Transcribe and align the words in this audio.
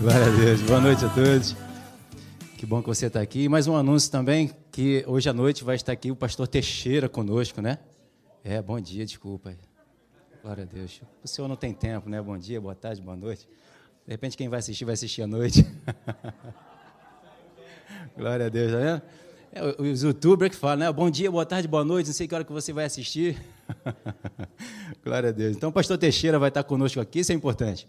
Glória 0.00 0.26
a 0.26 0.30
Deus. 0.30 0.60
Boa 0.62 0.80
noite 0.80 1.04
a 1.04 1.08
todos. 1.08 1.56
Que 2.56 2.64
bom 2.64 2.80
que 2.80 2.86
você 2.86 3.06
está 3.06 3.20
aqui. 3.20 3.48
Mais 3.48 3.66
um 3.66 3.74
anúncio 3.74 4.08
também, 4.12 4.52
que 4.70 5.04
hoje 5.08 5.28
à 5.28 5.32
noite 5.32 5.64
vai 5.64 5.74
estar 5.74 5.90
aqui 5.90 6.08
o 6.12 6.14
pastor 6.14 6.46
Teixeira 6.46 7.08
conosco, 7.08 7.60
né? 7.60 7.80
É, 8.44 8.62
bom 8.62 8.78
dia, 8.78 9.04
desculpa. 9.04 9.56
Glória 10.40 10.62
a 10.62 10.66
Deus. 10.66 11.02
O 11.24 11.26
senhor 11.26 11.48
não 11.48 11.56
tem 11.56 11.72
tempo, 11.72 12.08
né? 12.08 12.22
Bom 12.22 12.38
dia, 12.38 12.60
boa 12.60 12.76
tarde, 12.76 13.02
boa 13.02 13.16
noite. 13.16 13.48
De 14.06 14.12
repente 14.12 14.36
quem 14.36 14.48
vai 14.48 14.60
assistir, 14.60 14.84
vai 14.84 14.94
assistir 14.94 15.22
à 15.22 15.26
noite. 15.26 15.66
Glória 18.16 18.46
a 18.46 18.48
Deus, 18.48 18.70
tá 18.70 18.78
vendo? 18.78 19.02
É, 19.50 19.82
os 19.82 20.02
youtubers 20.04 20.52
que 20.52 20.56
falam, 20.56 20.76
né? 20.76 20.92
Bom 20.92 21.10
dia, 21.10 21.28
boa 21.28 21.44
tarde, 21.44 21.66
boa 21.66 21.84
noite, 21.84 22.06
não 22.06 22.14
sei 22.14 22.28
que 22.28 22.34
hora 22.36 22.44
que 22.44 22.52
você 22.52 22.72
vai 22.72 22.84
assistir. 22.84 23.36
Glória 25.02 25.30
a 25.30 25.32
Deus. 25.32 25.56
Então, 25.56 25.70
o 25.70 25.72
pastor 25.72 25.98
Teixeira 25.98 26.38
vai 26.38 26.50
estar 26.50 26.62
conosco 26.62 27.00
aqui, 27.00 27.18
isso 27.18 27.32
é 27.32 27.34
importante. 27.34 27.88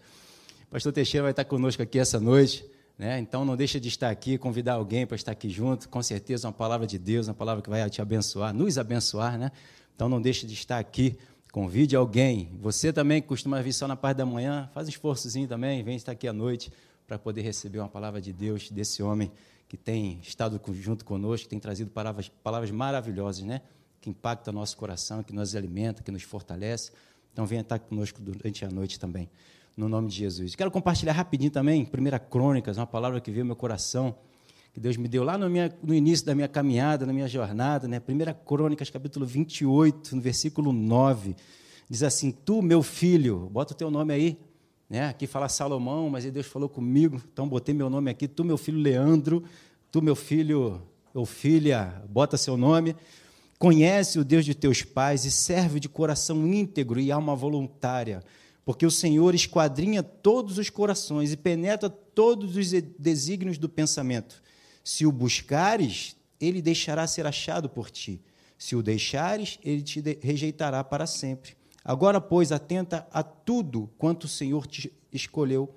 Pastor 0.71 0.93
Teixeira 0.93 1.23
vai 1.23 1.31
estar 1.31 1.45
conosco 1.45 1.81
aqui 1.81 1.97
essa 1.97 2.19
noite. 2.19 2.63
Né? 2.95 3.17
Então, 3.17 3.43
não 3.43 3.57
deixa 3.57 3.79
de 3.79 3.87
estar 3.87 4.11
aqui, 4.11 4.37
convidar 4.37 4.73
alguém 4.73 5.07
para 5.07 5.15
estar 5.15 5.31
aqui 5.31 5.49
junto. 5.49 5.89
Com 5.89 6.03
certeza, 6.03 6.47
uma 6.47 6.53
palavra 6.53 6.85
de 6.85 6.99
Deus, 6.99 7.27
uma 7.27 7.33
palavra 7.33 7.63
que 7.63 7.69
vai 7.71 7.89
te 7.89 7.99
abençoar, 8.03 8.53
nos 8.53 8.77
abençoar. 8.77 9.35
Né? 9.35 9.51
Então, 9.95 10.07
não 10.07 10.21
deixe 10.21 10.45
de 10.45 10.53
estar 10.53 10.77
aqui. 10.77 11.17
Convide 11.51 11.95
alguém. 11.95 12.51
Você 12.61 12.93
também 12.93 13.19
que 13.19 13.27
costuma 13.27 13.59
vir 13.63 13.73
só 13.73 13.87
na 13.87 13.95
parte 13.95 14.17
da 14.17 14.27
manhã, 14.27 14.69
faz 14.71 14.85
um 14.85 14.91
esforçozinho 14.91 15.47
também, 15.47 15.81
vem 15.81 15.95
estar 15.95 16.11
aqui 16.11 16.27
à 16.27 16.33
noite 16.33 16.71
para 17.07 17.17
poder 17.17 17.41
receber 17.41 17.79
uma 17.79 17.89
palavra 17.89 18.21
de 18.21 18.31
Deus 18.31 18.69
desse 18.69 19.01
homem 19.01 19.31
que 19.67 19.75
tem 19.75 20.19
estado 20.21 20.61
junto 20.73 21.03
conosco, 21.03 21.45
que 21.45 21.49
tem 21.49 21.59
trazido 21.59 21.89
palavras, 21.89 22.29
palavras 22.43 22.69
maravilhosas, 22.69 23.41
né? 23.43 23.61
que 23.99 24.11
impactam 24.11 24.53
o 24.53 24.55
nosso 24.55 24.77
coração, 24.77 25.23
que 25.23 25.33
nos 25.33 25.55
alimenta, 25.55 26.03
que 26.03 26.11
nos 26.11 26.21
fortalece. 26.21 26.91
Então, 27.33 27.47
venha 27.47 27.61
estar 27.61 27.79
conosco 27.79 28.21
durante 28.21 28.63
a 28.63 28.69
noite 28.69 28.99
também 28.99 29.27
no 29.79 29.87
nome 29.87 30.09
de 30.09 30.15
Jesus. 30.15 30.55
Quero 30.55 30.69
compartilhar 30.69 31.13
rapidinho 31.13 31.49
também, 31.49 31.83
1 31.83 32.29
Crônicas, 32.29 32.77
uma 32.77 32.85
palavra 32.85 33.21
que 33.21 33.31
veio 33.31 33.43
ao 33.43 33.47
meu 33.47 33.55
coração, 33.55 34.13
que 34.73 34.79
Deus 34.79 34.97
me 34.97 35.07
deu 35.07 35.23
lá 35.23 35.37
no, 35.37 35.49
minha, 35.49 35.73
no 35.81 35.93
início 35.93 36.25
da 36.25 36.35
minha 36.35 36.49
caminhada, 36.49 37.05
na 37.05 37.13
minha 37.13 37.29
jornada, 37.29 37.87
né? 37.87 38.01
1 38.05 38.45
Crônicas, 38.45 38.89
capítulo 38.89 39.25
28, 39.25 40.17
no 40.17 40.21
versículo 40.21 40.73
9, 40.73 41.33
diz 41.89 42.03
assim, 42.03 42.29
tu, 42.29 42.61
meu 42.61 42.83
filho, 42.83 43.49
bota 43.49 43.73
o 43.73 43.75
teu 43.75 43.89
nome 43.89 44.13
aí, 44.13 44.37
né? 44.89 45.07
aqui 45.07 45.25
fala 45.25 45.47
Salomão, 45.47 46.09
mas 46.09 46.25
Deus 46.25 46.45
falou 46.45 46.67
comigo, 46.67 47.21
então 47.31 47.47
botei 47.47 47.73
meu 47.73 47.89
nome 47.89 48.11
aqui, 48.11 48.27
tu, 48.27 48.43
meu 48.43 48.57
filho 48.57 48.79
Leandro, 48.79 49.45
tu, 49.89 50.01
meu 50.01 50.15
filho 50.15 50.81
ou 51.13 51.25
filha, 51.25 52.03
bota 52.09 52.35
seu 52.35 52.57
nome, 52.57 52.97
conhece 53.57 54.19
o 54.19 54.25
Deus 54.25 54.43
de 54.43 54.53
teus 54.53 54.83
pais 54.83 55.23
e 55.23 55.31
serve 55.31 55.79
de 55.79 55.87
coração 55.87 56.45
íntegro 56.45 56.99
e 56.99 57.13
alma 57.13 57.33
voluntária, 57.33 58.21
porque 58.69 58.85
o 58.85 58.91
Senhor 58.91 59.33
esquadrinha 59.33 60.03
todos 60.03 60.59
os 60.59 60.69
corações 60.69 61.33
e 61.33 61.37
penetra 61.37 61.89
todos 61.89 62.55
os 62.55 62.71
desígnios 62.99 63.57
do 63.57 63.67
pensamento. 63.67 64.43
Se 64.83 65.07
o 65.07 65.11
buscares, 65.11 66.15
ele 66.39 66.61
deixará 66.61 67.07
ser 67.07 67.25
achado 67.25 67.67
por 67.67 67.89
ti. 67.89 68.21
Se 68.59 68.75
o 68.75 68.83
deixares, 68.83 69.57
ele 69.63 69.81
te 69.81 70.03
rejeitará 70.21 70.83
para 70.83 71.07
sempre. 71.07 71.57
Agora, 71.83 72.21
pois, 72.21 72.51
atenta 72.51 73.07
a 73.11 73.23
tudo 73.23 73.89
quanto 73.97 74.25
o 74.25 74.27
Senhor 74.27 74.67
te 74.67 74.93
escolheu 75.11 75.73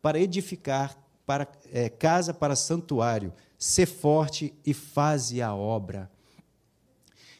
para 0.00 0.20
edificar 0.20 0.96
para, 1.26 1.48
é, 1.72 1.88
casa 1.88 2.32
para 2.32 2.54
santuário. 2.54 3.32
Ser 3.58 3.86
forte 3.86 4.54
e 4.64 4.72
faze 4.72 5.42
a 5.42 5.52
obra. 5.52 6.08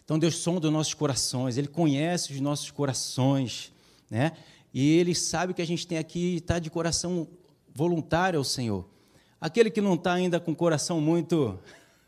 Então, 0.04 0.18
Deus 0.18 0.34
sonda 0.34 0.66
os 0.66 0.72
nossos 0.72 0.94
corações, 0.94 1.56
Ele 1.56 1.68
conhece 1.68 2.32
os 2.32 2.40
nossos 2.40 2.72
corações, 2.72 3.72
né? 4.10 4.32
E 4.80 4.96
ele 4.96 5.12
sabe 5.12 5.52
que 5.52 5.60
a 5.60 5.66
gente 5.66 5.84
tem 5.84 5.98
aqui 5.98 6.36
está 6.36 6.60
de 6.60 6.70
coração 6.70 7.26
voluntário 7.74 8.38
ao 8.38 8.44
Senhor. 8.44 8.88
Aquele 9.40 9.72
que 9.72 9.80
não 9.80 9.94
está 9.94 10.12
ainda 10.12 10.38
com 10.38 10.52
o 10.52 10.54
coração 10.54 11.00
muito 11.00 11.58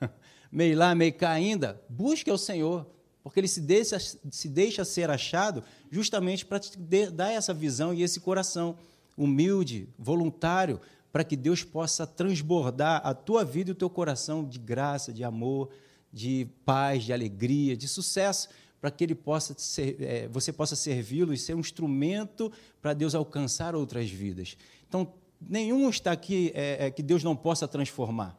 meio 0.52 0.78
lá, 0.78 0.94
meio 0.94 1.12
cá 1.12 1.32
ainda, 1.32 1.82
busque 1.88 2.30
ao 2.30 2.38
Senhor, 2.38 2.86
porque 3.24 3.40
ele 3.40 3.48
se 3.48 3.60
deixa, 3.60 3.98
se 3.98 4.48
deixa 4.48 4.84
ser 4.84 5.10
achado 5.10 5.64
justamente 5.90 6.46
para 6.46 6.60
te 6.60 6.78
dar 7.10 7.32
essa 7.32 7.52
visão 7.52 7.92
e 7.92 8.04
esse 8.04 8.20
coração 8.20 8.78
humilde, 9.16 9.88
voluntário, 9.98 10.80
para 11.10 11.24
que 11.24 11.34
Deus 11.34 11.64
possa 11.64 12.06
transbordar 12.06 13.00
a 13.04 13.12
tua 13.12 13.44
vida 13.44 13.70
e 13.70 13.72
o 13.72 13.74
teu 13.74 13.90
coração 13.90 14.44
de 14.44 14.60
graça, 14.60 15.12
de 15.12 15.24
amor, 15.24 15.70
de 16.12 16.46
paz, 16.64 17.02
de 17.02 17.12
alegria, 17.12 17.76
de 17.76 17.88
sucesso 17.88 18.48
para 18.80 18.90
que 18.90 19.04
ele 19.04 19.14
possa 19.14 19.54
ser, 19.58 20.00
é, 20.00 20.28
você 20.28 20.52
possa 20.52 20.74
servi-lo 20.74 21.34
e 21.34 21.38
ser 21.38 21.54
um 21.54 21.60
instrumento 21.60 22.50
para 22.80 22.94
Deus 22.94 23.14
alcançar 23.14 23.74
outras 23.74 24.10
vidas. 24.10 24.56
Então, 24.88 25.12
nenhum 25.40 25.88
está 25.90 26.12
aqui 26.12 26.50
é, 26.54 26.86
é, 26.86 26.90
que 26.90 27.02
Deus 27.02 27.22
não 27.22 27.36
possa 27.36 27.68
transformar, 27.68 28.38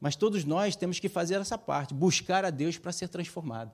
mas 0.00 0.16
todos 0.16 0.44
nós 0.44 0.74
temos 0.74 0.98
que 0.98 1.08
fazer 1.08 1.34
essa 1.34 1.58
parte, 1.58 1.92
buscar 1.92 2.44
a 2.44 2.50
Deus 2.50 2.78
para 2.78 2.92
ser 2.92 3.08
transformado. 3.08 3.72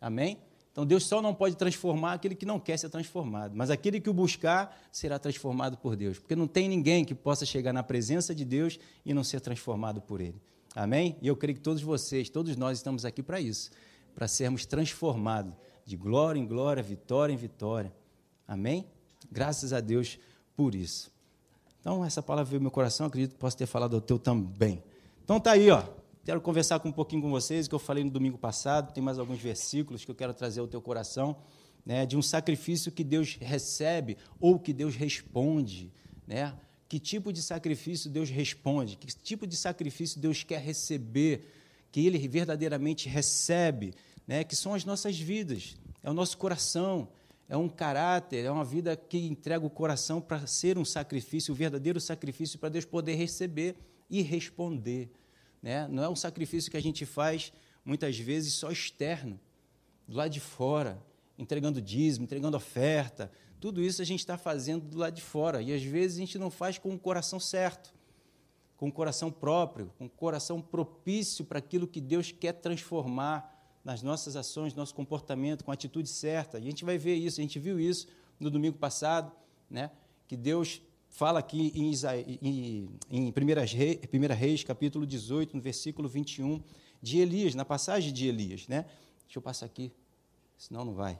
Amém? 0.00 0.38
Então, 0.70 0.84
Deus 0.84 1.06
só 1.06 1.22
não 1.22 1.32
pode 1.32 1.56
transformar 1.56 2.14
aquele 2.14 2.34
que 2.34 2.44
não 2.44 2.58
quer 2.58 2.76
ser 2.76 2.88
transformado, 2.88 3.54
mas 3.54 3.70
aquele 3.70 4.00
que 4.00 4.10
o 4.10 4.12
buscar 4.12 4.76
será 4.90 5.18
transformado 5.18 5.78
por 5.78 5.96
Deus, 5.96 6.18
porque 6.18 6.34
não 6.34 6.48
tem 6.48 6.68
ninguém 6.68 7.04
que 7.04 7.14
possa 7.14 7.46
chegar 7.46 7.72
na 7.72 7.82
presença 7.82 8.34
de 8.34 8.44
Deus 8.44 8.78
e 9.04 9.14
não 9.14 9.22
ser 9.22 9.40
transformado 9.40 10.00
por 10.00 10.20
Ele. 10.20 10.40
Amém? 10.74 11.16
E 11.22 11.28
eu 11.28 11.36
creio 11.36 11.56
que 11.56 11.62
todos 11.62 11.80
vocês, 11.80 12.28
todos 12.28 12.56
nós 12.56 12.78
estamos 12.78 13.04
aqui 13.04 13.22
para 13.22 13.40
isso 13.40 13.70
para 14.14 14.28
sermos 14.28 14.64
transformados 14.66 15.54
de 15.84 15.96
glória 15.96 16.38
em 16.38 16.46
glória, 16.46 16.82
vitória 16.82 17.32
em 17.32 17.36
vitória. 17.36 17.92
Amém? 18.46 18.86
Graças 19.30 19.72
a 19.72 19.80
Deus 19.80 20.18
por 20.56 20.74
isso. 20.74 21.12
Então, 21.80 22.04
essa 22.04 22.22
palavra 22.22 22.48
veio 22.50 22.60
no 22.60 22.64
meu 22.64 22.70
coração, 22.70 23.06
acredito 23.06 23.32
que 23.32 23.38
posso 23.38 23.56
ter 23.56 23.66
falado 23.66 23.94
ao 23.94 24.00
teu 24.00 24.18
também. 24.18 24.82
Então, 25.22 25.38
tá 25.38 25.52
aí, 25.52 25.70
ó. 25.70 25.82
Quero 26.24 26.40
conversar 26.40 26.80
com 26.80 26.88
um 26.88 26.92
pouquinho 26.92 27.20
com 27.20 27.30
vocês, 27.30 27.68
que 27.68 27.74
eu 27.74 27.78
falei 27.78 28.02
no 28.02 28.10
domingo 28.10 28.38
passado, 28.38 28.94
tem 28.94 29.02
mais 29.02 29.18
alguns 29.18 29.38
versículos 29.38 30.04
que 30.04 30.10
eu 30.10 30.14
quero 30.14 30.32
trazer 30.32 30.60
ao 30.60 30.66
teu 30.66 30.80
coração, 30.80 31.36
né, 31.84 32.06
de 32.06 32.16
um 32.16 32.22
sacrifício 32.22 32.90
que 32.90 33.04
Deus 33.04 33.36
recebe 33.38 34.16
ou 34.40 34.58
que 34.58 34.72
Deus 34.72 34.94
responde, 34.94 35.92
né? 36.26 36.54
Que 36.88 36.98
tipo 36.98 37.30
de 37.30 37.42
sacrifício 37.42 38.08
Deus 38.08 38.30
responde? 38.30 38.96
Que 38.96 39.06
tipo 39.06 39.46
de 39.46 39.56
sacrifício 39.56 40.18
Deus 40.18 40.42
quer 40.42 40.60
receber? 40.60 41.52
Que 41.94 42.04
Ele 42.04 42.18
verdadeiramente 42.26 43.08
recebe, 43.08 43.94
né, 44.26 44.42
que 44.42 44.56
são 44.56 44.74
as 44.74 44.84
nossas 44.84 45.16
vidas, 45.16 45.76
é 46.02 46.10
o 46.10 46.12
nosso 46.12 46.36
coração, 46.36 47.06
é 47.48 47.56
um 47.56 47.68
caráter, 47.68 48.44
é 48.44 48.50
uma 48.50 48.64
vida 48.64 48.96
que 48.96 49.16
entrega 49.16 49.64
o 49.64 49.70
coração 49.70 50.20
para 50.20 50.44
ser 50.44 50.76
um 50.76 50.84
sacrifício, 50.84 51.52
o 51.52 51.54
um 51.54 51.56
verdadeiro 51.56 52.00
sacrifício 52.00 52.58
para 52.58 52.68
Deus 52.68 52.84
poder 52.84 53.14
receber 53.14 53.76
e 54.10 54.22
responder. 54.22 55.08
Né? 55.62 55.86
Não 55.86 56.02
é 56.02 56.08
um 56.08 56.16
sacrifício 56.16 56.68
que 56.68 56.76
a 56.76 56.82
gente 56.82 57.06
faz 57.06 57.52
muitas 57.84 58.18
vezes 58.18 58.54
só 58.54 58.72
externo, 58.72 59.38
do 60.08 60.16
lado 60.16 60.32
de 60.32 60.40
fora, 60.40 61.00
entregando 61.38 61.80
dízimo, 61.80 62.24
entregando 62.24 62.56
oferta, 62.56 63.30
tudo 63.60 63.80
isso 63.80 64.02
a 64.02 64.04
gente 64.04 64.18
está 64.18 64.36
fazendo 64.36 64.84
do 64.84 64.98
lado 64.98 65.14
de 65.14 65.22
fora 65.22 65.62
e 65.62 65.72
às 65.72 65.84
vezes 65.84 66.16
a 66.16 66.20
gente 66.20 66.38
não 66.38 66.50
faz 66.50 66.76
com 66.76 66.92
o 66.92 66.98
coração 66.98 67.38
certo 67.38 67.94
com 68.84 68.92
coração 68.92 69.32
próprio, 69.32 69.90
com 69.96 70.06
coração 70.06 70.60
propício 70.60 71.42
para 71.42 71.58
aquilo 71.58 71.88
que 71.88 72.02
Deus 72.02 72.30
quer 72.30 72.52
transformar 72.52 73.50
nas 73.82 74.02
nossas 74.02 74.36
ações, 74.36 74.74
no 74.74 74.80
nosso 74.80 74.94
comportamento, 74.94 75.64
com 75.64 75.70
a 75.70 75.74
atitude 75.74 76.06
certa. 76.06 76.58
A 76.58 76.60
gente 76.60 76.84
vai 76.84 76.98
ver 76.98 77.14
isso, 77.14 77.40
a 77.40 77.42
gente 77.42 77.58
viu 77.58 77.80
isso 77.80 78.06
no 78.38 78.50
domingo 78.50 78.76
passado, 78.76 79.32
né? 79.70 79.90
que 80.28 80.36
Deus 80.36 80.82
fala 81.08 81.38
aqui 81.38 81.72
em, 81.74 81.92
em, 82.42 82.88
em 83.10 83.28
1 83.28 83.32
Reis, 83.74 84.00
1 84.12 84.34
Reis, 84.34 84.64
capítulo 84.64 85.06
18, 85.06 85.56
no 85.56 85.62
versículo 85.62 86.06
21, 86.06 86.62
de 87.00 87.20
Elias, 87.20 87.54
na 87.54 87.64
passagem 87.64 88.12
de 88.12 88.26
Elias. 88.26 88.68
Né? 88.68 88.84
Deixa 89.24 89.38
eu 89.38 89.42
passar 89.42 89.64
aqui, 89.64 89.90
senão 90.58 90.84
não 90.84 90.92
vai. 90.92 91.18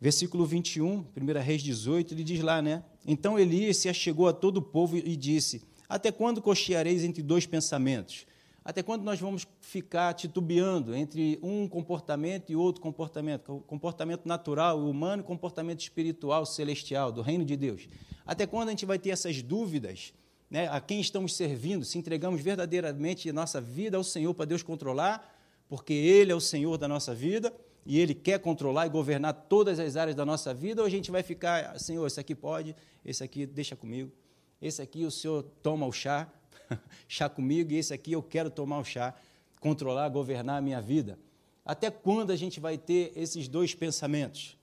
Versículo 0.00 0.46
21, 0.46 1.04
1 1.16 1.40
Reis 1.42 1.62
18, 1.62 2.14
ele 2.14 2.22
diz 2.22 2.40
lá, 2.40 2.62
né? 2.62 2.84
Então 3.04 3.38
Elias 3.38 3.78
se 3.78 3.88
achegou 3.88 4.28
a 4.28 4.32
todo 4.32 4.58
o 4.58 4.62
povo 4.62 4.96
e 4.96 5.16
disse: 5.16 5.62
Até 5.88 6.12
quando 6.12 6.40
cocheareis 6.40 7.02
entre 7.02 7.22
dois 7.22 7.46
pensamentos? 7.46 8.24
Até 8.64 8.82
quando 8.82 9.02
nós 9.02 9.18
vamos 9.18 9.46
ficar 9.60 10.12
titubeando 10.12 10.94
entre 10.94 11.38
um 11.42 11.66
comportamento 11.66 12.52
e 12.52 12.54
outro 12.54 12.82
comportamento? 12.82 13.64
Comportamento 13.66 14.26
natural, 14.26 14.78
humano 14.78 15.22
e 15.22 15.24
comportamento 15.24 15.80
espiritual, 15.80 16.44
celestial, 16.44 17.10
do 17.10 17.22
reino 17.22 17.44
de 17.44 17.56
Deus. 17.56 17.88
Até 18.26 18.46
quando 18.46 18.68
a 18.68 18.72
gente 18.72 18.84
vai 18.84 18.98
ter 18.98 19.08
essas 19.10 19.42
dúvidas? 19.42 20.12
Né? 20.50 20.68
A 20.68 20.80
quem 20.80 21.00
estamos 21.00 21.34
servindo? 21.34 21.84
Se 21.84 21.98
entregamos 21.98 22.40
verdadeiramente 22.40 23.32
nossa 23.32 23.60
vida 23.60 23.96
ao 23.96 24.04
Senhor 24.04 24.34
para 24.34 24.44
Deus 24.44 24.62
controlar, 24.62 25.34
porque 25.66 25.94
Ele 25.94 26.30
é 26.30 26.34
o 26.34 26.40
Senhor 26.40 26.76
da 26.76 26.86
nossa 26.86 27.14
vida? 27.14 27.52
E 27.84 27.98
Ele 27.98 28.14
quer 28.14 28.38
controlar 28.38 28.86
e 28.86 28.90
governar 28.90 29.32
todas 29.48 29.78
as 29.78 29.96
áreas 29.96 30.14
da 30.14 30.24
nossa 30.24 30.52
vida, 30.52 30.82
ou 30.82 30.86
a 30.86 30.90
gente 30.90 31.10
vai 31.10 31.22
ficar, 31.22 31.78
Senhor, 31.78 32.06
esse 32.06 32.20
aqui 32.20 32.34
pode, 32.34 32.74
esse 33.04 33.22
aqui 33.24 33.46
deixa 33.46 33.74
comigo, 33.74 34.12
esse 34.60 34.82
aqui 34.82 35.04
o 35.04 35.10
Senhor 35.10 35.42
toma 35.62 35.86
o 35.86 35.92
chá, 35.92 36.30
chá 37.08 37.28
comigo, 37.28 37.72
e 37.72 37.76
esse 37.76 37.94
aqui 37.94 38.12
eu 38.12 38.22
quero 38.22 38.50
tomar 38.50 38.78
o 38.78 38.84
chá, 38.84 39.14
controlar, 39.60 40.08
governar 40.08 40.58
a 40.58 40.60
minha 40.60 40.80
vida. 40.80 41.18
Até 41.64 41.90
quando 41.90 42.30
a 42.30 42.36
gente 42.36 42.60
vai 42.60 42.78
ter 42.78 43.12
esses 43.14 43.46
dois 43.46 43.74
pensamentos? 43.74 44.56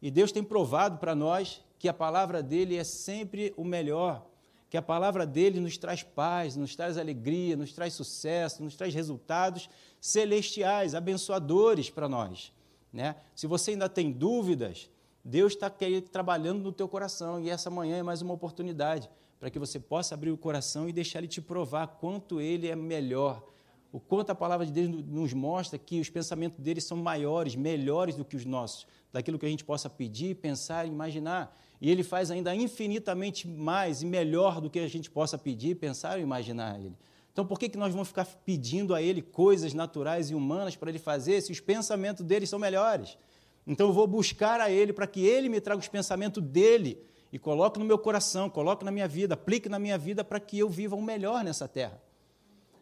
E 0.00 0.10
Deus 0.10 0.32
tem 0.32 0.42
provado 0.42 0.98
para 0.98 1.14
nós 1.14 1.62
que 1.78 1.88
a 1.88 1.94
palavra 1.94 2.42
dele 2.42 2.76
é 2.76 2.84
sempre 2.84 3.52
o 3.56 3.64
melhor, 3.64 4.26
que 4.68 4.76
a 4.76 4.82
palavra 4.82 5.24
dele 5.26 5.60
nos 5.60 5.78
traz 5.78 6.02
paz, 6.02 6.56
nos 6.56 6.76
traz 6.76 6.98
alegria, 6.98 7.56
nos 7.56 7.72
traz 7.72 7.94
sucesso, 7.94 8.62
nos 8.62 8.76
traz 8.76 8.94
resultados 8.94 9.68
celestiais, 10.00 10.94
abençoadores 10.94 11.88
para 11.88 12.08
nós. 12.08 12.52
Né? 12.92 13.16
Se 13.34 13.46
você 13.46 13.72
ainda 13.72 13.88
tem 13.88 14.10
dúvidas, 14.10 14.90
Deus 15.24 15.52
está 15.52 15.70
trabalhando 16.10 16.62
no 16.62 16.72
teu 16.72 16.88
coração 16.88 17.40
e 17.40 17.50
essa 17.50 17.68
manhã 17.70 17.98
é 17.98 18.02
mais 18.02 18.22
uma 18.22 18.34
oportunidade 18.34 19.10
para 19.38 19.50
que 19.50 19.58
você 19.58 19.78
possa 19.78 20.14
abrir 20.14 20.30
o 20.30 20.36
coração 20.36 20.88
e 20.88 20.92
deixar 20.92 21.18
Ele 21.18 21.28
te 21.28 21.40
provar 21.40 21.86
quanto 21.86 22.40
Ele 22.40 22.68
é 22.68 22.74
melhor, 22.74 23.44
o 23.90 23.98
quanto 23.98 24.30
a 24.30 24.34
palavra 24.34 24.66
de 24.66 24.72
Deus 24.72 24.88
nos 25.06 25.32
mostra 25.32 25.78
que 25.78 26.00
os 26.00 26.10
pensamentos 26.10 26.58
dele 26.58 26.80
são 26.80 26.96
maiores, 26.96 27.54
melhores 27.54 28.14
do 28.14 28.24
que 28.24 28.36
os 28.36 28.44
nossos, 28.44 28.86
daquilo 29.12 29.38
que 29.38 29.46
a 29.46 29.48
gente 29.48 29.64
possa 29.64 29.88
pedir, 29.88 30.36
pensar, 30.36 30.86
imaginar. 30.86 31.56
E 31.80 31.90
ele 31.90 32.02
faz 32.02 32.30
ainda 32.30 32.54
infinitamente 32.54 33.48
mais 33.48 34.02
e 34.02 34.06
melhor 34.06 34.60
do 34.60 34.68
que 34.68 34.78
a 34.78 34.88
gente 34.88 35.10
possa 35.10 35.38
pedir, 35.38 35.76
pensar 35.76 36.16
ou 36.16 36.22
imaginar 36.22 36.78
ele. 36.78 36.96
Então, 37.38 37.46
por 37.46 37.56
que, 37.56 37.68
que 37.68 37.78
nós 37.78 37.92
vamos 37.92 38.08
ficar 38.08 38.26
pedindo 38.44 38.92
a 38.92 39.00
ele 39.00 39.22
coisas 39.22 39.72
naturais 39.72 40.28
e 40.28 40.34
humanas 40.34 40.74
para 40.74 40.90
ele 40.90 40.98
fazer 40.98 41.40
se 41.40 41.52
os 41.52 41.60
pensamentos 41.60 42.26
dele 42.26 42.48
são 42.48 42.58
melhores? 42.58 43.16
Então, 43.64 43.86
eu 43.86 43.92
vou 43.92 44.08
buscar 44.08 44.60
a 44.60 44.68
ele 44.68 44.92
para 44.92 45.06
que 45.06 45.24
ele 45.24 45.48
me 45.48 45.60
traga 45.60 45.78
os 45.78 45.86
pensamentos 45.86 46.42
dele 46.42 47.00
e 47.32 47.38
coloque 47.38 47.78
no 47.78 47.84
meu 47.84 47.96
coração, 47.96 48.50
coloque 48.50 48.84
na 48.84 48.90
minha 48.90 49.06
vida, 49.06 49.34
aplique 49.34 49.68
na 49.68 49.78
minha 49.78 49.96
vida 49.96 50.24
para 50.24 50.40
que 50.40 50.58
eu 50.58 50.68
viva 50.68 50.96
o 50.96 51.00
melhor 51.00 51.44
nessa 51.44 51.68
terra. 51.68 52.02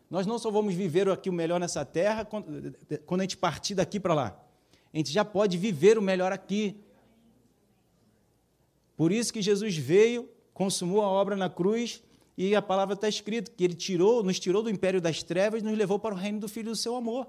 Nós 0.08 0.26
não 0.26 0.38
só 0.38 0.50
vamos 0.50 0.73
viver 0.73 1.06
aqui 1.11 1.29
o 1.29 1.35
melhor 1.35 1.61
nessa 1.61 1.85
terra 1.85 2.25
quando 2.25 3.20
a 3.20 3.25
gente 3.25 3.37
partir 3.37 3.75
daqui 3.75 4.00
para 4.00 4.14
lá. 4.14 4.43
A 4.91 4.97
gente 4.97 5.12
já 5.12 5.23
pode 5.23 5.59
viver 5.59 5.99
o 5.99 6.02
melhor 6.02 6.32
aqui. 6.32 6.81
Por 8.97 9.12
isso 9.12 9.35
que 9.35 9.43
Jesus 9.43 9.76
veio, 9.76 10.26
consumou 10.55 11.02
a 11.02 11.09
obra 11.09 11.37
na 11.37 11.50
cruz 11.50 12.02
e 12.37 12.55
a 12.55 12.61
palavra 12.61 12.94
está 12.94 13.09
escrita 13.09 13.50
que 13.50 13.65
ele 13.65 13.75
tirou, 13.75 14.23
nos 14.23 14.38
tirou 14.38 14.62
do 14.62 14.71
império 14.71 15.00
das 15.00 15.23
trevas 15.23 15.62
e 15.62 15.65
nos 15.65 15.77
levou 15.77 15.99
para 15.99 16.15
o 16.15 16.19
reino 16.19 16.38
do 16.38 16.49
Filho 16.49 16.71
do 16.71 16.77
seu 16.77 16.94
amor. 16.94 17.27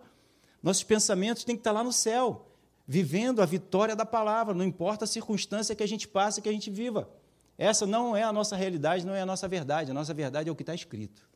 Nossos 0.61 0.83
pensamentos 0.83 1.43
têm 1.43 1.55
que 1.55 1.61
estar 1.61 1.71
lá 1.71 1.83
no 1.83 1.93
céu, 1.93 2.47
vivendo 2.85 3.41
a 3.41 3.45
vitória 3.45 3.95
da 3.95 4.05
palavra, 4.05 4.53
não 4.53 4.65
importa 4.65 5.05
a 5.05 5.07
circunstância 5.07 5.75
que 5.75 5.83
a 5.83 5.87
gente 5.87 6.07
passe, 6.07 6.41
que 6.41 6.49
a 6.49 6.51
gente 6.51 6.69
viva. 6.69 7.09
Essa 7.57 7.87
não 7.87 8.15
é 8.15 8.23
a 8.23 8.31
nossa 8.31 8.55
realidade, 8.55 9.05
não 9.05 9.15
é 9.15 9.21
a 9.21 9.25
nossa 9.25 9.47
verdade. 9.47 9.91
A 9.91 9.93
nossa 9.93 10.13
verdade 10.13 10.49
é 10.49 10.51
o 10.51 10.55
que 10.55 10.61
está 10.61 10.75
escrito. 10.75 11.27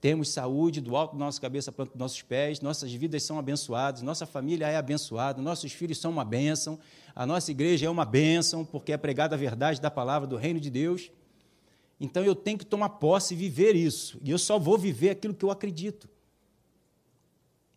Temos 0.00 0.30
saúde 0.30 0.80
do 0.80 0.96
alto 0.96 1.12
da 1.12 1.18
nossa 1.18 1.38
cabeça 1.38 1.70
para 1.70 1.84
os 1.84 1.94
nossos 1.94 2.22
pés, 2.22 2.62
nossas 2.62 2.90
vidas 2.90 3.22
são 3.22 3.38
abençoadas, 3.38 4.00
nossa 4.00 4.24
família 4.24 4.66
é 4.66 4.76
abençoada, 4.76 5.42
nossos 5.42 5.72
filhos 5.72 5.98
são 5.98 6.10
uma 6.10 6.24
bênção, 6.24 6.78
a 7.14 7.26
nossa 7.26 7.50
igreja 7.50 7.84
é 7.84 7.90
uma 7.90 8.06
bênção, 8.06 8.64
porque 8.64 8.92
é 8.92 8.96
pregada 8.96 9.34
a 9.34 9.38
verdade 9.38 9.78
da 9.78 9.90
palavra 9.90 10.26
do 10.26 10.36
reino 10.36 10.58
de 10.58 10.70
Deus. 10.70 11.10
Então 12.00 12.24
eu 12.24 12.34
tenho 12.34 12.58
que 12.58 12.64
tomar 12.64 12.88
posse 12.88 13.34
e 13.34 13.36
viver 13.36 13.76
isso. 13.76 14.18
E 14.24 14.30
eu 14.30 14.38
só 14.38 14.58
vou 14.58 14.78
viver 14.78 15.10
aquilo 15.10 15.34
que 15.34 15.44
eu 15.44 15.50
acredito. 15.50 16.08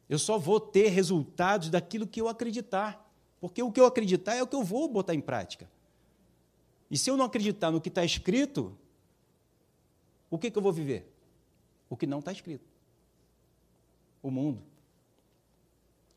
Eu 0.07 0.17
só 0.17 0.37
vou 0.39 0.59
ter 0.59 0.87
resultados 0.87 1.69
daquilo 1.69 2.07
que 2.07 2.21
eu 2.21 2.27
acreditar. 2.27 2.99
Porque 3.41 3.61
o 3.61 3.71
que 3.71 3.81
eu 3.81 3.85
acreditar 3.85 4.35
é 4.35 4.41
o 4.41 4.47
que 4.47 4.55
eu 4.55 4.63
vou 4.63 4.87
botar 4.87 5.13
em 5.13 5.19
prática. 5.19 5.69
E 6.89 6.97
se 6.97 7.09
eu 7.09 7.17
não 7.17 7.25
acreditar 7.25 7.69
no 7.69 7.81
que 7.81 7.89
está 7.89 8.05
escrito, 8.05 8.77
o 10.29 10.37
que, 10.37 10.49
que 10.49 10.57
eu 10.57 10.61
vou 10.61 10.71
viver? 10.71 11.13
o 11.93 11.95
que 11.95 12.07
não 12.07 12.17
está 12.17 12.31
escrito. 12.31 12.65
O 14.21 14.31
mundo. 14.31 14.63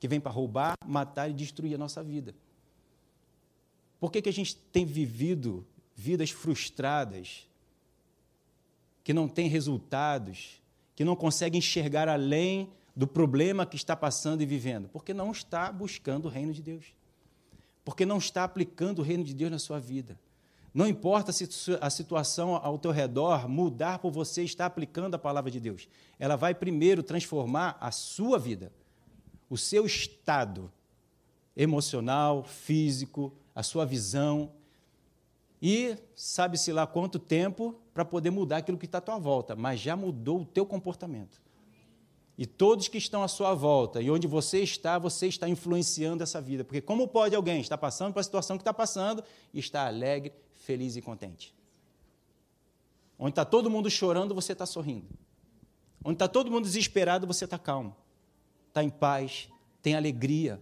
Que 0.00 0.08
vem 0.08 0.18
para 0.18 0.32
roubar, 0.32 0.74
matar 0.86 1.28
e 1.28 1.34
destruir 1.34 1.74
a 1.74 1.78
nossa 1.78 2.02
vida. 2.02 2.34
Por 4.00 4.10
que, 4.10 4.22
que 4.22 4.28
a 4.30 4.32
gente 4.32 4.56
tem 4.56 4.86
vivido 4.86 5.66
vidas 5.94 6.30
frustradas, 6.30 7.46
que 9.06 9.14
não 9.14 9.28
têm 9.28 9.46
resultados, 9.46 10.60
que 10.96 11.04
não 11.04 11.14
conseguem 11.14 11.60
enxergar 11.60 12.08
além 12.08 12.72
do 12.96 13.06
problema 13.06 13.64
que 13.64 13.76
está 13.76 13.94
passando 13.94 14.42
e 14.42 14.46
vivendo? 14.46 14.88
Porque 14.88 15.14
não 15.14 15.30
está 15.30 15.70
buscando 15.70 16.24
o 16.24 16.28
reino 16.28 16.52
de 16.52 16.60
Deus. 16.60 16.86
Porque 17.84 18.04
não 18.04 18.18
está 18.18 18.42
aplicando 18.42 18.98
o 18.98 19.02
reino 19.02 19.22
de 19.22 19.32
Deus 19.32 19.48
na 19.48 19.60
sua 19.60 19.78
vida. 19.78 20.18
Não 20.74 20.88
importa 20.88 21.30
se 21.30 21.48
a 21.80 21.88
situação 21.88 22.56
ao 22.56 22.80
teu 22.80 22.90
redor 22.90 23.48
mudar 23.48 24.00
por 24.00 24.10
você 24.10 24.42
estar 24.42 24.66
aplicando 24.66 25.14
a 25.14 25.20
palavra 25.20 25.52
de 25.52 25.60
Deus. 25.60 25.88
Ela 26.18 26.34
vai 26.34 26.52
primeiro 26.52 27.00
transformar 27.00 27.78
a 27.80 27.92
sua 27.92 28.40
vida, 28.40 28.72
o 29.48 29.56
seu 29.56 29.86
estado 29.86 30.68
emocional, 31.56 32.42
físico, 32.42 33.32
a 33.54 33.62
sua 33.62 33.86
visão. 33.86 34.50
E 35.62 35.96
sabe-se 36.16 36.72
lá 36.72 36.88
quanto 36.88 37.20
tempo 37.20 37.80
para 37.96 38.04
poder 38.04 38.30
mudar 38.30 38.58
aquilo 38.58 38.76
que 38.76 38.84
está 38.84 38.98
à 38.98 39.00
tua 39.00 39.18
volta, 39.18 39.56
mas 39.56 39.80
já 39.80 39.96
mudou 39.96 40.42
o 40.42 40.44
teu 40.44 40.66
comportamento. 40.66 41.40
E 42.36 42.44
todos 42.44 42.88
que 42.88 42.98
estão 42.98 43.22
à 43.22 43.28
sua 43.28 43.54
volta 43.54 44.02
e 44.02 44.10
onde 44.10 44.26
você 44.26 44.60
está, 44.60 44.98
você 44.98 45.28
está 45.28 45.48
influenciando 45.48 46.22
essa 46.22 46.38
vida. 46.38 46.62
Porque 46.62 46.82
como 46.82 47.08
pode 47.08 47.34
alguém 47.34 47.58
estar 47.58 47.78
passando 47.78 48.12
por 48.12 48.20
a 48.20 48.22
situação 48.22 48.58
que 48.58 48.60
está 48.60 48.74
passando 48.74 49.24
e 49.50 49.58
estar 49.58 49.86
alegre, 49.86 50.34
feliz 50.52 50.94
e 50.94 51.00
contente. 51.00 51.54
Onde 53.18 53.30
está 53.30 53.46
todo 53.46 53.70
mundo 53.70 53.88
chorando, 53.88 54.34
você 54.34 54.52
está 54.52 54.66
sorrindo. 54.66 55.06
Onde 56.04 56.16
está 56.16 56.28
todo 56.28 56.50
mundo 56.50 56.64
desesperado, 56.64 57.26
você 57.26 57.46
está 57.46 57.58
calmo. 57.58 57.96
Está 58.68 58.84
em 58.84 58.90
paz, 58.90 59.48
tem 59.80 59.94
alegria. 59.94 60.60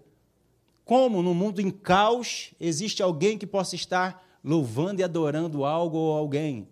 Como 0.85 1.21
no 1.21 1.35
mundo 1.35 1.61
em 1.61 1.73
caos 1.73 2.53
existe 2.61 3.03
alguém 3.03 3.37
que 3.37 3.45
possa 3.45 3.75
estar 3.75 4.25
louvando 4.45 5.01
e 5.01 5.03
adorando 5.03 5.65
algo 5.65 5.99
ou 5.99 6.17
alguém? 6.17 6.69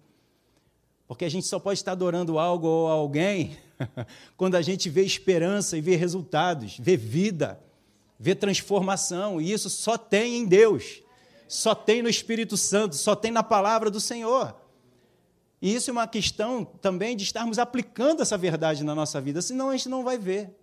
Porque 1.14 1.25
a 1.25 1.31
gente 1.31 1.47
só 1.47 1.59
pode 1.59 1.79
estar 1.79 1.93
adorando 1.93 2.38
algo 2.38 2.67
ou 2.67 2.88
alguém 2.88 3.56
quando 4.37 4.55
a 4.55 4.62
gente 4.62 4.88
vê 4.88 5.03
esperança 5.05 5.76
e 5.76 5.81
vê 5.81 5.97
resultados, 5.97 6.79
vê 6.79 6.97
vida, 6.97 7.61
vê 8.19 8.35
transformação, 8.35 9.41
e 9.41 9.53
isso 9.53 9.69
só 9.70 9.97
tem 9.97 10.37
em 10.37 10.47
Deus 10.47 11.03
só 11.53 11.75
tem 11.75 12.03
no 12.03 12.09
Espírito 12.09 12.56
Santo, 12.56 12.97
só 12.97 13.14
tem 13.14 13.31
na 13.31 13.43
palavra 13.43 13.91
do 13.91 14.00
Senhor. 14.00 14.56
E 15.61 15.75
isso 15.75 15.91
é 15.91 15.93
uma 15.93 16.09
questão 16.09 16.64
também 16.64 17.15
de 17.15 17.25
estarmos 17.25 17.58
aplicando 17.58 18.23
essa 18.23 18.38
verdade 18.38 18.82
na 18.82 18.94
nossa 18.94 19.20
vida, 19.20 19.43
senão 19.43 19.69
a 19.69 19.76
gente 19.76 19.88
não 19.88 20.03
vai 20.03 20.17
ver. 20.17 20.58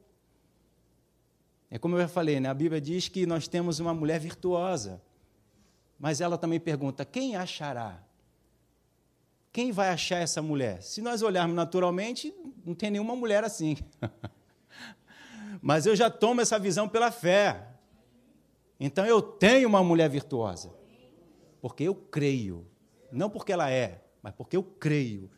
É 1.70 1.78
como 1.78 1.96
eu 1.96 2.02
já 2.02 2.08
falei, 2.08 2.40
né? 2.40 2.50
a 2.50 2.54
Bíblia 2.56 2.82
diz 2.82 3.08
que 3.08 3.28
nós 3.28 3.48
temos 3.48 3.80
uma 3.80 3.94
mulher 3.94 4.20
virtuosa, 4.20 5.00
mas 6.00 6.22
ela 6.22 6.40
também 6.40 6.60
pergunta: 6.60 7.06
quem 7.06 7.36
achará? 7.36 8.04
Quem 9.52 9.72
vai 9.72 9.90
achar 9.90 10.18
essa 10.18 10.42
mulher? 10.42 10.82
Se 10.82 11.02
nós 11.02 11.22
olharmos 11.22 11.56
naturalmente, 11.56 12.34
não 12.66 12.76
tem 12.76 12.92
nenhuma 12.92 13.16
mulher 13.16 13.44
assim. 13.44 13.78
mas 15.62 15.86
eu 15.86 15.96
já 15.96 16.10
tomo 16.10 16.42
essa 16.42 16.60
visão 16.60 16.88
pela 16.88 17.12
fé. 17.12 17.68
Então 18.80 19.06
eu 19.06 19.22
tenho 19.22 19.68
uma 19.68 19.84
mulher 19.84 20.10
virtuosa. 20.10 20.74
Porque 21.62 21.84
eu 21.84 21.96
creio. 21.96 22.66
Não 23.12 23.30
porque 23.30 23.52
ela 23.52 23.70
é, 23.70 24.04
mas 24.22 24.34
porque 24.34 24.56
eu 24.56 24.64
creio. 24.64 25.30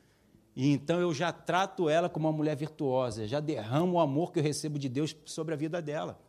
E 0.56 0.72
então 0.72 1.00
eu 1.00 1.14
já 1.14 1.32
trato 1.32 1.90
ela 1.90 2.10
como 2.10 2.28
uma 2.28 2.36
mulher 2.36 2.56
virtuosa, 2.56 3.26
já 3.26 3.40
derramo 3.40 3.94
o 3.94 4.00
amor 4.00 4.32
que 4.32 4.40
eu 4.40 4.44
recebo 4.44 4.78
de 4.78 4.90
Deus 4.90 5.16
sobre 5.26 5.54
a 5.54 5.58
vida 5.58 5.82
dela. 5.82 6.20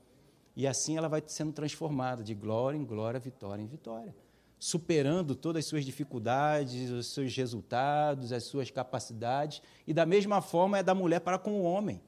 E 0.55 0.67
assim 0.67 0.97
ela 0.97 1.09
vai 1.09 1.23
sendo 1.27 1.53
transformada 1.53 2.23
de 2.23 2.35
glória 2.35 2.79
em 2.79 2.85
glória, 2.85 3.19
vitória 3.19 3.61
em 3.61 3.67
vitória, 3.67 4.15
superando 4.63 5.35
todas 5.35 5.65
as 5.65 5.69
suas 5.69 5.85
dificuldades, 5.85 6.89
os 6.89 7.09
seus 7.09 7.35
resultados, 7.37 8.31
as 8.31 8.45
suas 8.45 8.71
capacidades. 8.71 9.61
E 9.89 9.93
da 9.93 10.07
mesma 10.07 10.41
forma 10.41 10.79
é 10.79 10.85
da 10.85 10.95
mulher 10.95 11.19
para 11.19 11.37
com 11.37 11.51
o 11.51 11.65
homem. 11.65 12.01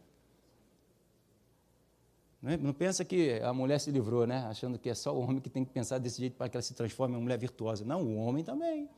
É? 2.45 2.57
Não 2.57 2.73
pensa 2.73 3.05
que 3.05 3.41
a 3.41 3.53
mulher 3.53 3.81
se 3.81 3.91
livrou, 3.91 4.25
né? 4.25 4.47
achando 4.49 4.79
que 4.79 4.89
é 4.89 4.95
só 4.95 5.13
o 5.13 5.19
homem 5.19 5.41
que 5.41 5.51
tem 5.51 5.65
que 5.65 5.73
pensar 5.73 5.99
desse 5.99 6.21
jeito 6.21 6.37
para 6.37 6.49
que 6.49 6.57
ela 6.57 6.63
se 6.63 6.75
transforme 6.75 7.15
em 7.15 7.17
uma 7.17 7.25
mulher 7.25 7.41
virtuosa. 7.41 7.85
Não, 7.85 8.05
o 8.05 8.19
homem 8.19 8.45
também. 8.45 8.89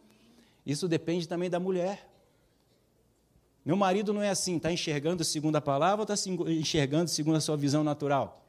Isso 0.66 0.86
depende 0.86 1.26
também 1.26 1.48
da 1.48 1.58
mulher. 1.58 2.06
Meu 3.64 3.74
marido 3.74 4.12
não 4.12 4.22
é 4.22 4.28
assim, 4.28 4.58
está 4.58 4.70
enxergando 4.70 5.24
segundo 5.24 5.56
a 5.56 5.62
palavra 5.62 6.04
ou 6.06 6.14
está 6.14 6.30
enxergando 6.50 7.08
segundo 7.08 7.36
a 7.36 7.40
sua 7.40 7.56
visão 7.56 7.82
natural? 7.82 8.44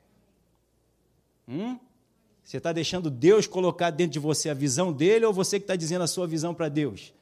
Hum? 1.48 1.80
Você 2.48 2.56
está 2.60 2.72
deixando 2.72 3.12
Deus 3.12 3.46
colocar 3.46 3.90
dentro 3.90 4.14
de 4.14 4.20
você 4.20 4.50
a 4.50 4.54
visão 4.54 4.94
dele 4.94 5.26
ou 5.26 5.34
você 5.34 5.60
que 5.60 5.66
está 5.66 5.76
dizendo 5.76 6.04
a 6.04 6.08
sua 6.08 6.26
visão 6.26 6.54
para 6.54 6.70
Deus? 6.70 7.14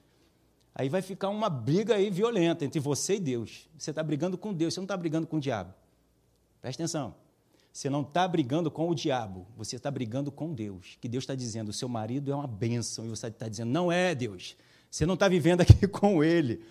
Aí 0.76 0.88
vai 0.88 1.02
ficar 1.02 1.30
uma 1.30 1.50
briga 1.50 1.96
aí 1.96 2.12
violenta 2.12 2.64
entre 2.64 2.80
você 2.80 3.16
e 3.16 3.20
Deus. 3.20 3.68
Você 3.76 3.90
está 3.90 4.04
brigando 4.04 4.38
com 4.38 4.54
Deus, 4.54 4.76
você 4.76 4.80
não 4.80 4.86
está 4.86 4.96
brigando 4.96 5.26
com 5.26 5.38
o 5.38 5.40
diabo. 5.40 5.74
Presta 6.62 6.84
atenção. 6.84 7.16
Você 7.74 7.90
não 7.90 8.04
está 8.04 8.28
brigando 8.28 8.70
com 8.70 8.88
o 8.88 8.94
diabo, 8.94 9.48
você 9.58 9.78
está 9.78 9.90
brigando 9.90 10.32
com 10.32 10.54
Deus. 10.54 10.96
Que 11.02 11.08
Deus 11.08 11.24
está 11.24 11.34
dizendo, 11.34 11.70
o 11.70 11.74
seu 11.74 11.90
marido 11.90 12.32
é 12.32 12.36
uma 12.36 12.46
bênção, 12.46 13.08
e 13.08 13.10
você 13.10 13.26
está 13.26 13.50
dizendo, 13.50 13.72
não 13.72 13.92
é 13.92 14.14
Deus. 14.14 14.56
Você 14.92 15.08
não 15.08 15.16
está 15.16 15.28
vivendo 15.28 15.62
aqui 15.62 15.88
com 15.90 16.24
ele. 16.24 16.64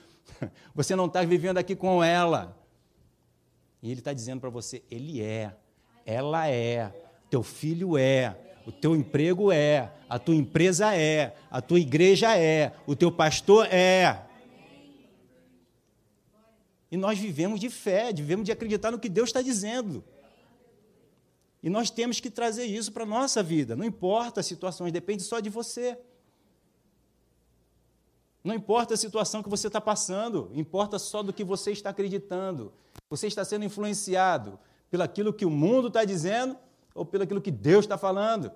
Você 0.73 0.95
não 0.95 1.07
está 1.07 1.25
vivendo 1.25 1.59
aqui 1.59 1.75
com 1.75 2.05
ela. 2.05 2.57
E 3.83 3.91
ele 3.91 4.01
está 4.01 4.13
dizendo 4.13 4.41
para 4.41 4.49
você, 4.49 4.81
ele 4.89 5.21
é, 5.21 5.57
ela 6.07 6.49
é, 6.49 6.93
teu 7.29 7.43
filho 7.43 7.99
é, 7.99 8.44
o 8.67 8.73
teu 8.73 8.97
emprego 8.97 9.53
é, 9.53 9.93
a 10.09 10.19
tua 10.19 10.35
empresa 10.35 10.95
é, 10.95 11.37
a 11.51 11.61
tua 11.61 11.79
igreja 11.79 12.37
é, 12.37 12.73
o 12.87 12.97
teu 12.97 13.11
pastor 13.13 13.67
é. 13.67 14.23
E 16.91 16.97
nós 16.97 17.19
vivemos 17.19 17.59
de 17.59 17.69
fé, 17.69 18.13
vivemos 18.13 18.45
de 18.45 18.53
acreditar 18.53 18.91
no 18.91 18.99
que 18.99 19.09
Deus 19.09 19.29
está 19.29 19.43
dizendo. 19.43 20.05
E 21.63 21.69
nós 21.69 21.91
temos 21.91 22.21
que 22.21 22.31
trazer 22.31 22.65
isso 22.65 22.93
para 22.93 23.05
a 23.05 23.07
nossa 23.07 23.43
vida. 23.43 23.75
Não 23.75 23.85
importa 23.85 24.41
as 24.41 24.47
situações, 24.47 24.93
depende 24.93 25.23
só 25.23 25.41
de 25.41 25.51
você. 25.51 25.99
Não 28.45 28.55
importa 28.55 28.95
a 28.95 28.97
situação 28.97 29.43
que 29.43 29.49
você 29.49 29.67
está 29.67 29.81
passando, 29.81 30.51
importa 30.55 30.99
só 30.99 31.23
do 31.23 31.33
que 31.33 31.43
você 31.43 31.73
está 31.73 31.91
acreditando. 31.91 32.73
Você 33.09 33.27
está 33.27 33.45
sendo 33.45 33.65
influenciado 33.65 34.59
pelaquilo 34.91 35.33
que 35.33 35.47
o 35.47 35.51
mundo 35.51 35.89
está 35.89 36.05
dizendo 36.05 36.57
ou 36.95 37.05
pelo 37.05 37.25
aquilo 37.25 37.41
que 37.41 37.51
Deus 37.51 37.85
está 37.85 37.99
falando. 37.99 38.53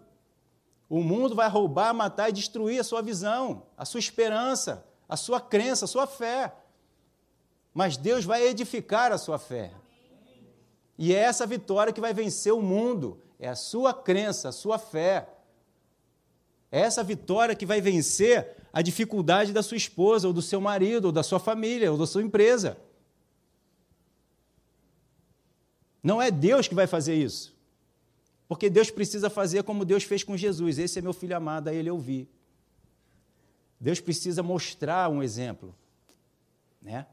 O 0.88 1.02
mundo 1.02 1.34
vai 1.34 1.48
roubar, 1.48 1.92
matar 1.92 2.30
e 2.30 2.32
destruir 2.32 2.80
a 2.80 2.84
sua 2.84 3.02
visão, 3.02 3.64
a 3.76 3.84
sua 3.84 3.98
esperança, 3.98 4.86
a 5.08 5.16
sua 5.16 5.40
crença, 5.40 5.84
a 5.84 5.88
sua 5.88 6.06
fé. 6.06 6.54
Mas 7.74 7.96
Deus 7.96 8.24
vai 8.24 8.46
edificar 8.46 9.12
a 9.12 9.18
sua 9.18 9.38
fé. 9.38 9.72
E 10.96 11.14
é 11.14 11.18
essa 11.18 11.46
vitória 11.46 11.92
que 11.92 12.00
vai 12.00 12.14
vencer 12.14 12.52
o 12.52 12.62
mundo. 12.62 13.20
É 13.38 13.48
a 13.48 13.54
sua 13.54 13.92
crença, 13.92 14.48
a 14.48 14.52
sua 14.52 14.78
fé. 14.78 15.28
É 16.72 16.80
essa 16.80 17.02
vitória 17.02 17.54
que 17.54 17.66
vai 17.66 17.80
vencer 17.80 18.56
a 18.72 18.82
dificuldade 18.82 19.52
da 19.52 19.62
sua 19.62 19.76
esposa, 19.76 20.26
ou 20.26 20.32
do 20.32 20.42
seu 20.42 20.60
marido, 20.60 21.06
ou 21.06 21.12
da 21.12 21.22
sua 21.22 21.38
família, 21.38 21.90
ou 21.90 21.98
da 21.98 22.06
sua 22.06 22.22
empresa. 22.22 22.76
Não 26.02 26.20
é 26.20 26.30
Deus 26.30 26.68
que 26.68 26.74
vai 26.74 26.86
fazer 26.86 27.14
isso. 27.14 27.57
Porque 28.48 28.70
Deus 28.70 28.90
precisa 28.90 29.28
fazer 29.28 29.62
como 29.62 29.84
Deus 29.84 30.04
fez 30.04 30.24
com 30.24 30.36
Jesus. 30.36 30.78
Esse 30.78 30.98
é 30.98 31.02
meu 31.02 31.12
filho 31.12 31.36
amado, 31.36 31.68
a 31.68 31.74
ele 31.74 31.90
eu 31.90 31.98
vi. 31.98 32.26
Deus 33.78 34.00
precisa 34.00 34.42
mostrar 34.42 35.10
um 35.10 35.22
exemplo. 35.22 35.74
Né? 36.80 37.06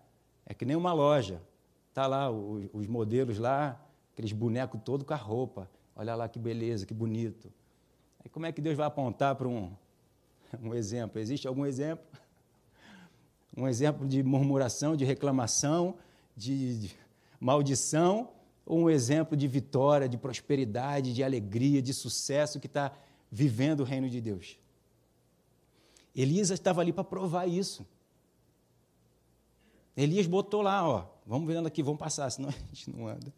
É 0.45 0.53
que 0.53 0.63
nem 0.63 0.77
uma 0.77 0.93
loja. 0.93 1.41
Está 1.89 2.07
lá 2.07 2.31
os, 2.31 2.69
os 2.73 2.87
modelos 2.87 3.37
lá, 3.37 3.79
aqueles 4.13 4.31
bonecos 4.31 4.79
todos 4.83 5.05
com 5.05 5.13
a 5.13 5.17
roupa. 5.17 5.69
Olha 5.93 6.15
lá 6.15 6.29
que 6.29 6.39
beleza, 6.39 6.85
que 6.85 6.93
bonito. 6.93 7.51
Aí 8.23 8.29
como 8.29 8.45
é 8.45 8.51
que 8.51 8.61
Deus 8.61 8.77
vai 8.77 8.87
apontar 8.87 9.35
para 9.35 9.47
um, 9.47 9.73
um 10.63 10.73
exemplo? 10.73 11.19
Existe 11.19 11.47
algum 11.47 11.65
exemplo? 11.65 12.05
Um 13.57 13.69
exemplo 13.69 14.05
de 14.05 14.21
murmuração, 14.21 14.97
de 14.97 15.05
reclamação, 15.05 15.95
de, 16.35 16.77
de 16.77 16.95
maldição 17.39 18.34
um 18.65 18.89
exemplo 18.89 19.37
de 19.37 19.47
vitória, 19.47 20.09
de 20.09 20.17
prosperidade, 20.17 21.13
de 21.13 21.23
alegria, 21.23 21.81
de 21.81 21.93
sucesso 21.93 22.59
que 22.59 22.67
está 22.67 22.91
vivendo 23.31 23.81
o 23.81 23.83
reino 23.83 24.09
de 24.09 24.19
Deus. 24.19 24.57
Elias 26.15 26.49
estava 26.49 26.81
ali 26.81 26.93
para 26.93 27.03
provar 27.03 27.47
isso. 27.47 27.85
Elias 29.95 30.27
botou 30.27 30.61
lá, 30.61 30.87
ó, 30.87 31.05
vamos 31.25 31.47
vendo 31.47 31.67
aqui, 31.67 31.83
vamos 31.83 31.99
passar, 31.99 32.29
senão 32.29 32.49
a 32.71 32.73
gente 32.73 32.89
não 32.89 33.07
anda. 33.07 33.33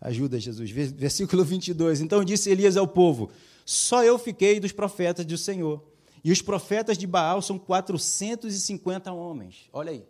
Ajuda, 0.00 0.38
Jesus. 0.40 0.70
Versículo 0.70 1.44
22. 1.44 2.00
Então 2.00 2.24
disse 2.24 2.50
Elias 2.50 2.76
ao 2.76 2.88
povo: 2.88 3.30
Só 3.64 4.02
eu 4.02 4.18
fiquei 4.18 4.58
dos 4.58 4.72
profetas 4.72 5.24
do 5.24 5.38
Senhor. 5.38 5.82
E 6.24 6.30
os 6.30 6.40
profetas 6.40 6.96
de 6.96 7.06
Baal 7.06 7.42
são 7.42 7.58
450 7.58 9.12
homens. 9.12 9.68
Olha 9.72 9.90
aí. 9.90 10.04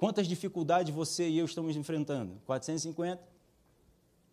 Quantas 0.00 0.26
dificuldades 0.26 0.94
você 0.94 1.28
e 1.28 1.36
eu 1.36 1.44
estamos 1.44 1.76
enfrentando? 1.76 2.40
450? 2.46 3.22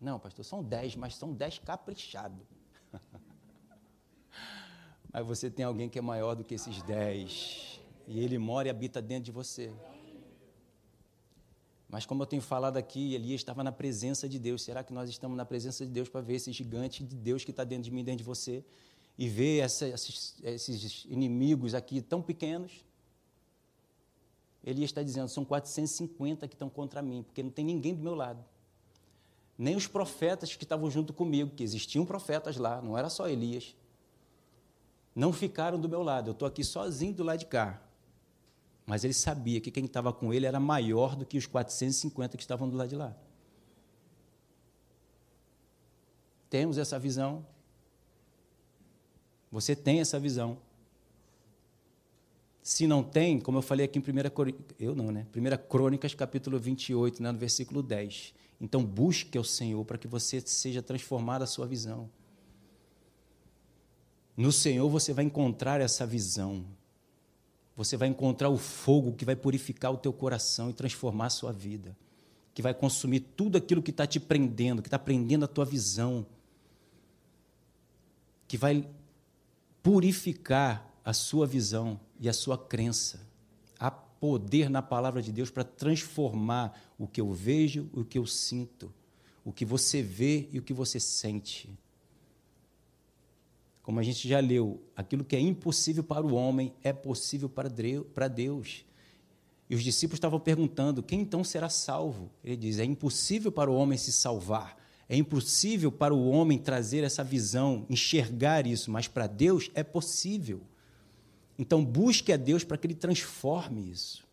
Não, 0.00 0.18
pastor, 0.18 0.42
são 0.42 0.64
10, 0.64 0.96
mas 0.96 1.14
são 1.14 1.30
10 1.30 1.58
caprichados. 1.58 2.38
mas 5.12 5.26
você 5.26 5.50
tem 5.50 5.66
alguém 5.66 5.90
que 5.90 5.98
é 5.98 6.00
maior 6.00 6.34
do 6.34 6.42
que 6.42 6.54
esses 6.54 6.80
10. 6.80 7.82
E 8.06 8.18
ele 8.18 8.38
mora 8.38 8.68
e 8.68 8.70
habita 8.70 9.02
dentro 9.02 9.24
de 9.24 9.30
você. 9.30 9.70
Mas 11.86 12.06
como 12.06 12.22
eu 12.22 12.26
tenho 12.26 12.40
falado 12.40 12.78
aqui, 12.78 13.14
Elias 13.14 13.42
estava 13.42 13.62
na 13.62 13.70
presença 13.70 14.26
de 14.26 14.38
Deus. 14.38 14.62
Será 14.62 14.82
que 14.82 14.94
nós 14.94 15.10
estamos 15.10 15.36
na 15.36 15.44
presença 15.44 15.84
de 15.84 15.92
Deus 15.92 16.08
para 16.08 16.22
ver 16.22 16.36
esse 16.36 16.50
gigante 16.50 17.04
de 17.04 17.14
Deus 17.14 17.44
que 17.44 17.50
está 17.50 17.62
dentro 17.62 17.84
de 17.84 17.90
mim, 17.90 18.02
dentro 18.02 18.20
de 18.20 18.24
você? 18.24 18.64
E 19.18 19.28
ver 19.28 19.58
essa, 19.58 19.86
esses, 19.86 20.34
esses 20.42 21.04
inimigos 21.10 21.74
aqui 21.74 22.00
tão 22.00 22.22
pequenos? 22.22 22.87
Elias 24.68 24.90
está 24.90 25.02
dizendo: 25.02 25.28
são 25.28 25.44
450 25.44 26.46
que 26.46 26.54
estão 26.54 26.68
contra 26.68 27.00
mim, 27.00 27.22
porque 27.22 27.42
não 27.42 27.50
tem 27.50 27.64
ninguém 27.64 27.94
do 27.94 28.02
meu 28.02 28.14
lado. 28.14 28.44
Nem 29.56 29.74
os 29.74 29.86
profetas 29.86 30.54
que 30.54 30.64
estavam 30.64 30.90
junto 30.90 31.12
comigo, 31.12 31.50
que 31.56 31.64
existiam 31.64 32.04
profetas 32.04 32.56
lá, 32.56 32.80
não 32.82 32.96
era 32.96 33.08
só 33.08 33.28
Elias, 33.28 33.74
não 35.14 35.32
ficaram 35.32 35.80
do 35.80 35.88
meu 35.88 36.02
lado. 36.02 36.28
Eu 36.28 36.32
estou 36.32 36.46
aqui 36.46 36.62
sozinho 36.62 37.14
do 37.14 37.24
lado 37.24 37.38
de 37.38 37.46
cá. 37.46 37.82
Mas 38.86 39.04
ele 39.04 39.14
sabia 39.14 39.60
que 39.60 39.70
quem 39.70 39.84
estava 39.84 40.12
com 40.12 40.32
ele 40.32 40.46
era 40.46 40.60
maior 40.60 41.16
do 41.16 41.26
que 41.26 41.36
os 41.36 41.46
450 41.46 42.36
que 42.36 42.42
estavam 42.42 42.68
do 42.68 42.76
lado 42.76 42.88
de 42.88 42.96
lá. 42.96 43.14
Temos 46.48 46.78
essa 46.78 46.98
visão. 46.98 47.44
Você 49.50 49.74
tem 49.74 50.00
essa 50.00 50.18
visão. 50.18 50.58
Se 52.68 52.86
não 52.86 53.02
tem, 53.02 53.40
como 53.40 53.56
eu 53.56 53.62
falei 53.62 53.86
aqui 53.86 53.98
em 53.98 54.02
1 54.02 54.04
eu 54.78 54.94
não, 54.94 55.10
né? 55.10 55.26
1 55.34 55.68
Crônicas, 55.70 56.12
capítulo 56.12 56.58
28, 56.58 57.22
né, 57.22 57.32
no 57.32 57.38
versículo 57.38 57.82
10. 57.82 58.34
Então 58.60 58.84
busque 58.84 59.38
ao 59.38 59.42
Senhor 59.42 59.82
para 59.86 59.96
que 59.96 60.06
você 60.06 60.38
seja 60.42 60.82
transformado 60.82 61.40
a 61.40 61.46
sua 61.46 61.66
visão. 61.66 62.10
No 64.36 64.52
Senhor 64.52 64.86
você 64.90 65.14
vai 65.14 65.24
encontrar 65.24 65.80
essa 65.80 66.04
visão. 66.06 66.66
Você 67.74 67.96
vai 67.96 68.08
encontrar 68.08 68.50
o 68.50 68.58
fogo 68.58 69.14
que 69.14 69.24
vai 69.24 69.34
purificar 69.34 69.90
o 69.90 69.96
teu 69.96 70.12
coração 70.12 70.68
e 70.68 70.74
transformar 70.74 71.28
a 71.28 71.30
sua 71.30 71.52
vida. 71.52 71.96
Que 72.52 72.60
vai 72.60 72.74
consumir 72.74 73.20
tudo 73.20 73.56
aquilo 73.56 73.82
que 73.82 73.92
está 73.92 74.06
te 74.06 74.20
prendendo, 74.20 74.82
que 74.82 74.88
está 74.88 74.98
prendendo 74.98 75.46
a 75.46 75.48
tua 75.48 75.64
visão. 75.64 76.26
Que 78.46 78.58
vai 78.58 78.86
purificar 79.82 80.87
a 81.08 81.14
sua 81.14 81.46
visão 81.46 81.98
e 82.20 82.28
a 82.28 82.34
sua 82.34 82.58
crença. 82.58 83.26
Há 83.80 83.90
poder 83.90 84.68
na 84.68 84.82
palavra 84.82 85.22
de 85.22 85.32
Deus 85.32 85.50
para 85.50 85.64
transformar 85.64 86.78
o 86.98 87.06
que 87.06 87.18
eu 87.18 87.32
vejo 87.32 87.88
o 87.94 88.04
que 88.04 88.18
eu 88.18 88.26
sinto, 88.26 88.92
o 89.42 89.50
que 89.50 89.64
você 89.64 90.02
vê 90.02 90.50
e 90.52 90.58
o 90.58 90.62
que 90.62 90.74
você 90.74 91.00
sente. 91.00 91.70
Como 93.82 93.98
a 93.98 94.02
gente 94.02 94.28
já 94.28 94.38
leu, 94.38 94.82
aquilo 94.94 95.24
que 95.24 95.34
é 95.34 95.40
impossível 95.40 96.04
para 96.04 96.26
o 96.26 96.34
homem 96.34 96.74
é 96.82 96.92
possível 96.92 97.48
para 97.48 98.28
Deus. 98.28 98.84
E 99.70 99.74
os 99.74 99.82
discípulos 99.82 100.18
estavam 100.18 100.38
perguntando: 100.38 101.02
quem 101.02 101.22
então 101.22 101.42
será 101.42 101.70
salvo? 101.70 102.30
Ele 102.44 102.54
diz: 102.58 102.78
é 102.78 102.84
impossível 102.84 103.50
para 103.50 103.70
o 103.70 103.74
homem 103.74 103.96
se 103.96 104.12
salvar, 104.12 104.76
é 105.08 105.16
impossível 105.16 105.90
para 105.90 106.12
o 106.12 106.28
homem 106.28 106.58
trazer 106.58 107.02
essa 107.02 107.24
visão, 107.24 107.86
enxergar 107.88 108.66
isso, 108.66 108.90
mas 108.90 109.08
para 109.08 109.26
Deus 109.26 109.70
é 109.74 109.82
possível. 109.82 110.60
Então, 111.58 111.84
busque 111.84 112.32
a 112.32 112.36
Deus 112.36 112.62
para 112.62 112.78
que 112.78 112.86
Ele 112.86 112.94
transforme 112.94 113.90
isso. 113.90 114.24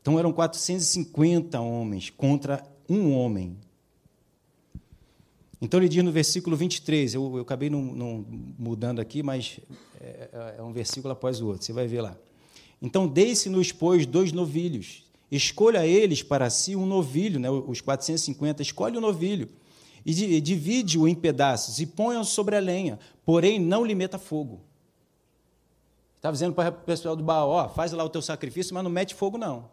Então, 0.00 0.16
eram 0.18 0.32
450 0.32 1.60
homens 1.60 2.10
contra 2.10 2.64
um 2.88 3.12
homem. 3.12 3.56
Então, 5.60 5.80
ele 5.80 5.88
diz 5.88 6.04
no 6.04 6.12
versículo 6.12 6.56
23, 6.56 7.14
eu, 7.14 7.38
eu 7.38 7.42
acabei 7.42 7.68
não, 7.68 7.82
não 7.82 8.24
mudando 8.56 9.00
aqui, 9.00 9.20
mas 9.20 9.58
é, 10.00 10.28
é, 10.32 10.54
é, 10.58 10.62
um 10.62 10.72
versículo 10.72 11.10
após 11.10 11.40
o 11.40 11.48
outro, 11.48 11.64
você 11.64 11.72
vai 11.72 11.88
ver 11.88 12.02
lá. 12.02 12.16
Então, 12.80 13.08
deixe-nos, 13.08 13.72
pois, 13.72 14.06
dois 14.06 14.30
novilhos. 14.30 15.04
Escolha 15.28 15.84
eles 15.84 16.22
para 16.22 16.48
si 16.50 16.76
um 16.76 16.86
novilho, 16.86 17.40
né, 17.40 17.50
os 17.50 17.80
450, 17.80 18.62
escolhe 18.62 18.94
o 18.94 18.98
um 18.98 19.02
novilho 19.02 19.48
e 20.06 20.40
divide-o 20.40 21.08
em 21.08 21.14
pedaços 21.16 21.80
e 21.80 21.86
ponha-o 21.86 22.24
sobre 22.24 22.54
a 22.54 22.60
lenha, 22.60 22.96
porém 23.24 23.58
não 23.58 23.84
lhe 23.84 23.92
meta 23.92 24.18
fogo. 24.18 24.60
Estava 26.14 26.32
dizendo 26.32 26.54
para 26.54 26.70
o 26.70 26.72
pessoal 26.72 27.16
do 27.16 27.24
Baal, 27.24 27.48
ó, 27.48 27.68
faz 27.68 27.90
lá 27.90 28.04
o 28.04 28.08
teu 28.08 28.22
sacrifício, 28.22 28.72
mas 28.72 28.84
não 28.84 28.90
mete 28.90 29.16
fogo 29.16 29.36
não. 29.36 29.68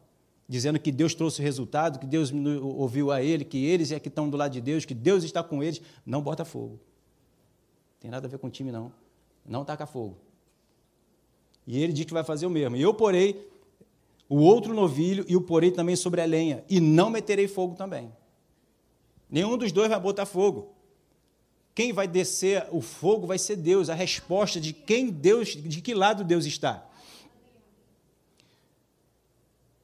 Dizendo 0.49 0.79
que 0.79 0.91
Deus 0.91 1.13
trouxe 1.13 1.39
o 1.39 1.43
resultado, 1.43 1.99
que 1.99 2.07
Deus 2.07 2.33
ouviu 2.61 3.11
a 3.11 3.21
ele, 3.21 3.45
que 3.45 3.63
eles 3.63 3.91
é 3.91 3.99
que 3.99 4.07
estão 4.07 4.27
do 4.27 4.35
lado 4.35 4.51
de 4.51 4.59
Deus, 4.59 4.85
que 4.85 4.93
Deus 4.95 5.23
está 5.23 5.43
com 5.43 5.63
eles. 5.63 5.81
Não 6.05 6.21
bota 6.21 6.43
fogo. 6.43 6.79
Tem 7.99 8.09
nada 8.09 8.27
a 8.27 8.29
ver 8.29 8.39
com 8.39 8.47
o 8.47 8.49
time, 8.49 8.71
não. 8.71 8.91
Não 9.45 9.63
taca 9.63 9.85
fogo. 9.85 10.17
E 11.65 11.81
ele 11.81 11.93
diz 11.93 12.05
que 12.05 12.13
vai 12.13 12.23
fazer 12.23 12.45
o 12.45 12.49
mesmo. 12.49 12.75
E 12.75 12.81
eu 12.81 12.93
porei 12.93 13.49
o 14.27 14.39
outro 14.39 14.73
novilho 14.73 15.23
e 15.27 15.35
o 15.35 15.41
porei 15.41 15.71
também 15.71 15.95
sobre 15.95 16.21
a 16.21 16.25
lenha, 16.25 16.63
e 16.67 16.79
não 16.79 17.09
meterei 17.09 17.47
fogo 17.47 17.75
também. 17.75 18.11
Nenhum 19.33 19.57
dos 19.57 19.71
dois 19.71 19.89
vai 19.89 19.99
botar 19.99 20.27
fogo. 20.27 20.75
Quem 21.73 21.91
vai 21.91 22.07
descer 22.07 22.67
o 22.71 22.81
fogo 22.81 23.25
vai 23.25 23.39
ser 23.39 23.55
Deus, 23.55 23.89
a 23.89 23.95
resposta 23.95 24.61
de 24.61 24.71
quem 24.73 25.09
Deus, 25.09 25.47
de 25.47 25.81
que 25.81 25.95
lado 25.95 26.23
Deus 26.23 26.45
está. 26.45 26.87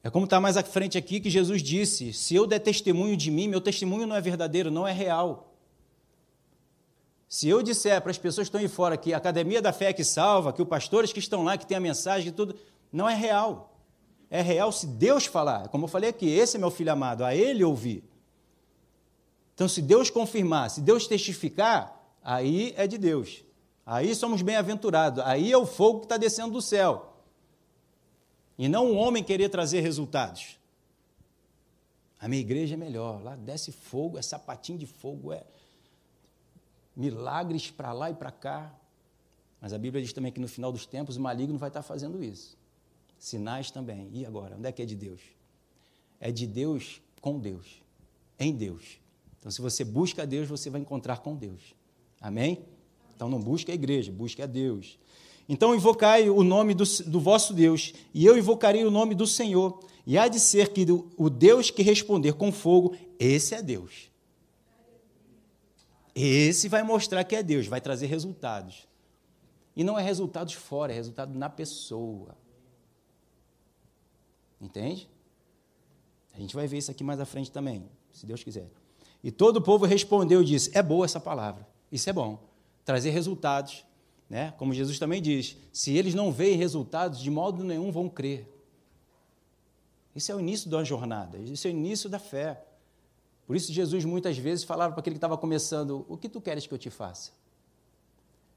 É 0.04 0.08
como 0.08 0.24
está 0.24 0.40
mais 0.40 0.56
à 0.56 0.62
frente 0.62 0.96
aqui 0.96 1.18
que 1.18 1.28
Jesus 1.28 1.64
disse: 1.64 2.12
se 2.12 2.32
eu 2.32 2.46
der 2.46 2.60
testemunho 2.60 3.16
de 3.16 3.28
mim, 3.28 3.48
meu 3.48 3.60
testemunho 3.60 4.06
não 4.06 4.14
é 4.14 4.20
verdadeiro, 4.20 4.70
não 4.70 4.86
é 4.86 4.92
real. 4.92 5.52
Se 7.28 7.48
eu 7.48 7.60
disser 7.60 8.00
para 8.00 8.12
as 8.12 8.18
pessoas 8.18 8.46
que 8.46 8.50
estão 8.50 8.60
aí 8.60 8.68
fora 8.68 8.96
que 8.96 9.12
a 9.12 9.16
academia 9.16 9.60
da 9.60 9.72
fé 9.72 9.86
é 9.86 9.92
que 9.92 10.04
salva, 10.04 10.52
que 10.52 10.62
os 10.62 10.68
pastores 10.68 11.12
que 11.12 11.18
estão 11.18 11.42
lá, 11.42 11.58
que 11.58 11.66
tem 11.66 11.76
a 11.76 11.80
mensagem 11.80 12.28
e 12.28 12.32
tudo, 12.32 12.54
não 12.92 13.08
é 13.08 13.16
real. 13.16 13.76
é 14.30 14.40
real 14.40 14.70
se 14.70 14.86
Deus 14.86 15.26
falar. 15.26 15.66
Como 15.70 15.86
eu 15.86 15.88
falei 15.88 16.10
aqui, 16.10 16.30
esse 16.30 16.56
é 16.56 16.60
meu 16.60 16.70
filho 16.70 16.92
amado, 16.92 17.24
a 17.24 17.34
ele 17.34 17.64
ouvir. 17.64 18.09
Então, 19.60 19.68
se 19.68 19.82
Deus 19.82 20.08
confirmar, 20.08 20.70
se 20.70 20.80
Deus 20.80 21.06
testificar, 21.06 22.16
aí 22.24 22.72
é 22.78 22.86
de 22.86 22.96
Deus. 22.96 23.44
Aí 23.84 24.14
somos 24.14 24.40
bem-aventurados. 24.40 25.22
Aí 25.22 25.52
é 25.52 25.58
o 25.58 25.66
fogo 25.66 25.98
que 25.98 26.06
está 26.06 26.16
descendo 26.16 26.54
do 26.54 26.62
céu. 26.62 27.14
E 28.56 28.70
não 28.70 28.90
o 28.90 28.94
homem 28.94 29.22
querer 29.22 29.50
trazer 29.50 29.80
resultados. 29.80 30.58
A 32.18 32.26
minha 32.26 32.40
igreja 32.40 32.72
é 32.72 32.76
melhor. 32.78 33.22
Lá 33.22 33.36
desce 33.36 33.70
fogo, 33.70 34.16
é 34.16 34.22
sapatinho 34.22 34.78
de 34.78 34.86
fogo, 34.86 35.30
é 35.30 35.44
milagres 36.96 37.70
para 37.70 37.92
lá 37.92 38.10
e 38.10 38.14
para 38.14 38.30
cá. 38.30 38.74
Mas 39.60 39.74
a 39.74 39.78
Bíblia 39.78 40.02
diz 40.02 40.14
também 40.14 40.32
que 40.32 40.40
no 40.40 40.48
final 40.48 40.72
dos 40.72 40.86
tempos 40.86 41.18
o 41.18 41.20
maligno 41.20 41.58
vai 41.58 41.68
estar 41.68 41.82
fazendo 41.82 42.24
isso. 42.24 42.56
Sinais 43.18 43.70
também. 43.70 44.08
E 44.14 44.24
agora? 44.24 44.56
Onde 44.56 44.68
é 44.68 44.72
que 44.72 44.80
é 44.80 44.86
de 44.86 44.96
Deus? 44.96 45.20
É 46.18 46.32
de 46.32 46.46
Deus 46.46 47.02
com 47.20 47.38
Deus, 47.38 47.82
em 48.38 48.56
Deus. 48.56 48.98
Então, 49.40 49.50
se 49.50 49.60
você 49.60 49.82
busca 49.82 50.22
a 50.22 50.26
Deus, 50.26 50.46
você 50.46 50.68
vai 50.68 50.82
encontrar 50.82 51.18
com 51.18 51.34
Deus. 51.34 51.74
Amém? 52.20 52.62
Então, 53.16 53.28
não 53.28 53.40
busque 53.40 53.72
a 53.72 53.74
igreja, 53.74 54.12
busque 54.12 54.42
a 54.42 54.46
Deus. 54.46 54.98
Então, 55.48 55.74
invocai 55.74 56.28
o 56.28 56.44
nome 56.44 56.74
do, 56.74 56.84
do 57.06 57.18
vosso 57.18 57.54
Deus, 57.54 57.94
e 58.14 58.24
eu 58.24 58.38
invocarei 58.38 58.84
o 58.84 58.90
nome 58.90 59.14
do 59.14 59.26
Senhor. 59.26 59.82
E 60.06 60.16
há 60.18 60.28
de 60.28 60.38
ser 60.38 60.68
que 60.72 60.86
o 61.16 61.30
Deus 61.30 61.70
que 61.70 61.82
responder 61.82 62.34
com 62.34 62.52
fogo, 62.52 62.94
esse 63.18 63.54
é 63.54 63.62
Deus. 63.62 64.10
Esse 66.14 66.68
vai 66.68 66.82
mostrar 66.82 67.24
que 67.24 67.34
é 67.34 67.42
Deus, 67.42 67.66
vai 67.66 67.80
trazer 67.80 68.06
resultados. 68.06 68.86
E 69.74 69.82
não 69.82 69.98
é 69.98 70.02
resultados 70.02 70.54
fora, 70.54 70.92
é 70.92 70.94
resultado 70.94 71.36
na 71.36 71.48
pessoa. 71.48 72.36
Entende? 74.60 75.08
A 76.34 76.38
gente 76.38 76.54
vai 76.54 76.66
ver 76.66 76.78
isso 76.78 76.90
aqui 76.90 77.02
mais 77.02 77.18
à 77.18 77.24
frente 77.24 77.50
também, 77.50 77.88
se 78.12 78.26
Deus 78.26 78.44
quiser. 78.44 78.68
E 79.22 79.30
todo 79.30 79.58
o 79.58 79.62
povo 79.62 79.84
respondeu 79.84 80.42
e 80.42 80.44
disse: 80.44 80.70
É 80.76 80.82
boa 80.82 81.04
essa 81.04 81.20
palavra, 81.20 81.66
isso 81.90 82.08
é 82.08 82.12
bom. 82.12 82.42
Trazer 82.84 83.10
resultados, 83.10 83.84
né? 84.28 84.54
como 84.56 84.72
Jesus 84.72 84.98
também 84.98 85.20
diz: 85.20 85.56
se 85.72 85.96
eles 85.96 86.14
não 86.14 86.32
veem 86.32 86.56
resultados, 86.56 87.20
de 87.20 87.30
modo 87.30 87.64
nenhum 87.64 87.90
vão 87.90 88.08
crer. 88.08 88.48
Isso 90.14 90.32
é 90.32 90.34
o 90.34 90.40
início 90.40 90.68
da 90.68 90.82
jornada, 90.82 91.38
isso 91.38 91.66
é 91.66 91.70
o 91.70 91.72
início 91.72 92.08
da 92.08 92.18
fé. 92.18 92.64
Por 93.46 93.56
isso, 93.56 93.72
Jesus 93.72 94.04
muitas 94.04 94.38
vezes 94.38 94.64
falava 94.64 94.92
para 94.92 95.00
aquele 95.00 95.14
que 95.14 95.18
estava 95.18 95.36
começando: 95.36 96.04
O 96.08 96.16
que 96.16 96.28
tu 96.28 96.40
queres 96.40 96.66
que 96.66 96.72
eu 96.72 96.78
te 96.78 96.90
faça? 96.90 97.32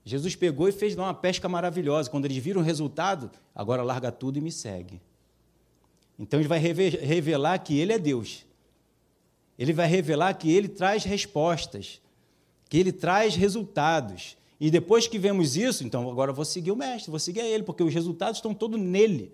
Jesus 0.05 0.35
pegou 0.35 0.67
e 0.67 0.71
fez 0.71 0.95
uma 0.95 1.13
pesca 1.13 1.47
maravilhosa. 1.47 2.09
Quando 2.09 2.25
eles 2.25 2.37
viram 2.37 2.61
o 2.61 2.63
resultado, 2.63 3.31
agora 3.55 3.81
larga 3.83 4.11
tudo 4.11 4.37
e 4.37 4.41
me 4.41 4.51
segue. 4.51 5.01
Então 6.19 6.39
ele 6.39 6.47
vai 6.47 6.59
revelar 6.59 7.57
que 7.59 7.77
ele 7.79 7.93
é 7.93 7.97
Deus. 7.97 8.45
Ele 9.57 9.73
vai 9.73 9.87
revelar 9.87 10.33
que 10.33 10.51
ele 10.51 10.67
traz 10.67 11.03
respostas, 11.03 12.01
que 12.69 12.77
ele 12.77 12.91
traz 12.91 13.35
resultados. 13.35 14.35
E 14.59 14.71
depois 14.71 15.07
que 15.07 15.19
vemos 15.19 15.55
isso, 15.55 15.83
então 15.83 16.09
agora 16.09 16.31
eu 16.31 16.35
vou 16.35 16.45
seguir 16.45 16.71
o 16.71 16.75
mestre, 16.75 17.11
vou 17.11 17.19
seguir 17.19 17.41
ele, 17.41 17.63
porque 17.63 17.83
os 17.83 17.93
resultados 17.93 18.37
estão 18.37 18.53
todos 18.53 18.79
nele. 18.79 19.31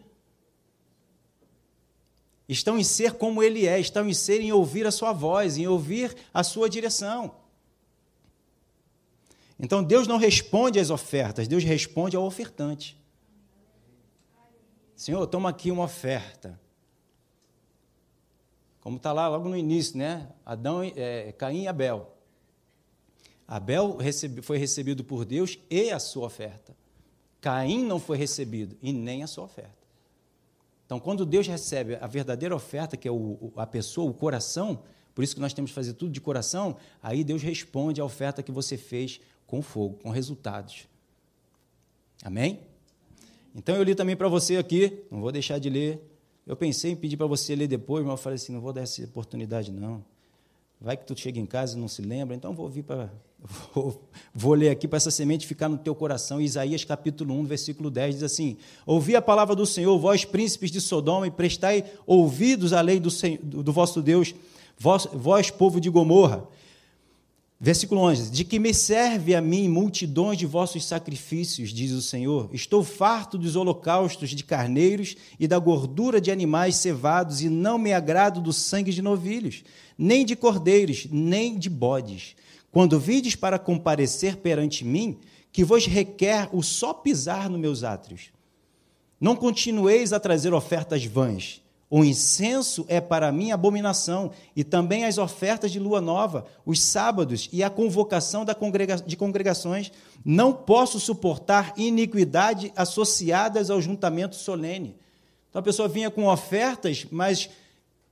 Estão 2.47 2.79
em 2.79 2.83
ser 2.83 3.13
como 3.13 3.43
ele 3.43 3.67
é, 3.67 3.79
estão 3.79 4.09
em 4.09 4.13
ser 4.13 4.41
em 4.41 4.51
ouvir 4.51 4.87
a 4.87 4.91
sua 4.91 5.13
voz, 5.13 5.57
em 5.57 5.67
ouvir 5.67 6.15
a 6.33 6.43
sua 6.43 6.69
direção. 6.69 7.35
Então 9.59 9.83
Deus 9.83 10.07
não 10.07 10.17
responde 10.17 10.79
às 10.79 10.89
ofertas, 10.89 11.47
Deus 11.47 11.63
responde 11.63 12.15
ao 12.15 12.23
ofertante. 12.23 12.97
Senhor, 14.95 15.25
toma 15.27 15.49
aqui 15.49 15.69
uma 15.69 15.83
oferta. 15.83 16.59
Como 18.81 18.97
está 18.97 19.11
lá 19.11 19.27
logo 19.27 19.49
no 19.49 19.57
início, 19.57 19.97
né? 19.97 20.29
Adão, 20.45 20.81
é, 20.83 21.31
Caim 21.33 21.63
e 21.63 21.67
Abel. 21.67 22.15
Abel 23.47 23.97
recebe, 23.97 24.41
foi 24.41 24.57
recebido 24.57 25.03
por 25.03 25.25
Deus 25.25 25.57
e 25.69 25.89
a 25.91 25.99
sua 25.99 26.27
oferta. 26.27 26.75
Caim 27.41 27.83
não 27.83 27.99
foi 27.99 28.17
recebido 28.17 28.77
e 28.81 28.93
nem 28.93 29.23
a 29.23 29.27
sua 29.27 29.45
oferta. 29.45 29.79
Então, 30.85 30.99
quando 30.99 31.25
Deus 31.25 31.47
recebe 31.47 31.95
a 31.95 32.07
verdadeira 32.07 32.55
oferta, 32.55 32.97
que 32.97 33.07
é 33.07 33.11
o, 33.11 33.51
a 33.55 33.67
pessoa, 33.67 34.09
o 34.09 34.13
coração, 34.13 34.81
por 35.13 35.23
isso 35.23 35.35
que 35.35 35.41
nós 35.41 35.53
temos 35.53 35.71
que 35.71 35.75
fazer 35.75 35.93
tudo 35.93 36.11
de 36.11 36.21
coração, 36.21 36.77
aí 37.01 37.23
Deus 37.23 37.43
responde 37.43 38.01
à 38.01 38.05
oferta 38.05 38.41
que 38.41 38.51
você 38.51 38.77
fez 38.77 39.19
com 39.45 39.61
fogo, 39.61 39.99
com 40.01 40.09
resultados. 40.09 40.87
Amém? 42.23 42.61
Então 43.53 43.75
eu 43.75 43.83
li 43.83 43.95
também 43.95 44.15
para 44.15 44.27
você 44.27 44.57
aqui, 44.57 45.03
não 45.11 45.21
vou 45.21 45.31
deixar 45.31 45.59
de 45.59 45.69
ler. 45.69 46.08
Eu 46.49 46.55
pensei 46.55 46.93
em 46.93 46.95
pedir 46.95 47.15
para 47.15 47.27
você 47.27 47.55
ler 47.55 47.67
depois, 47.67 48.03
mas 48.03 48.13
eu 48.13 48.17
falei 48.17 48.35
assim, 48.37 48.51
não 48.51 48.59
vou 48.59 48.73
dar 48.73 48.81
essa 48.81 49.03
oportunidade 49.03 49.71
não. 49.71 50.03
Vai 50.81 50.97
que 50.97 51.05
tu 51.05 51.15
chega 51.15 51.39
em 51.39 51.45
casa 51.45 51.77
e 51.77 51.79
não 51.79 51.87
se 51.87 52.01
lembra, 52.01 52.35
então 52.35 52.55
vou 52.55 52.67
vir 52.67 52.81
para 52.81 53.07
vou, 53.71 54.01
vou, 54.33 54.55
ler 54.55 54.71
aqui 54.71 54.87
para 54.87 54.97
essa 54.97 55.11
semente 55.11 55.45
ficar 55.45 55.69
no 55.69 55.77
teu 55.77 55.93
coração. 55.93 56.41
Isaías 56.41 56.83
capítulo 56.83 57.35
1, 57.35 57.45
versículo 57.45 57.91
10 57.91 58.15
diz 58.15 58.23
assim: 58.23 58.57
Ouvi 58.83 59.15
a 59.15 59.21
palavra 59.21 59.55
do 59.55 59.63
Senhor, 59.63 59.95
vós 59.99 60.25
príncipes 60.25 60.71
de 60.71 60.81
Sodoma, 60.81 61.27
e 61.27 61.31
prestai 61.31 61.85
ouvidos 62.07 62.73
à 62.73 62.81
lei 62.81 62.99
do, 62.99 63.11
do 63.43 63.71
vosso 63.71 64.01
Deus, 64.01 64.33
vós, 64.75 65.07
vós 65.13 65.51
povo 65.51 65.79
de 65.79 65.91
Gomorra. 65.91 66.47
Versículo 67.61 68.01
11: 68.01 68.31
De 68.31 68.45
que 68.45 68.57
me 68.57 68.73
serve 68.73 69.35
a 69.35 69.41
mim 69.41 69.67
multidões 69.67 70.37
de 70.37 70.45
vossos 70.45 70.85
sacrifícios, 70.85 71.71
diz 71.71 71.91
o 71.91 72.01
Senhor? 72.01 72.49
Estou 72.53 72.85
farto 72.85 73.37
dos 73.37 73.57
holocaustos 73.57 74.29
de 74.29 74.45
carneiros 74.45 75.17
e 75.37 75.45
da 75.45 75.59
gordura 75.59 76.21
de 76.21 76.31
animais 76.31 76.75
cevados, 76.75 77.41
e 77.41 77.49
não 77.49 77.77
me 77.77 77.91
agrado 77.91 78.39
do 78.39 78.53
sangue 78.53 78.93
de 78.93 79.01
novilhos, 79.01 79.63
nem 79.97 80.25
de 80.25 80.37
cordeiros, 80.37 81.05
nem 81.11 81.57
de 81.57 81.69
bodes. 81.69 82.33
Quando 82.71 82.97
vides 82.97 83.35
para 83.35 83.59
comparecer 83.59 84.37
perante 84.37 84.85
mim, 84.85 85.17
que 85.51 85.65
vos 85.65 85.85
requer 85.85 86.47
o 86.53 86.63
só 86.63 86.93
pisar 86.93 87.49
nos 87.49 87.59
meus 87.59 87.83
átrios. 87.83 88.31
Não 89.19 89.35
continueis 89.35 90.13
a 90.13 90.19
trazer 90.19 90.53
ofertas 90.53 91.03
vãs 91.03 91.61
o 91.89 92.03
incenso 92.03 92.85
é 92.87 93.01
para 93.01 93.31
mim 93.31 93.51
abominação, 93.51 94.31
e 94.55 94.63
também 94.63 95.05
as 95.05 95.17
ofertas 95.17 95.71
de 95.71 95.79
lua 95.79 95.99
nova, 95.99 96.45
os 96.63 96.79
sábados 96.79 97.49
e 97.51 97.63
a 97.63 97.69
convocação 97.69 98.45
de 98.45 99.17
congregações. 99.17 99.91
Não 100.23 100.53
posso 100.53 100.99
suportar 100.99 101.73
iniquidade 101.75 102.71
associadas 102.75 103.71
ao 103.71 103.81
juntamento 103.81 104.35
solene. 104.35 104.95
Então 105.49 105.61
a 105.61 105.63
pessoa 105.63 105.87
vinha 105.87 106.11
com 106.11 106.27
ofertas, 106.27 107.07
mas 107.09 107.49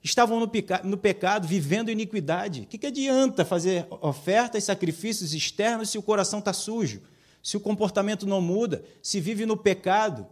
estavam 0.02 0.40
no, 0.40 0.52
no 0.84 0.98
pecado, 0.98 1.48
vivendo 1.48 1.92
iniquidade. 1.92 2.62
O 2.62 2.66
que, 2.66 2.80
que 2.80 2.88
adianta 2.88 3.46
fazer 3.46 3.86
ofertas, 4.02 4.64
sacrifícios 4.64 5.36
externos 5.36 5.92
se 5.92 6.00
o 6.00 6.04
coração 6.04 6.40
está 6.40 6.52
sujo, 6.52 7.02
se 7.44 7.56
o 7.56 7.60
comportamento 7.60 8.26
não 8.26 8.42
muda, 8.42 8.84
se 9.04 9.20
vive 9.20 9.46
no 9.46 9.56
pecado? 9.56 10.26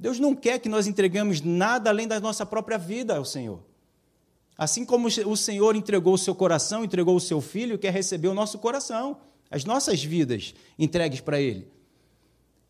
Deus 0.00 0.18
não 0.18 0.34
quer 0.34 0.58
que 0.58 0.68
nós 0.68 0.86
entregamos 0.86 1.42
nada 1.42 1.90
além 1.90 2.08
da 2.08 2.18
nossa 2.18 2.46
própria 2.46 2.78
vida 2.78 3.14
ao 3.18 3.24
Senhor. 3.24 3.60
Assim 4.56 4.82
como 4.82 5.08
o 5.08 5.36
Senhor 5.36 5.76
entregou 5.76 6.14
o 6.14 6.18
seu 6.18 6.34
coração, 6.34 6.82
entregou 6.82 7.14
o 7.14 7.20
seu 7.20 7.38
filho, 7.42 7.78
quer 7.78 7.92
receber 7.92 8.28
o 8.28 8.34
nosso 8.34 8.58
coração, 8.58 9.18
as 9.50 9.62
nossas 9.66 10.02
vidas 10.02 10.54
entregues 10.78 11.20
para 11.20 11.38
Ele. 11.38 11.68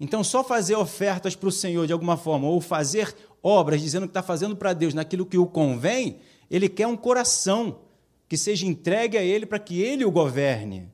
Então, 0.00 0.24
só 0.24 0.42
fazer 0.42 0.74
ofertas 0.74 1.36
para 1.36 1.48
o 1.48 1.52
Senhor 1.52 1.86
de 1.86 1.92
alguma 1.92 2.16
forma, 2.16 2.48
ou 2.48 2.60
fazer 2.60 3.14
obras 3.40 3.80
dizendo 3.80 4.06
que 4.06 4.10
está 4.10 4.24
fazendo 4.24 4.56
para 4.56 4.72
Deus 4.72 4.92
naquilo 4.92 5.24
que 5.24 5.38
o 5.38 5.46
convém, 5.46 6.18
Ele 6.50 6.68
quer 6.68 6.88
um 6.88 6.96
coração 6.96 7.78
que 8.28 8.36
seja 8.36 8.66
entregue 8.66 9.16
a 9.16 9.22
Ele 9.22 9.46
para 9.46 9.60
que 9.60 9.80
Ele 9.80 10.04
o 10.04 10.10
governe 10.10 10.88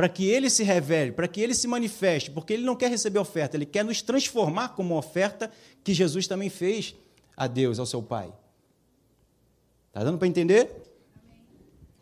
para 0.00 0.08
que 0.08 0.24
ele 0.24 0.48
se 0.48 0.64
revele, 0.64 1.12
para 1.12 1.28
que 1.28 1.42
ele 1.42 1.54
se 1.54 1.68
manifeste, 1.68 2.30
porque 2.30 2.54
ele 2.54 2.62
não 2.62 2.74
quer 2.74 2.88
receber 2.88 3.18
oferta, 3.18 3.54
ele 3.54 3.66
quer 3.66 3.84
nos 3.84 4.00
transformar 4.00 4.70
como 4.70 4.96
oferta 4.96 5.50
que 5.84 5.92
Jesus 5.92 6.26
também 6.26 6.48
fez 6.48 6.94
a 7.36 7.46
Deus, 7.46 7.78
ao 7.78 7.84
seu 7.84 8.02
Pai. 8.02 8.32
Está 9.88 10.02
dando 10.02 10.16
para 10.16 10.26
entender? 10.26 10.70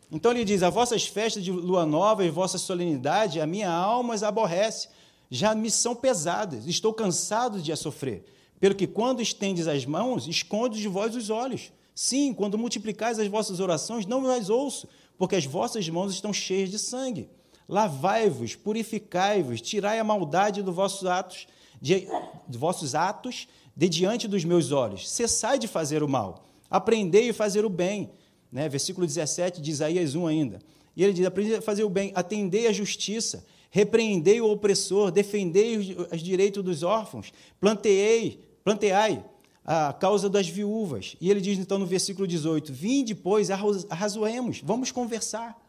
Então 0.09 0.31
ele 0.31 0.45
diz: 0.45 0.63
A 0.63 0.69
vossas 0.69 1.05
festas 1.07 1.43
de 1.43 1.51
lua 1.51 1.85
nova 1.85 2.23
e 2.23 2.29
vossa 2.29 2.57
solenidade, 2.57 3.41
a 3.41 3.45
minha 3.45 3.69
alma 3.69 4.13
as 4.13 4.23
aborrece, 4.23 4.87
já 5.29 5.53
me 5.53 5.69
são 5.69 5.93
pesadas, 5.93 6.67
estou 6.67 6.93
cansado 6.93 7.61
de 7.61 7.69
a 7.69 7.75
sofrer. 7.75 8.23
Pelo 8.61 8.75
que 8.75 8.87
quando 8.87 9.21
estendes 9.21 9.67
as 9.67 9.85
mãos, 9.85 10.25
escondes 10.25 10.79
de 10.79 10.87
vós 10.87 11.17
os 11.17 11.29
olhos. 11.29 11.69
Sim, 11.93 12.33
quando 12.33 12.57
multiplicais 12.57 13.19
as 13.19 13.27
vossas 13.27 13.59
orações, 13.59 14.05
não 14.05 14.25
as 14.31 14.49
ouço, 14.49 14.87
porque 15.17 15.35
as 15.35 15.43
vossas 15.43 15.89
mãos 15.89 16.13
estão 16.13 16.31
cheias 16.31 16.71
de 16.71 16.79
sangue. 16.79 17.27
Lavai-vos, 17.69 18.55
purificai-vos, 18.55 19.61
tirai 19.61 19.99
a 19.99 20.03
maldade 20.03 20.63
dos 20.63 20.73
vossos 20.73 21.05
atos, 21.05 21.45
de, 21.79 22.07
de 22.47 22.57
vossos 22.57 22.95
atos 22.95 23.47
de 23.77 23.87
diante 23.87 24.27
dos 24.27 24.43
meus 24.43 24.71
olhos. 24.71 25.07
Cessai 25.07 25.59
de 25.59 25.67
fazer 25.67 26.01
o 26.01 26.09
mal, 26.09 26.43
aprendei 26.67 27.29
a 27.29 27.33
fazer 27.33 27.63
o 27.63 27.69
bem. 27.69 28.09
Né? 28.51 28.67
Versículo 28.67 29.05
17 29.05 29.61
de 29.61 29.69
Isaías 29.69 30.15
1 30.15 30.25
ainda. 30.25 30.59
E 30.95 31.03
ele 31.03 31.13
diz: 31.13 31.27
aprendei 31.27 31.57
a 31.57 31.61
fazer 31.61 31.83
o 31.83 31.89
bem, 31.89 32.11
atendei 32.15 32.65
a 32.65 32.73
justiça, 32.73 33.45
repreendei 33.69 34.41
o 34.41 34.49
opressor, 34.49 35.11
defendei 35.11 35.77
os, 35.77 36.11
os 36.11 36.21
direitos 36.23 36.63
dos 36.63 36.81
órfãos, 36.81 37.31
planteei, 37.59 38.41
planteai 38.63 39.23
a 39.63 39.93
causa 39.93 40.27
das 40.27 40.47
viúvas. 40.47 41.15
E 41.21 41.29
ele 41.29 41.39
diz 41.39 41.59
então 41.59 41.77
no 41.77 41.85
versículo 41.85 42.27
18: 42.27 42.73
Vinde, 42.73 43.13
pois, 43.13 43.51
arrazoemos, 43.51 44.59
vamos 44.63 44.91
conversar. 44.91 45.68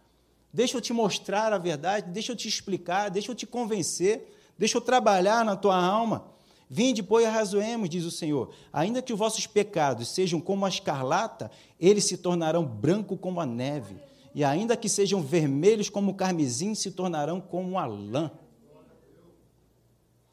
Deixa 0.53 0.77
eu 0.77 0.81
te 0.81 0.93
mostrar 0.93 1.53
a 1.53 1.59
verdade, 1.59 2.11
deixa 2.11 2.33
eu 2.33 2.37
te 2.37 2.49
explicar, 2.49 3.09
deixa 3.09 3.31
eu 3.31 3.35
te 3.35 3.47
convencer, 3.47 4.35
deixa 4.59 4.77
eu 4.77 4.81
trabalhar 4.81 5.45
na 5.45 5.57
tua 5.57 5.77
alma. 5.77 6.31
Vinde, 6.69 7.03
pois, 7.03 7.27
arrazoemos, 7.27 7.89
diz 7.89 8.05
o 8.05 8.11
Senhor. 8.13 8.53
Ainda 8.73 9.03
que 9.03 9.13
os 9.13 9.19
vossos 9.19 9.47
pecados 9.47 10.09
sejam 10.09 10.41
como 10.41 10.65
a 10.65 10.69
escarlata, 10.69 11.51
eles 11.81 12.05
se 12.05 12.17
tornarão 12.17 12.65
branco 12.65 13.17
como 13.17 13.41
a 13.41 13.47
neve. 13.47 13.97
E 14.33 14.45
ainda 14.45 14.77
que 14.77 14.89
sejam 14.89 15.21
vermelhos 15.21 15.89
como 15.89 16.13
o 16.13 16.15
carmesim, 16.15 16.75
se 16.75 16.93
tornarão 16.93 17.41
como 17.41 17.77
a 17.77 17.87
lã. 17.87 18.31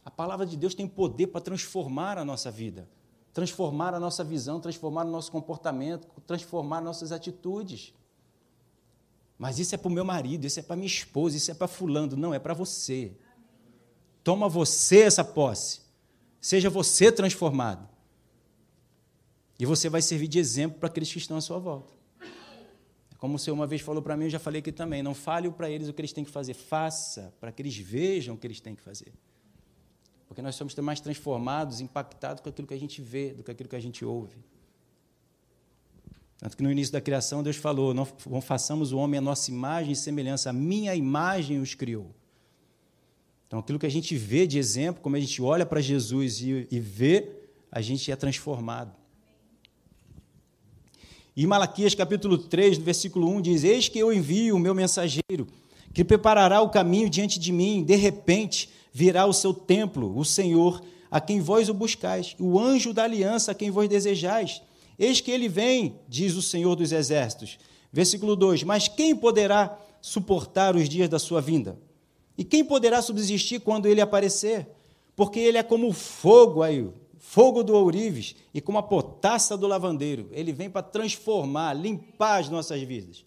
A 0.05 0.11
palavra 0.11 0.45
de 0.45 0.55
Deus 0.55 0.75
tem 0.75 0.87
poder 0.87 1.27
para 1.27 1.41
transformar 1.41 2.17
a 2.17 2.23
nossa 2.23 2.51
vida, 2.51 2.87
transformar 3.33 3.93
a 3.93 3.99
nossa 3.99 4.23
visão, 4.23 4.59
transformar 4.59 5.05
o 5.05 5.09
nosso 5.09 5.31
comportamento, 5.31 6.07
transformar 6.25 6.81
nossas 6.81 7.11
atitudes. 7.11 7.93
Mas 9.37 9.59
isso 9.59 9.75
é 9.75 9.77
para 9.77 9.87
o 9.87 9.91
meu 9.91 10.03
marido, 10.03 10.45
isso 10.45 10.59
é 10.59 10.63
para 10.63 10.75
minha 10.75 10.87
esposa, 10.87 11.37
isso 11.37 11.51
é 11.51 11.53
para 11.53 11.67
fulano. 11.67 12.15
Não, 12.17 12.33
é 12.33 12.39
para 12.39 12.53
você. 12.53 13.11
Toma 14.23 14.49
você 14.49 15.01
essa 15.01 15.23
posse. 15.23 15.81
Seja 16.41 16.69
você 16.69 17.11
transformado. 17.11 17.87
E 19.59 19.65
você 19.65 19.89
vai 19.89 20.01
servir 20.01 20.27
de 20.27 20.39
exemplo 20.39 20.79
para 20.79 20.87
aqueles 20.87 21.11
que 21.11 21.17
estão 21.17 21.37
à 21.37 21.41
sua 21.41 21.59
volta. 21.59 21.93
Como 23.17 23.35
o 23.35 23.39
Senhor 23.39 23.55
uma 23.55 23.65
vez 23.65 23.81
falou 23.81 24.01
para 24.01 24.15
mim, 24.15 24.25
eu 24.25 24.29
já 24.29 24.39
falei 24.39 24.59
aqui 24.59 24.71
também. 24.71 25.01
Não 25.01 25.13
fale 25.13 25.49
para 25.51 25.69
eles 25.69 25.87
o 25.87 25.93
que 25.93 26.01
eles 26.01 26.13
têm 26.13 26.23
que 26.23 26.29
fazer. 26.29 26.53
Faça 26.53 27.33
para 27.39 27.51
que 27.51 27.61
eles 27.61 27.75
vejam 27.77 28.35
o 28.35 28.37
que 28.37 28.45
eles 28.45 28.59
têm 28.59 28.75
que 28.75 28.81
fazer. 28.81 29.11
Porque 30.27 30.41
nós 30.41 30.55
somos 30.55 30.75
mais 30.75 30.99
transformados, 30.99 31.79
impactados 31.79 32.41
com 32.41 32.49
aquilo 32.49 32.67
que 32.67 32.73
a 32.73 32.79
gente 32.79 33.01
vê 33.01 33.33
do 33.33 33.43
que 33.43 33.49
aquilo 33.49 33.69
que 33.69 33.75
a 33.75 33.79
gente 33.79 34.03
ouve. 34.05 34.37
Tanto 36.39 36.55
que 36.55 36.63
no 36.63 36.71
início 36.71 36.93
da 36.93 37.01
criação 37.01 37.41
Deus 37.41 37.55
falou: 37.55 37.93
não, 37.93 38.05
façamos 38.41 38.91
o 38.91 38.97
homem 38.97 39.17
a 39.17 39.21
nossa 39.21 39.49
imagem 39.49 39.93
e 39.93 39.95
semelhança, 39.95 40.49
a 40.49 40.53
minha 40.53 40.95
imagem 40.95 41.59
os 41.59 41.73
criou. 41.73 42.11
Então, 43.47 43.59
aquilo 43.59 43.79
que 43.79 43.85
a 43.85 43.91
gente 43.91 44.15
vê 44.15 44.45
de 44.45 44.59
exemplo, 44.59 45.01
como 45.01 45.15
a 45.15 45.19
gente 45.19 45.41
olha 45.41 45.65
para 45.65 45.79
Jesus 45.79 46.41
e, 46.41 46.67
e 46.69 46.79
vê, 46.79 47.31
a 47.71 47.81
gente 47.81 48.11
é 48.11 48.15
transformado. 48.15 48.91
E 51.35 51.45
Malaquias 51.47 51.95
capítulo 51.95 52.37
3, 52.37 52.79
no 52.79 52.83
versículo 52.83 53.29
1 53.29 53.41
diz: 53.41 53.63
Eis 53.63 53.87
que 53.87 53.99
eu 53.99 54.11
envio 54.11 54.55
o 54.55 54.59
meu 54.59 54.75
mensageiro, 54.75 55.47
que 55.93 56.03
preparará 56.03 56.61
o 56.61 56.69
caminho 56.69 57.09
diante 57.09 57.39
de 57.39 57.51
mim, 57.51 57.83
de 57.83 57.95
repente 57.95 58.69
virá 58.91 59.25
o 59.25 59.33
seu 59.33 59.53
templo, 59.53 60.17
o 60.17 60.25
Senhor, 60.25 60.83
a 61.09 61.21
quem 61.21 61.39
vós 61.39 61.69
o 61.69 61.73
buscais, 61.73 62.35
o 62.39 62.59
anjo 62.59 62.93
da 62.93 63.03
aliança 63.03 63.51
a 63.51 63.55
quem 63.55 63.71
vós 63.71 63.87
desejais. 63.87 64.61
Eis 64.97 65.21
que 65.21 65.31
ele 65.31 65.47
vem, 65.47 65.99
diz 66.07 66.35
o 66.35 66.41
Senhor 66.41 66.75
dos 66.75 66.91
Exércitos. 66.91 67.57
Versículo 67.91 68.35
2: 68.35 68.63
Mas 68.63 68.87
quem 68.87 69.15
poderá 69.15 69.77
suportar 70.01 70.75
os 70.75 70.89
dias 70.89 71.09
da 71.09 71.19
sua 71.19 71.41
vinda? 71.41 71.77
E 72.37 72.43
quem 72.43 72.63
poderá 72.63 73.01
subsistir 73.01 73.59
quando 73.59 73.87
ele 73.87 74.01
aparecer? 74.01 74.67
Porque 75.15 75.39
ele 75.39 75.57
é 75.57 75.63
como 75.63 75.91
fogo 75.91 76.61
aí, 76.61 76.87
fogo 77.17 77.63
do 77.63 77.73
ourives, 77.73 78.35
e 78.53 78.61
como 78.61 78.77
a 78.77 78.83
potassa 78.83 79.57
do 79.57 79.65
lavandeiro. 79.65 80.29
Ele 80.31 80.53
vem 80.53 80.69
para 80.69 80.83
transformar, 80.83 81.73
limpar 81.73 82.41
as 82.41 82.49
nossas 82.49 82.79
vidas. 82.81 83.25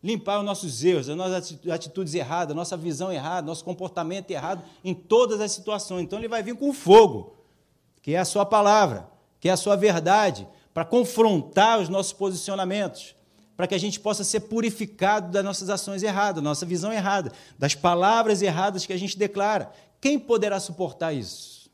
Limpar 0.00 0.38
os 0.38 0.44
nossos 0.44 0.84
erros, 0.84 1.08
as 1.08 1.16
nossas 1.16 1.58
atitudes 1.68 2.14
erradas, 2.14 2.54
nossa 2.54 2.76
visão 2.76 3.12
errada, 3.12 3.44
nosso 3.44 3.64
comportamento 3.64 4.30
errado 4.30 4.62
em 4.84 4.94
todas 4.94 5.40
as 5.40 5.50
situações. 5.50 6.04
Então 6.04 6.20
ele 6.20 6.28
vai 6.28 6.40
vir 6.40 6.54
com 6.54 6.72
fogo, 6.72 7.34
que 8.00 8.14
é 8.14 8.18
a 8.18 8.24
sua 8.24 8.46
palavra, 8.46 9.08
que 9.40 9.48
é 9.48 9.52
a 9.52 9.56
sua 9.56 9.74
verdade, 9.74 10.46
para 10.72 10.84
confrontar 10.84 11.80
os 11.80 11.88
nossos 11.88 12.12
posicionamentos, 12.12 13.14
para 13.56 13.66
que 13.66 13.74
a 13.74 13.78
gente 13.78 13.98
possa 13.98 14.22
ser 14.22 14.40
purificado 14.40 15.32
das 15.32 15.44
nossas 15.44 15.68
ações 15.68 16.02
erradas, 16.02 16.42
nossa 16.42 16.64
visão 16.64 16.92
errada, 16.92 17.32
das 17.58 17.74
palavras 17.74 18.42
erradas 18.42 18.86
que 18.86 18.92
a 18.92 18.96
gente 18.96 19.18
declara. 19.18 19.72
Quem 20.00 20.18
poderá 20.18 20.60
suportar 20.60 21.12
isso? 21.12 21.68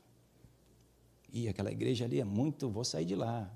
E 1.31 1.47
aquela 1.47 1.71
igreja 1.71 2.05
ali 2.05 2.19
é 2.19 2.23
muito, 2.23 2.69
vou 2.69 2.83
sair 2.83 3.05
de 3.05 3.15
lá. 3.15 3.51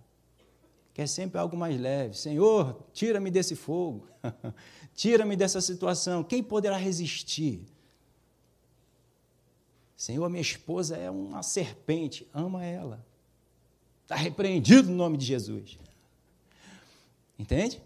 Quer 0.94 1.08
sempre 1.08 1.40
algo 1.40 1.56
mais 1.56 1.80
leve. 1.80 2.18
Senhor, 2.18 2.86
tira-me 2.92 3.32
desse 3.32 3.56
fogo. 3.56 4.06
tira-me 4.94 5.36
dessa 5.36 5.62
situação. 5.62 6.24
Quem 6.24 6.44
poderá 6.44 6.76
resistir? 6.76 7.66
Senhor, 9.96 10.30
minha 10.30 10.42
esposa 10.42 10.98
é 10.98 11.10
uma 11.10 11.42
serpente, 11.42 12.28
ama 12.34 12.66
ela. 12.66 13.06
Está 14.10 14.16
repreendido 14.16 14.90
no 14.90 14.96
nome 14.96 15.18
de 15.18 15.26
Jesus. 15.28 15.78
Entende? 17.38 17.80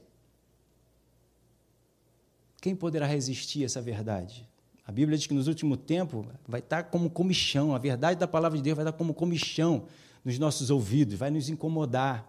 Quem 2.61 2.73
poderá 2.73 3.05
resistir 3.05 3.63
a 3.63 3.65
essa 3.65 3.81
verdade? 3.81 4.47
A 4.87 4.91
Bíblia 4.93 5.17
diz 5.17 5.27
que 5.27 5.33
nos 5.33 5.47
últimos 5.47 5.79
tempos 5.79 6.25
vai 6.47 6.61
estar 6.61 6.83
como 6.83 7.09
comichão, 7.09 7.75
a 7.75 7.77
verdade 7.77 8.21
da 8.21 8.25
palavra 8.25 8.57
de 8.57 8.63
Deus 8.63 8.77
vai 8.77 8.85
estar 8.85 8.97
como 8.97 9.13
comichão 9.13 9.85
nos 10.23 10.39
nossos 10.39 10.69
ouvidos, 10.69 11.15
vai 11.15 11.29
nos 11.29 11.49
incomodar. 11.49 12.25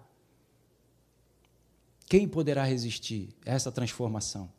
Quem 2.08 2.26
poderá 2.26 2.64
resistir 2.64 3.28
a 3.46 3.52
essa 3.52 3.70
transformação? 3.70 4.50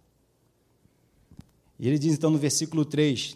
E 1.78 1.90
ele 1.90 2.00
diz 2.00 2.14
então 2.14 2.30
no 2.30 2.38
versículo 2.38 2.86
3: 2.86 3.36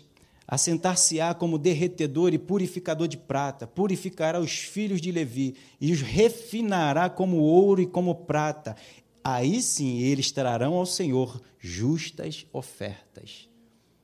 Assentar-se-á 0.51 1.35
como 1.35 1.59
derretedor 1.59 2.33
e 2.33 2.39
purificador 2.39 3.07
de 3.07 3.17
prata, 3.17 3.67
purificará 3.67 4.39
os 4.39 4.51
filhos 4.57 4.99
de 4.99 5.11
Levi 5.11 5.55
e 5.79 5.93
os 5.93 6.01
refinará 6.01 7.07
como 7.07 7.37
ouro 7.37 7.83
e 7.83 7.85
como 7.85 8.15
prata. 8.15 8.75
Aí 9.23 9.61
sim 9.61 9.99
eles 9.99 10.31
trarão 10.31 10.73
ao 10.73 10.87
Senhor 10.87 11.39
justas 11.59 12.47
ofertas. 12.51 13.47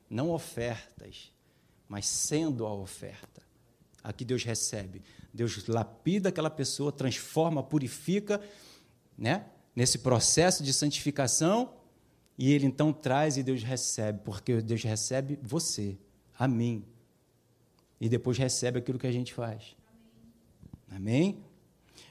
Não 0.08 0.30
ofertas, 0.30 1.34
mas 1.90 2.06
sendo 2.06 2.68
a 2.68 2.74
oferta. 2.76 3.42
Aqui 4.04 4.24
Deus 4.24 4.44
recebe. 4.44 5.02
Deus 5.34 5.66
lapida 5.66 6.30
aquela 6.30 6.52
pessoa, 6.52 6.92
transforma, 6.92 7.64
purifica, 7.64 8.40
né? 9.18 9.48
Nesse 9.76 9.98
processo 9.98 10.64
de 10.64 10.72
santificação, 10.72 11.74
e 12.38 12.54
ele 12.54 12.68
então 12.68 12.94
traz 12.94 13.36
e 13.36 13.42
Deus 13.42 13.64
recebe, 13.64 14.20
porque 14.24 14.62
Deus 14.62 14.84
recebe 14.84 15.40
você 15.42 15.98
a 16.38 16.48
mim. 16.48 16.84
E 18.00 18.10
depois 18.10 18.38
recebe 18.38 18.80
aquilo 18.80 19.00
que 19.00 19.08
a 19.08 19.12
gente 19.12 19.34
faz. 19.34 19.76
Amém? 20.90 21.44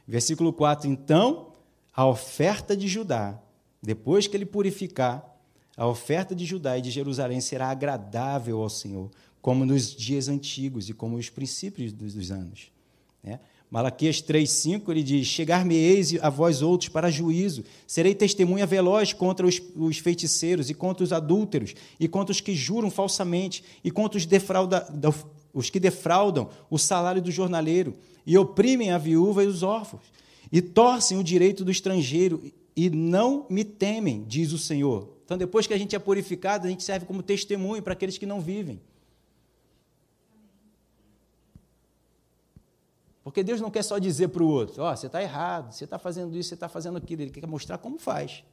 Versículo 0.07 0.53
4: 0.53 0.89
Então, 0.89 1.53
a 1.93 2.07
oferta 2.07 2.77
de 2.77 2.89
Judá, 2.89 3.41
depois 3.83 4.27
que 4.27 4.37
ele 4.37 4.47
purificar, 4.47 5.35
a 5.77 5.87
oferta 5.87 6.35
de 6.35 6.45
Judá 6.45 6.79
e 6.79 6.83
de 6.83 6.91
Jerusalém 6.91 7.41
será 7.41 7.69
agradável 7.69 8.61
ao 8.61 8.71
Senhor, 8.71 9.11
como 9.43 9.65
nos 9.65 9.95
dias 9.95 10.29
antigos 10.29 10.89
e 10.89 10.95
como 10.95 11.17
os 11.17 11.29
princípios 11.29 11.93
dos 11.93 12.31
anos. 12.31 12.73
Né? 13.23 13.41
Malaquias 13.75 14.23
3,5 14.23 14.89
ele 14.91 15.03
diz: 15.03 15.27
Chegar-me-eis 15.27 16.15
a 16.23 16.31
vós 16.31 16.63
outros 16.63 16.89
para 16.89 17.11
juízo, 17.11 17.65
serei 17.89 18.15
testemunha 18.15 18.65
veloz 18.67 19.13
contra 19.13 19.45
os, 19.45 19.61
os, 19.75 19.99
feiticeiros 19.99 20.71
e 20.71 20.75
contra 20.75 21.03
os 21.03 21.13
adúlteros, 21.13 21.75
e 21.99 22.07
contra 22.07 22.31
os 22.31 22.41
que 22.41 22.55
juram 22.55 22.89
falsamente, 22.89 23.65
e 23.83 23.91
contra 23.91 24.17
os, 24.17 24.27
defrauda, 24.27 24.87
os 25.53 25.71
que 25.71 25.81
defraudam 25.81 26.49
o 26.71 26.79
salário 26.79 27.21
do 27.21 27.33
jornaleiro, 27.33 27.97
e 28.25 28.39
oprimem 28.39 28.93
a 28.93 28.99
viúva 28.99 29.43
e 29.43 29.49
os 29.49 29.65
órfãos, 29.65 30.05
e 30.53 30.63
torcem 30.63 31.19
o 31.19 31.25
direito 31.25 31.65
do 31.65 31.73
estrangeiro, 31.73 32.41
e 32.77 32.89
não 32.89 33.45
me 33.51 33.65
temem, 33.65 34.25
diz 34.25 34.53
o 34.53 34.59
Senhor. 34.59 35.09
Então, 35.25 35.37
depois 35.37 35.67
que 35.67 35.75
a 35.75 35.79
gente 35.79 35.97
é 35.97 35.99
purificado, 35.99 36.69
a 36.69 36.71
gente 36.71 36.85
serve 36.85 37.07
como 37.07 37.25
testemunho 37.25 37.83
para 37.83 37.95
aqueles 37.95 38.19
que 38.19 38.25
não 38.25 38.41
vivem. 38.41 38.79
Porque 43.25 43.43
Deus 43.43 43.59
não 43.59 43.71
quer 43.71 43.83
só 43.83 43.99
dizer 43.99 44.29
para 44.29 44.43
o 44.43 44.47
outro: 44.47 44.83
Ó, 44.83 44.93
oh, 44.93 44.97
você 44.97 45.07
está 45.07 45.23
errado, 45.23 45.73
você 45.73 45.85
está 45.85 45.99
fazendo 45.99 46.37
isso, 46.37 46.51
você 46.51 46.55
está 46.55 46.69
fazendo 46.69 46.99
aquilo. 46.99 47.23
Ele 47.23 47.31
quer 47.31 47.47
mostrar 47.47 47.79
como 47.79 47.99
faz. 47.99 48.45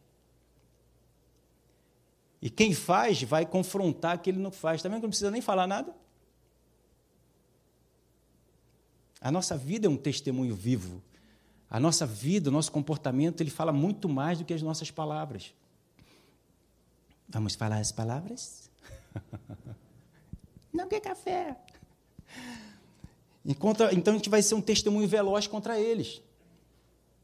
E 2.42 2.50
quem 2.50 2.74
faz 2.74 3.22
vai 3.22 3.46
confrontar 3.46 4.14
aquele 4.14 4.38
que 4.38 4.44
não 4.44 4.50
faz. 4.50 4.78
Está 4.78 4.88
vendo 4.88 5.00
que 5.00 5.04
não 5.04 5.10
precisa 5.10 5.30
nem 5.30 5.42
falar 5.42 5.68
nada? 5.68 5.94
A 9.20 9.30
nossa 9.30 9.56
vida 9.56 9.86
é 9.86 9.90
um 9.90 9.98
testemunho 9.98 10.56
vivo. 10.56 11.04
A 11.70 11.80
nossa 11.80 12.06
vida, 12.06 12.50
o 12.50 12.52
nosso 12.52 12.72
comportamento, 12.72 13.42
ele 13.42 13.52
fala 13.52 13.72
muito 13.72 14.10
mais 14.10 14.40
do 14.40 14.46
que 14.46 14.54
as 14.54 14.62
nossas 14.62 14.90
palavras. 14.90 15.54
Vamos 17.30 17.56
falar 17.56 17.78
as 17.78 17.92
palavras? 17.92 18.70
não 20.74 20.88
quer 20.88 21.02
café. 21.02 21.56
Então 23.46 24.14
a 24.14 24.18
gente 24.18 24.30
vai 24.30 24.42
ser 24.42 24.56
um 24.56 24.62
testemunho 24.62 25.08
veloz 25.08 25.48
contra 25.48 25.80
eles. 25.80 26.22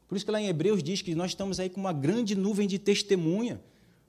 Por 0.08 0.16
isso 0.16 0.24
que 0.24 0.30
lá 0.30 0.40
em 0.40 0.46
Hebreus 0.46 0.82
diz 0.82 1.02
que 1.02 1.14
nós 1.14 1.30
estamos 1.30 1.60
aí 1.60 1.68
com 1.68 1.80
uma 1.80 1.92
grande 1.92 2.34
nuvem 2.34 2.66
de 2.66 2.78
testemunha, 2.78 3.60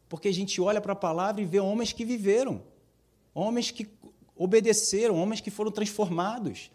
porque 0.08 0.28
a 0.28 0.34
gente 0.34 0.60
olha 0.62 0.82
para 0.82 0.94
a 0.94 0.96
palavra 0.96 1.42
e 1.42 1.46
vê 1.46 1.60
homens 1.60 1.92
que 1.92 2.06
viveram, 2.06 2.62
homens 3.34 3.70
que 3.70 3.88
obedeceram, 4.36 5.16
homens 5.18 5.42
que 5.42 5.52
foram 5.52 5.72
transformados. 5.72 6.72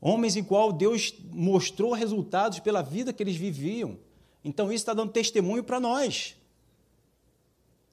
Homens 0.00 0.36
em 0.36 0.44
qual 0.44 0.72
Deus 0.72 1.12
mostrou 1.32 1.92
resultados 1.92 2.60
pela 2.60 2.82
vida 2.82 3.12
que 3.12 3.22
eles 3.22 3.34
viviam. 3.34 3.98
Então, 4.44 4.66
isso 4.66 4.82
está 4.82 4.94
dando 4.94 5.10
testemunho 5.10 5.64
para 5.64 5.80
nós. 5.80 6.36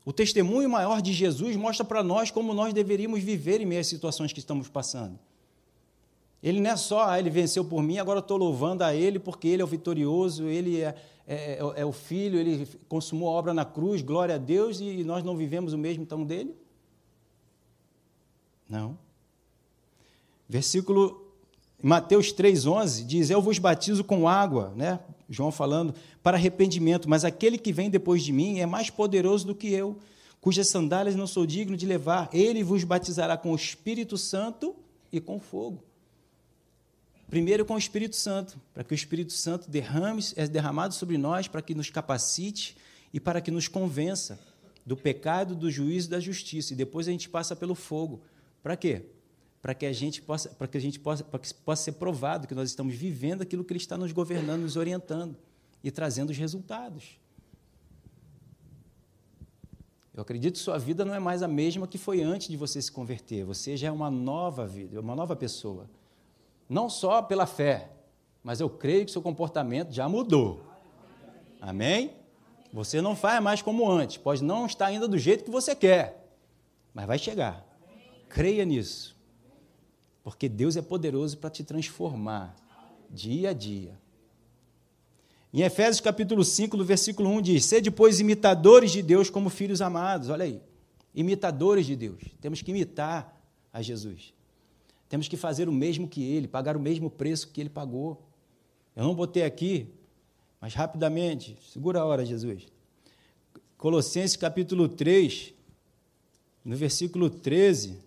O 0.05 0.13
testemunho 0.13 0.69
maior 0.69 1.01
de 1.01 1.13
Jesus 1.13 1.55
mostra 1.55 1.83
para 1.83 2.03
nós 2.03 2.29
como 2.29 2.53
nós 2.53 2.73
deveríamos 2.73 3.23
viver 3.23 3.61
em 3.61 3.65
meio 3.65 3.81
às 3.81 3.87
situações 3.87 4.31
que 4.31 4.39
estamos 4.39 4.67
passando. 4.67 5.17
Ele 6.43 6.59
não 6.59 6.71
é 6.71 6.75
só, 6.75 7.07
ah, 7.07 7.17
ele 7.17 7.29
venceu 7.29 7.63
por 7.63 7.81
mim, 7.81 7.99
agora 7.99 8.19
estou 8.19 8.35
louvando 8.35 8.83
a 8.83 8.93
ele 8.93 9.17
porque 9.17 9.47
ele 9.47 9.61
é 9.61 9.65
o 9.65 9.67
vitorioso, 9.67 10.43
ele 10.47 10.81
é, 10.81 10.93
é, 11.25 11.53
é, 11.53 11.59
é, 11.77 11.85
o 11.85 11.93
filho, 11.93 12.37
ele 12.37 12.67
consumou 12.89 13.29
a 13.29 13.31
obra 13.31 13.53
na 13.53 13.63
cruz, 13.63 14.01
glória 14.01 14.35
a 14.35 14.37
Deus, 14.37 14.81
e 14.81 15.05
nós 15.05 15.23
não 15.23 15.37
vivemos 15.37 15.71
o 15.71 15.77
mesmo 15.77 16.03
então 16.03 16.25
dele? 16.25 16.53
Não. 18.69 18.97
Versículo 20.49 21.33
Mateus 21.81 22.33
3,11 22.33 23.05
diz: 23.05 23.29
Eu 23.29 23.41
vos 23.41 23.57
batizo 23.57 24.03
com 24.03 24.27
água, 24.27 24.73
né? 24.75 24.99
João 25.29 25.49
falando, 25.49 25.95
para 26.21 26.35
arrependimento, 26.35 27.09
mas 27.09 27.23
aquele 27.23 27.57
que 27.57 27.71
vem 27.71 27.89
depois 27.89 28.21
de 28.21 28.33
mim 28.33 28.59
é 28.59 28.65
mais 28.65 28.89
poderoso 28.89 29.47
do 29.47 29.55
que 29.55 29.71
eu, 29.71 29.97
cujas 30.41 30.67
sandálias 30.67 31.15
não 31.15 31.25
sou 31.25 31.45
digno 31.45 31.77
de 31.77 31.85
levar. 31.85 32.29
Ele 32.33 32.63
vos 32.63 32.83
batizará 32.83 33.37
com 33.37 33.53
o 33.53 33.55
Espírito 33.55 34.17
Santo 34.17 34.75
e 35.09 35.21
com 35.21 35.39
fogo. 35.39 35.81
Primeiro 37.33 37.65
com 37.65 37.73
o 37.73 37.79
Espírito 37.79 38.15
Santo, 38.15 38.61
para 38.75 38.83
que 38.83 38.93
o 38.93 38.95
Espírito 38.95 39.33
Santo 39.33 39.67
derrame, 39.67 40.21
é 40.35 40.45
derramado 40.45 40.93
sobre 40.93 41.17
nós, 41.17 41.47
para 41.47 41.63
que 41.63 41.73
nos 41.73 41.89
capacite 41.89 42.77
e 43.11 43.19
para 43.19 43.41
que 43.41 43.49
nos 43.49 43.67
convença 43.67 44.39
do 44.85 44.95
pecado, 44.95 45.55
do 45.55 45.71
juízo 45.71 46.09
e 46.09 46.11
da 46.11 46.19
justiça. 46.19 46.73
E 46.73 46.75
depois 46.75 47.07
a 47.07 47.11
gente 47.11 47.27
passa 47.27 47.55
pelo 47.55 47.73
fogo. 47.73 48.21
Para 48.61 48.77
quê? 48.77 49.07
Para 49.63 49.73
que 49.73 49.87
a 49.87 49.91
gente 49.91 50.21
possa, 50.21 50.49
para 50.49 50.67
que 50.67 50.77
a 50.77 50.79
gente 50.79 50.99
possa, 50.99 51.23
para 51.23 51.39
que 51.39 51.51
possa 51.55 51.85
ser 51.85 51.93
provado 51.93 52.47
que 52.47 52.53
nós 52.53 52.69
estamos 52.69 52.93
vivendo 52.93 53.41
aquilo 53.41 53.63
que 53.63 53.73
Ele 53.73 53.79
está 53.79 53.97
nos 53.97 54.11
governando, 54.11 54.61
nos 54.61 54.75
orientando 54.75 55.35
e 55.83 55.89
trazendo 55.89 56.29
os 56.29 56.37
resultados. 56.37 57.17
Eu 60.13 60.21
acredito 60.21 60.53
que 60.53 60.59
sua 60.59 60.77
vida 60.77 61.03
não 61.03 61.15
é 61.15 61.19
mais 61.19 61.41
a 61.41 61.47
mesma 61.47 61.87
que 61.87 61.97
foi 61.97 62.21
antes 62.21 62.47
de 62.47 62.57
você 62.57 62.79
se 62.79 62.91
converter. 62.91 63.43
Você 63.43 63.75
já 63.75 63.87
é 63.87 63.91
uma 63.91 64.11
nova 64.11 64.67
vida, 64.67 65.01
uma 65.01 65.15
nova 65.15 65.35
pessoa 65.35 65.89
não 66.73 66.89
só 66.89 67.21
pela 67.21 67.45
fé, 67.45 67.91
mas 68.43 68.59
eu 68.59 68.69
creio 68.69 69.05
que 69.05 69.11
seu 69.11 69.21
comportamento 69.21 69.91
já 69.91 70.09
mudou. 70.09 70.63
Amém? 71.61 72.13
Você 72.73 72.99
não 72.99 73.15
faz 73.15 73.41
mais 73.41 73.61
como 73.61 73.89
antes, 73.89 74.17
pode 74.17 74.43
não 74.43 74.65
estar 74.65 74.87
ainda 74.87 75.07
do 75.07 75.17
jeito 75.17 75.43
que 75.43 75.51
você 75.51 75.75
quer, 75.75 76.27
mas 76.93 77.05
vai 77.05 77.19
chegar. 77.19 77.63
Creia 78.27 78.65
nisso. 78.65 79.15
Porque 80.23 80.49
Deus 80.49 80.75
é 80.75 80.81
poderoso 80.81 81.37
para 81.37 81.49
te 81.49 81.63
transformar 81.63 82.55
dia 83.09 83.51
a 83.51 83.53
dia. 83.53 83.97
Em 85.53 85.61
Efésios 85.61 85.99
capítulo 85.99 86.43
5, 86.43 86.75
no 86.75 86.83
versículo 86.83 87.29
1 87.29 87.41
diz: 87.41 87.65
Sede, 87.65 87.91
pois, 87.91 88.19
imitadores 88.19 88.91
de 88.91 89.03
Deus 89.03 89.29
como 89.29 89.49
filhos 89.49 89.81
amados. 89.81 90.29
Olha 90.29 90.45
aí. 90.45 90.59
Imitadores 91.13 91.85
de 91.85 91.95
Deus. 91.95 92.23
Temos 92.41 92.63
que 92.63 92.71
imitar 92.71 93.39
a 93.71 93.81
Jesus. 93.81 94.33
Temos 95.13 95.27
que 95.27 95.37
fazer 95.37 95.69
o 95.69 95.71
mesmo 95.71 96.07
que 96.07 96.23
ele, 96.23 96.47
pagar 96.47 96.75
o 96.75 96.79
mesmo 96.79 97.07
preço 97.07 97.49
que 97.49 97.61
ele 97.61 97.69
pagou. 97.69 98.19
Eu 98.95 99.03
não 99.03 99.13
botei 99.13 99.43
aqui, 99.43 99.85
mas 100.59 100.73
rapidamente, 100.73 101.55
segura 101.71 101.99
a 101.99 102.05
hora, 102.05 102.25
Jesus. 102.25 102.65
Colossenses 103.77 104.35
capítulo 104.35 104.89
3, 104.89 105.53
no 106.65 106.75
versículo 106.75 107.29
13. 107.29 107.99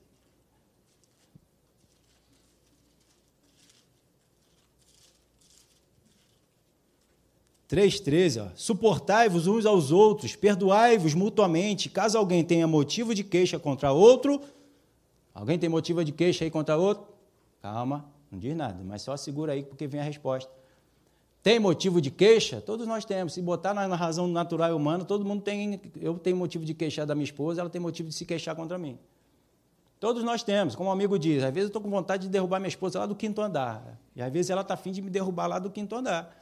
Três, 7.68 8.00
treze, 8.00 8.40
suportai-vos 8.56 9.46
uns 9.46 9.64
aos 9.64 9.92
outros, 9.92 10.34
perdoai-vos 10.34 11.14
mutuamente, 11.14 11.88
caso 11.88 12.18
alguém 12.18 12.42
tenha 12.42 12.66
motivo 12.66 13.14
de 13.14 13.22
queixa 13.22 13.60
contra 13.60 13.92
outro, 13.92 14.40
Alguém 15.37 15.59
tem 15.59 15.68
motivo 15.68 16.03
de 16.03 16.12
queixa 16.12 16.44
aí 16.44 16.51
contra 16.51 16.79
outro? 16.79 17.07
Calma, 17.61 18.07
não 18.33 18.38
diz 18.38 18.57
nada, 18.57 18.83
mas 18.83 19.03
só 19.03 19.14
segura 19.18 19.53
aí 19.53 19.62
porque 19.62 19.87
vem 19.87 20.01
a 20.01 20.03
resposta. 20.03 20.51
Tem 21.42 21.61
motivo 21.61 22.01
de 22.01 22.11
queixa? 22.11 22.59
Todos 22.59 22.87
nós 22.87 23.05
temos. 23.05 23.35
Se 23.35 23.42
botar 23.42 23.75
na 23.75 23.94
razão 23.94 24.27
natural 24.27 24.70
e 24.70 24.72
humana, 24.72 25.05
todo 25.05 25.27
mundo 25.27 25.42
tem. 25.42 25.79
Eu 26.01 26.18
tenho 26.18 26.38
motivo 26.38 26.64
de 26.64 26.72
queixar 26.72 27.05
da 27.05 27.14
minha 27.14 27.27
esposa, 27.27 27.61
ela 27.61 27.68
tem 27.68 27.79
motivo 27.79 28.09
de 28.09 28.14
se 28.14 28.25
queixar 28.25 28.57
contra 28.57 28.79
mim. 28.79 28.99
Todos 30.01 30.25
nós 30.25 30.42
temos. 30.42 30.75
Como 30.75 30.88
um 30.88 30.92
amigo 30.92 31.18
diz, 31.18 31.44
às 31.44 31.53
vezes 31.53 31.64
eu 31.64 31.66
estou 31.66 31.83
com 31.83 31.90
vontade 31.90 32.22
de 32.22 32.29
derrubar 32.31 32.59
minha 32.59 32.68
esposa 32.68 32.99
lá 32.99 33.05
do 33.05 33.14
quinto 33.14 33.42
andar. 33.42 34.01
E 34.16 34.22
às 34.22 34.33
vezes 34.33 34.51
ela 34.51 34.62
está 34.62 34.72
afim 34.72 34.90
de 34.90 35.03
me 35.03 35.11
derrubar 35.11 35.46
lá 35.46 35.59
do 35.59 35.70
quinto 35.70 35.94
andar. 35.94 36.35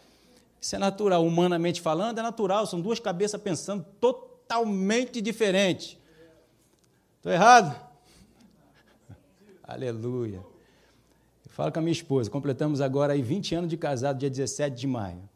Isso 0.61 0.77
é 0.77 0.79
natural. 0.79 1.27
Humanamente 1.27 1.81
falando, 1.81 2.21
é 2.21 2.23
natural. 2.23 2.65
São 2.65 2.81
duas 2.81 3.01
cabeças 3.01 3.43
pensando 3.43 3.85
totalmente 4.01 5.21
diferentes. 5.21 5.99
Estou 7.17 7.33
errado? 7.33 7.94
Aleluia. 9.75 10.39
Eu 11.45 11.51
falo 11.51 11.73
com 11.73 11.81
a 11.81 11.83
minha 11.83 11.93
esposa, 11.93 12.31
completamos 12.31 12.81
agora 12.81 13.13
aí 13.13 13.21
20 13.21 13.57
anos 13.57 13.71
de 13.71 13.77
casado, 13.77 14.19
dia 14.19 14.31
17 14.31 14.77
de 14.77 14.87
maio. 14.87 15.29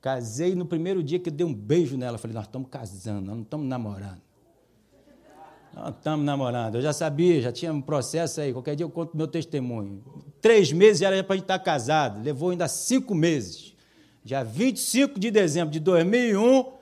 Casei 0.00 0.56
no 0.56 0.66
primeiro 0.66 1.04
dia 1.04 1.20
que 1.20 1.28
eu 1.28 1.32
dei 1.32 1.46
um 1.46 1.54
beijo 1.54 1.96
nela. 1.96 2.18
Falei, 2.18 2.34
nós 2.34 2.46
estamos 2.46 2.68
casando, 2.68 3.24
nós 3.26 3.36
não 3.36 3.42
estamos 3.42 3.66
namorando. 3.68 4.20
Nós 5.72 5.94
estamos 5.94 6.26
namorando. 6.26 6.74
Eu 6.74 6.82
já 6.82 6.92
sabia, 6.92 7.40
já 7.40 7.52
tinha 7.52 7.72
um 7.72 7.80
processo 7.80 8.40
aí. 8.40 8.52
Qualquer 8.52 8.74
dia 8.74 8.84
eu 8.84 8.90
conto 8.90 9.16
meu 9.16 9.28
testemunho. 9.28 10.02
Três 10.40 10.72
meses 10.72 10.98
já 10.98 11.06
era 11.06 11.22
para 11.22 11.34
a 11.34 11.36
gente 11.36 11.44
estar 11.44 11.58
casado. 11.60 12.24
Levou 12.24 12.50
ainda 12.50 12.66
cinco 12.66 13.14
meses. 13.14 13.72
Dia 14.24 14.42
25 14.42 15.18
de 15.18 15.30
dezembro 15.30 15.72
de 15.72 15.78
2001 15.78 16.72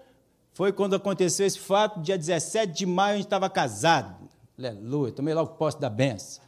foi 0.54 0.72
quando 0.72 0.96
aconteceu 0.96 1.46
esse 1.46 1.58
fato. 1.58 2.00
Dia 2.00 2.16
17 2.16 2.72
de 2.72 2.86
maio 2.86 3.12
a 3.12 3.16
gente 3.16 3.26
estava 3.26 3.50
casado. 3.50 4.26
Aleluia. 4.58 5.12
Tomei 5.12 5.34
logo 5.34 5.54
posse 5.54 5.78
da 5.78 5.90
benção. 5.90 6.41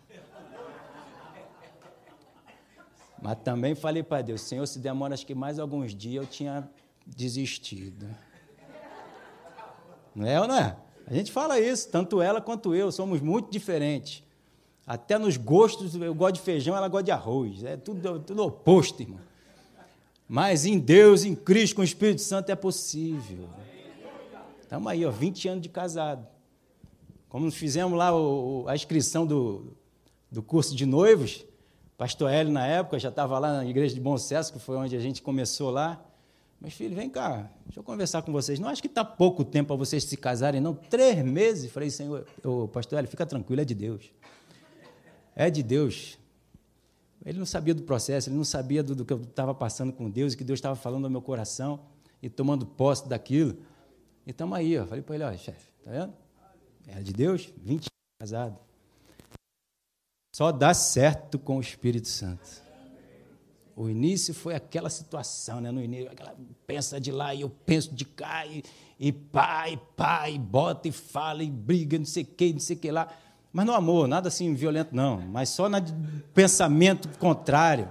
Mas 3.24 3.38
também 3.42 3.74
falei 3.74 4.02
para 4.02 4.20
Deus, 4.20 4.42
Senhor, 4.42 4.66
se 4.66 4.78
demora 4.78 5.14
acho 5.14 5.24
que 5.24 5.34
mais 5.34 5.58
alguns 5.58 5.94
dias, 5.94 6.22
eu 6.22 6.30
tinha 6.30 6.68
desistido. 7.06 8.06
Não 10.14 10.26
é 10.26 10.38
ou 10.38 10.46
não 10.46 10.54
é? 10.54 10.76
A 11.06 11.14
gente 11.14 11.32
fala 11.32 11.58
isso, 11.58 11.88
tanto 11.88 12.20
ela 12.20 12.38
quanto 12.38 12.74
eu, 12.74 12.92
somos 12.92 13.22
muito 13.22 13.50
diferentes. 13.50 14.22
Até 14.86 15.16
nos 15.16 15.38
gostos, 15.38 15.94
eu 15.94 16.14
gosto 16.14 16.34
de 16.34 16.42
feijão, 16.42 16.76
ela 16.76 16.86
gosta 16.86 17.04
de 17.04 17.12
arroz. 17.12 17.64
É 17.64 17.78
tudo, 17.78 18.20
tudo 18.20 18.42
oposto, 18.44 19.00
irmão. 19.00 19.20
Mas 20.28 20.66
em 20.66 20.78
Deus, 20.78 21.24
em 21.24 21.34
Cristo, 21.34 21.76
com 21.76 21.80
o 21.80 21.84
Espírito 21.84 22.20
Santo 22.20 22.52
é 22.52 22.54
possível. 22.54 23.48
Estamos 24.60 24.86
aí, 24.86 25.02
ó, 25.02 25.10
20 25.10 25.48
anos 25.48 25.62
de 25.62 25.70
casado. 25.70 26.26
Como 27.30 27.50
fizemos 27.50 27.96
lá 27.96 28.14
o, 28.14 28.66
a 28.68 28.74
inscrição 28.74 29.26
do, 29.26 29.74
do 30.30 30.42
curso 30.42 30.76
de 30.76 30.84
noivos, 30.84 31.42
Pastor 31.96 32.30
Hélio, 32.30 32.52
na 32.52 32.66
época, 32.66 32.98
já 32.98 33.08
estava 33.08 33.38
lá 33.38 33.58
na 33.58 33.66
igreja 33.66 33.94
de 33.94 34.00
Bom 34.00 34.18
Sucesso, 34.18 34.52
que 34.52 34.58
foi 34.58 34.76
onde 34.76 34.96
a 34.96 35.00
gente 35.00 35.22
começou 35.22 35.70
lá. 35.70 36.04
Mas, 36.60 36.72
filho, 36.72 36.96
vem 36.96 37.08
cá, 37.08 37.50
deixa 37.66 37.78
eu 37.78 37.84
conversar 37.84 38.22
com 38.22 38.32
vocês. 38.32 38.58
Não 38.58 38.68
acho 38.68 38.80
que 38.80 38.88
está 38.88 39.04
pouco 39.04 39.44
tempo 39.44 39.68
para 39.68 39.76
vocês 39.76 40.02
se 40.04 40.16
casarem, 40.16 40.60
não. 40.60 40.74
Três 40.74 41.22
meses. 41.24 41.70
Falei, 41.70 41.90
Senhor, 41.90 42.26
ô, 42.42 42.66
pastor 42.66 42.98
Hélio, 42.98 43.10
fica 43.10 43.24
tranquilo, 43.24 43.60
é 43.60 43.64
de 43.64 43.74
Deus. 43.74 44.10
É 45.36 45.50
de 45.50 45.62
Deus. 45.62 46.18
Ele 47.24 47.38
não 47.38 47.46
sabia 47.46 47.74
do 47.74 47.82
processo, 47.82 48.28
ele 48.28 48.36
não 48.36 48.44
sabia 48.44 48.82
do, 48.82 48.94
do 48.94 49.04
que 49.04 49.12
eu 49.12 49.20
estava 49.22 49.54
passando 49.54 49.92
com 49.92 50.10
Deus 50.10 50.34
que 50.34 50.44
Deus 50.44 50.58
estava 50.58 50.74
falando 50.74 51.04
ao 51.04 51.10
meu 51.10 51.22
coração 51.22 51.80
e 52.22 52.28
tomando 52.28 52.66
posse 52.66 53.08
daquilo. 53.08 53.56
E 54.26 54.30
estamos 54.30 54.56
aí, 54.56 54.78
ó. 54.78 54.86
Falei 54.86 55.02
para 55.02 55.14
ele, 55.14 55.38
chefe, 55.38 55.70
tá 55.84 55.90
vendo? 55.90 56.12
É 56.88 57.00
de 57.00 57.12
Deus, 57.12 57.52
20 57.62 57.70
anos 57.70 57.88
casado. 58.18 58.58
Só 60.34 60.50
dá 60.50 60.74
certo 60.74 61.38
com 61.38 61.58
o 61.58 61.60
Espírito 61.60 62.08
Santo. 62.08 62.42
O 63.76 63.88
início 63.88 64.34
foi 64.34 64.56
aquela 64.56 64.90
situação, 64.90 65.60
né? 65.60 65.70
No 65.70 65.80
início, 65.80 66.10
aquela 66.10 66.34
pensa 66.66 67.00
de 67.00 67.12
lá 67.12 67.32
e 67.32 67.42
eu 67.42 67.48
penso 67.48 67.94
de 67.94 68.04
cá, 68.04 68.44
e, 68.44 68.64
e 68.98 69.12
pá, 69.12 69.70
e 69.70 69.76
pá, 69.76 70.28
e 70.28 70.36
bota 70.36 70.88
e 70.88 70.90
fala, 70.90 71.44
e 71.44 71.48
briga, 71.48 71.96
não 71.96 72.04
sei 72.04 72.24
o 72.24 72.26
que, 72.26 72.52
não 72.52 72.58
sei 72.58 72.74
o 72.74 72.78
que 72.80 72.90
lá. 72.90 73.06
Mas 73.52 73.64
no 73.64 73.74
amor, 73.74 74.08
nada 74.08 74.26
assim 74.26 74.52
violento, 74.54 74.92
não. 74.92 75.20
Mas 75.20 75.50
só 75.50 75.68
no 75.68 75.80
pensamento 76.34 77.08
contrário. 77.16 77.88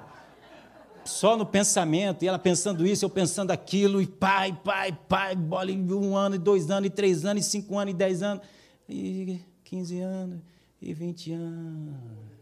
Só 1.06 1.38
no 1.38 1.46
pensamento, 1.46 2.24
e 2.24 2.28
ela 2.28 2.38
pensando 2.38 2.86
isso, 2.86 3.06
eu 3.06 3.10
pensando 3.10 3.52
aquilo, 3.52 4.02
e 4.02 4.06
pai, 4.06 4.52
pai, 4.66 4.92
pai, 5.08 5.34
bola 5.34 5.72
em 5.72 5.90
um 5.94 6.18
ano, 6.18 6.36
e 6.36 6.40
dois 6.40 6.70
anos, 6.70 6.88
e 6.88 6.90
três 6.90 7.24
anos, 7.24 7.46
e 7.46 7.50
cinco 7.50 7.80
anos, 7.80 7.94
e 7.94 7.96
dez 7.96 8.22
anos, 8.22 8.46
e 8.90 9.40
quinze 9.64 10.02
anos, 10.02 10.42
e 10.82 10.94
vinte 10.94 11.32
anos. 11.32 12.33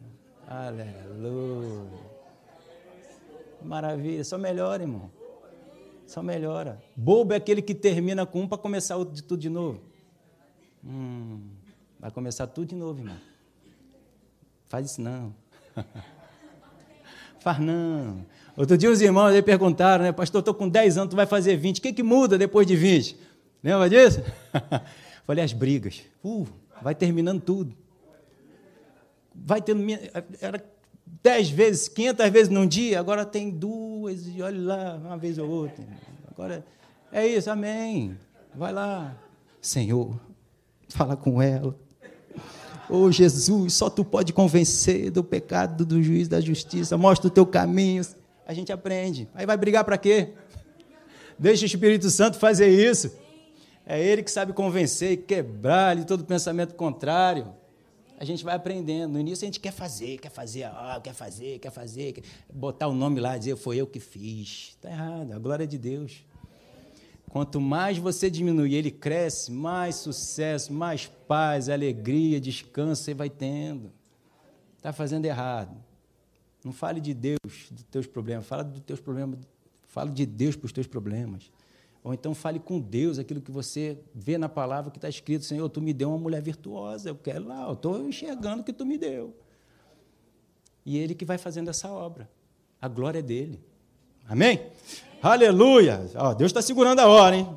Aleluia. 0.52 1.88
Maravilha, 3.62 4.22
só 4.26 4.38
melhora, 4.38 4.84
irmão. 4.84 5.10
Só 6.06 6.22
melhora. 6.22 6.78
Bobo 6.94 7.32
é 7.32 7.38
aquele 7.38 7.62
que 7.62 7.74
termina 7.74 8.26
com 8.26 8.42
um 8.42 8.48
para 8.50 8.58
começar 8.58 9.02
de 9.06 9.24
tudo 9.24 9.40
de 9.40 9.50
novo. 9.50 9.80
Hum, 10.84 11.40
vai 11.98 12.12
começar 12.12 12.48
tudo 12.48 12.68
de 12.68 12.76
novo, 12.76 13.00
irmão. 13.00 13.16
Faz 14.68 14.92
isso 14.92 15.02
não. 15.02 15.34
Faz 17.40 17.60
não. 17.60 18.26
Outro 18.58 18.78
dia 18.78 18.92
os 18.92 19.02
irmãos 19.02 19.30
aí 19.30 19.42
perguntaram, 19.42 20.04
né? 20.04 20.12
Pastor, 20.12 20.40
estou 20.40 20.54
com 20.54 20.68
10 20.68 20.98
anos, 20.98 21.12
tu 21.12 21.16
vai 21.16 21.26
fazer 21.26 21.56
20. 21.56 21.78
O 21.78 21.82
que, 21.82 21.94
que 21.94 22.04
muda 22.04 22.38
depois 22.38 22.68
de 22.68 22.76
20? 22.76 23.18
Lembra 23.64 23.90
disso? 23.90 24.22
Falei, 25.26 25.46
as 25.46 25.54
brigas. 25.54 26.02
Uh, 26.22 26.46
vai 26.82 26.94
terminando 26.94 27.40
tudo. 27.40 27.81
Vai 29.44 29.62
tendo. 29.62 29.84
Era 30.40 30.64
10 31.24 31.50
vezes, 31.50 31.88
500 31.88 32.30
vezes 32.30 32.50
num 32.50 32.66
dia, 32.66 33.00
agora 33.00 33.26
tem 33.26 33.50
duas, 33.50 34.28
e 34.28 34.42
olha 34.42 34.62
lá, 34.62 34.96
uma 34.96 35.18
vez 35.18 35.38
ou 35.38 35.50
outra. 35.50 35.86
Agora 36.32 36.66
é 37.12 37.28
isso, 37.28 37.50
amém. 37.50 38.18
Vai 38.56 38.72
lá. 38.72 39.16
Senhor, 39.62 40.20
fala 40.90 41.16
com 41.16 41.42
ela. 41.42 41.76
Oh 42.90 43.12
Jesus, 43.12 43.74
só 43.74 43.90
tu 43.90 44.04
pode 44.04 44.34
convencer 44.34 45.12
do 45.12 45.24
pecado, 45.24 45.86
do 45.86 46.02
juiz, 46.02 46.28
da 46.28 46.42
justiça. 46.42 46.98
Mostra 46.98 47.28
o 47.28 47.32
teu 47.32 47.46
caminho. 47.46 48.04
A 48.46 48.54
gente 48.54 48.72
aprende. 48.72 49.30
Aí 49.34 49.46
vai 49.46 49.56
brigar 49.56 49.84
para 49.84 49.98
quê? 49.98 50.34
Deixa 51.38 51.64
o 51.64 51.68
Espírito 51.68 52.10
Santo 52.10 52.38
fazer 52.38 52.68
isso. 52.68 53.16
É 53.86 54.04
ele 54.04 54.24
que 54.24 54.32
sabe 54.32 54.54
convencer 54.54 55.12
e 55.12 55.18
quebrar 55.18 55.96
de 55.96 56.06
todo 56.06 56.26
pensamento 56.26 56.76
contrário. 56.76 57.48
A 58.22 58.24
gente 58.24 58.44
vai 58.44 58.54
aprendendo. 58.54 59.14
No 59.14 59.20
início 59.20 59.44
a 59.46 59.48
gente 59.48 59.60
quer 59.60 59.72
fazer, 59.72 60.20
quer 60.20 60.30
fazer, 60.30 60.70
quer 61.04 61.12
fazer, 61.12 61.58
quer 61.58 61.72
fazer, 61.72 62.14
quer 62.14 62.24
botar 62.54 62.88
o 62.88 62.94
nome 62.94 63.20
lá, 63.20 63.36
dizer 63.36 63.56
foi 63.56 63.78
eu 63.78 63.88
que 63.88 64.00
fiz. 64.00 64.76
Está 64.76 64.92
errado. 64.92 65.32
A 65.32 65.40
glória 65.40 65.66
de 65.66 65.76
Deus. 65.80 66.24
Quanto 67.32 67.60
mais 67.60 67.98
você 67.98 68.30
diminui, 68.30 68.76
ele 68.76 68.92
cresce, 68.92 69.52
mais 69.52 69.96
sucesso, 69.96 70.72
mais 70.72 71.08
paz, 71.08 71.68
alegria, 71.68 72.40
descanso 72.40 73.02
você 73.02 73.16
vai 73.16 73.28
tendo. 73.28 73.92
Está 74.78 74.94
fazendo 74.94 75.26
errado. 75.26 75.76
Não 76.64 76.72
fale 76.72 77.02
de 77.02 77.16
Deus, 77.16 77.72
dos 77.72 77.84
teus 77.90 78.06
problemas, 78.06 78.46
fala 78.46 78.64
dos 78.64 78.82
teus 78.82 79.00
problemas, 79.00 79.40
fale 79.88 80.12
de 80.12 80.28
Deus 80.28 80.56
para 80.56 80.68
os 80.68 80.72
teus 80.72 80.86
problemas. 80.86 81.50
Ou 82.04 82.14
então 82.14 82.34
fale 82.34 82.60
com 82.60 82.80
Deus 82.80 83.20
aquilo 83.20 83.42
que 83.42 83.52
você 83.52 84.00
vê 84.14 84.38
na 84.38 84.50
palavra 84.50 84.90
que 84.90 84.98
está 84.98 85.08
escrito, 85.08 85.46
Senhor, 85.46 85.70
tu 85.70 85.80
me 85.80 85.94
deu 85.94 86.10
uma 86.10 86.18
mulher 86.18 86.42
virtuosa, 86.42 87.10
eu 87.10 87.16
quero 87.16 87.48
lá, 87.48 87.68
eu 87.68 87.74
estou 87.74 88.08
enxergando 88.08 88.62
o 88.62 88.66
que 88.66 88.74
tu 88.74 88.86
me 88.86 88.98
deu. 88.98 89.36
E 90.84 90.98
ele 90.98 91.14
que 91.14 91.26
vai 91.26 91.38
fazendo 91.38 91.70
essa 91.70 91.90
obra. 91.92 92.28
A 92.82 92.88
glória 92.88 93.20
é 93.20 93.22
dele. 93.22 93.62
Amém? 94.28 94.72
Aleluia! 95.22 96.10
Ó, 96.16 96.34
Deus 96.34 96.50
está 96.50 96.62
segurando 96.62 97.00
a 97.00 97.08
hora, 97.08 97.36
hein? 97.36 97.48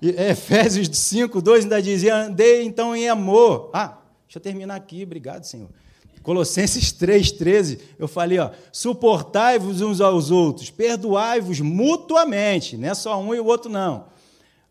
E 0.00 0.08
Efésios 0.10 0.88
5, 0.96 1.42
2 1.42 1.64
ainda 1.64 1.82
dizia: 1.82 2.16
andei 2.16 2.62
então 2.62 2.96
em 2.96 3.08
amor. 3.08 3.70
Ah, 3.74 3.98
deixa 4.26 4.38
eu 4.38 4.42
terminar 4.42 4.76
aqui, 4.76 5.02
obrigado, 5.02 5.44
Senhor. 5.44 5.68
Colossenses 6.28 6.92
3, 6.92 7.32
13, 7.32 7.80
eu 7.98 8.06
falei, 8.06 8.38
ó, 8.38 8.50
suportai-vos 8.70 9.80
uns 9.80 9.98
aos 9.98 10.30
outros, 10.30 10.68
perdoai-vos 10.68 11.58
mutuamente, 11.60 12.76
não 12.76 12.90
é 12.90 12.92
só 12.92 13.18
um 13.18 13.34
e 13.34 13.40
o 13.40 13.46
outro 13.46 13.70
não. 13.70 14.08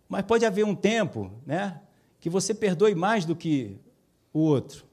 Mas 0.08 0.22
pode 0.22 0.46
haver 0.46 0.64
um 0.64 0.76
tempo, 0.76 1.32
né, 1.48 1.82
que 2.20 2.30
você 2.30 2.54
perdoe 2.54 2.94
mais 2.94 3.26
do 3.26 3.36
que 3.36 3.76
o 4.32 4.38
outro. 4.38 4.86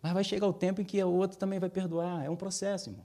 Mas 0.00 0.12
vai 0.12 0.22
chegar 0.22 0.46
o 0.46 0.52
tempo 0.52 0.80
em 0.80 0.84
que 0.84 1.02
o 1.02 1.10
outro 1.14 1.36
também 1.36 1.58
vai 1.58 1.68
perdoar, 1.68 2.24
é 2.24 2.30
um 2.30 2.36
processo, 2.36 2.90
irmão. 2.90 3.04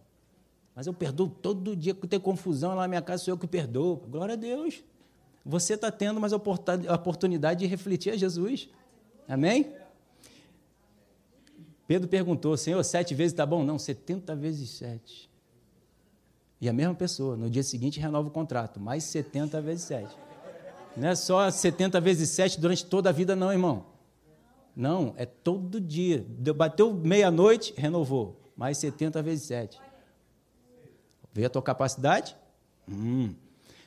Mas 0.76 0.86
eu 0.86 0.94
perdoo 0.94 1.28
todo 1.28 1.76
dia 1.76 1.96
que 1.96 2.06
tem 2.06 2.20
confusão 2.20 2.76
lá 2.76 2.84
na 2.84 2.88
minha 2.88 3.02
casa, 3.02 3.24
sou 3.24 3.32
eu 3.32 3.40
que 3.40 3.48
perdoo. 3.48 4.04
Glória 4.08 4.34
a 4.34 4.38
Deus. 4.38 4.84
Você 5.44 5.74
está 5.74 5.90
tendo 5.90 6.22
mais 6.22 6.32
oportunidade 6.32 7.62
de 7.62 7.66
refletir 7.66 8.12
a 8.12 8.16
Jesus. 8.16 8.70
Amém? 9.28 9.74
Pedro 11.88 12.08
perguntou, 12.08 12.56
Senhor, 12.56 12.82
sete 12.84 13.14
vezes 13.14 13.34
está 13.34 13.46
bom? 13.46 13.64
Não, 13.64 13.78
setenta 13.78 14.36
vezes 14.36 14.70
sete. 14.70 15.30
E 16.62 16.70
a 16.70 16.74
mesma 16.74 16.96
pessoa, 16.96 17.36
no 17.36 17.50
dia 17.50 17.64
seguinte, 17.64 18.00
renova 18.00 18.30
o 18.30 18.32
contrato, 18.32 18.80
mais 18.80 19.04
setenta 19.04 19.62
vezes 19.62 19.84
sete. 19.84 20.16
Não 20.96 21.10
é 21.10 21.16
só 21.16 21.50
setenta 21.52 22.00
vezes 22.00 22.30
sete 22.30 22.60
durante 22.60 22.86
toda 22.86 23.10
a 23.10 23.12
vida, 23.12 23.36
não, 23.36 23.52
irmão. 23.52 23.86
Não, 24.76 25.14
é 25.18 25.26
todo 25.26 25.82
dia. 25.82 26.26
Bateu 26.56 26.94
meia-noite, 26.94 27.74
renovou. 27.76 28.40
Mais 28.56 28.78
setenta 28.78 29.22
vezes 29.22 29.46
sete. 29.46 29.82
Vê 31.34 31.46
a 31.46 31.50
tua 31.50 31.62
capacidade? 31.62 32.36
Hum. 32.88 33.34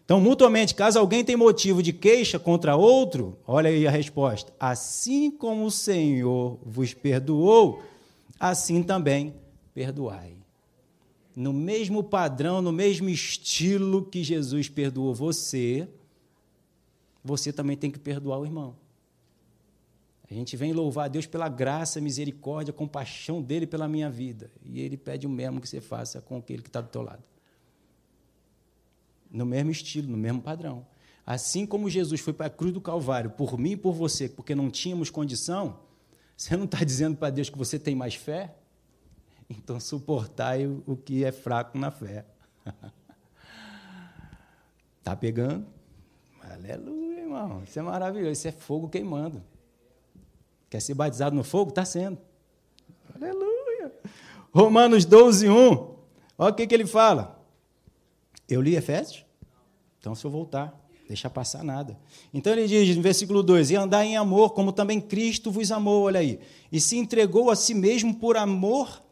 Então, 0.07 0.21
mutuamente, 0.21 0.73
caso 0.73 1.01
alguém 1.01 1.25
tenha 1.25 1.37
motivo 1.37 1.83
de 1.83 1.93
queixa 1.93 2.39
contra 2.39 2.77
outro, 2.77 3.37
olha 3.45 3.69
aí 3.69 3.89
a 3.89 3.91
resposta. 3.91 4.55
Assim 4.59 5.33
como 5.33 5.65
o 5.65 5.71
Senhor 5.71 6.61
vos 6.65 6.95
perdoou, 6.95 7.83
assim 8.39 8.85
também 8.85 9.35
perdoai. 9.75 10.37
No 11.35 11.53
mesmo 11.53 12.05
padrão, 12.05 12.63
no 12.63 12.71
mesmo 12.71 13.09
estilo 13.09 14.05
que 14.05 14.23
Jesus 14.23 14.69
perdoou 14.69 15.13
você, 15.13 15.89
você 17.25 17.53
também 17.53 17.77
tem 17.77 17.91
que 17.91 17.99
perdoar 17.99 18.39
o 18.39 18.45
irmão. 18.47 18.77
A 20.31 20.33
gente 20.33 20.57
vem 20.57 20.73
louvar 20.73 21.07
a 21.07 21.09
Deus 21.09 21.27
pela 21.27 21.49
graça, 21.49 22.01
misericórdia, 22.01 22.73
compaixão 22.73 23.43
dele 23.43 23.67
pela 23.67 23.89
minha 23.89 24.09
vida. 24.09 24.53
E 24.65 24.81
ele 24.81 24.97
pede 24.97 25.27
o 25.27 25.31
mesmo 25.31 25.61
que 25.61 25.69
você 25.69 25.81
faça 25.81 26.21
com 26.21 26.37
aquele 26.37 26.63
que 26.63 26.69
está 26.69 26.81
do 26.81 26.89
teu 26.89 27.03
lado 27.03 27.25
no 29.31 29.47
mesmo 29.47 29.71
estilo, 29.71 30.09
no 30.09 30.17
mesmo 30.17 30.41
padrão. 30.41 30.87
Assim 31.27 31.67
como 31.67 31.91
Jesus 31.91 32.21
foi 32.21 32.33
para 32.33 32.47
a 32.47 32.51
cruz 32.51 32.73
do 32.73 32.81
Calvário 32.81 33.31
por 33.31 33.59
mim 33.59 33.73
e 33.73 33.77
por 33.77 33.93
você, 33.93 34.29
porque 34.29 34.55
não 34.55 34.71
tínhamos 34.71 35.11
condição, 35.11 35.81
você 36.37 36.57
não 36.57 36.67
está 36.67 36.85
dizendo 36.85 37.17
para 37.17 37.31
Deus 37.31 37.51
que 37.51 37.59
você 37.59 37.79
tem 37.79 37.95
mais 37.95 38.15
fé? 38.15 38.55
Então 39.49 39.81
suportai 39.81 40.67
o 40.67 40.97
que 40.97 41.25
é 41.25 41.33
fraco 41.33 41.79
na 41.79 41.91
fé. 41.91 42.25
Está 44.99 45.15
pegando? 45.19 45.67
Aleluia, 46.43 47.21
irmão. 47.21 47.63
Isso 47.65 47.79
é 47.79 47.83
maravilhoso. 47.83 48.33
Isso 48.33 48.49
é 48.49 48.53
fogo 48.53 48.89
queimando. 48.89 49.43
Quer 50.69 50.81
ser 50.81 50.95
batizado 50.95 51.35
no 51.35 51.45
fogo? 51.45 51.71
Está 51.71 51.85
sendo. 51.85 52.19
Aleluia. 53.15 53.93
Romanos 54.53 55.05
12, 55.05 55.49
1. 55.49 55.97
Olha 56.39 56.51
o 56.51 56.55
que, 56.55 56.67
que 56.67 56.75
ele 56.75 56.87
fala. 56.87 57.36
Eu 58.49 58.61
li 58.61 58.77
Efésios? 58.77 59.25
Então, 59.99 60.15
se 60.15 60.25
eu 60.25 60.31
voltar, 60.31 60.79
deixa 61.07 61.31
passar 61.31 61.65
nada. 61.65 61.99
Então 62.33 62.53
ele 62.53 62.67
diz 62.67 62.97
no 62.97 63.03
versículo 63.03 63.43
2: 63.43 63.71
E 63.71 63.77
andar 63.77 64.05
em 64.05 64.17
amor, 64.17 64.51
como 64.51 64.73
também 64.73 65.01
Cristo 65.01 65.51
vos 65.51 65.71
amou, 65.71 66.05
olha 66.05 66.21
aí, 66.21 66.41
e 66.71 66.81
se 66.81 66.97
entregou 66.97 67.51
a 67.51 67.57
si 67.57 67.75
mesmo 67.75 68.15
por 68.15 68.37
amor, 68.37 69.03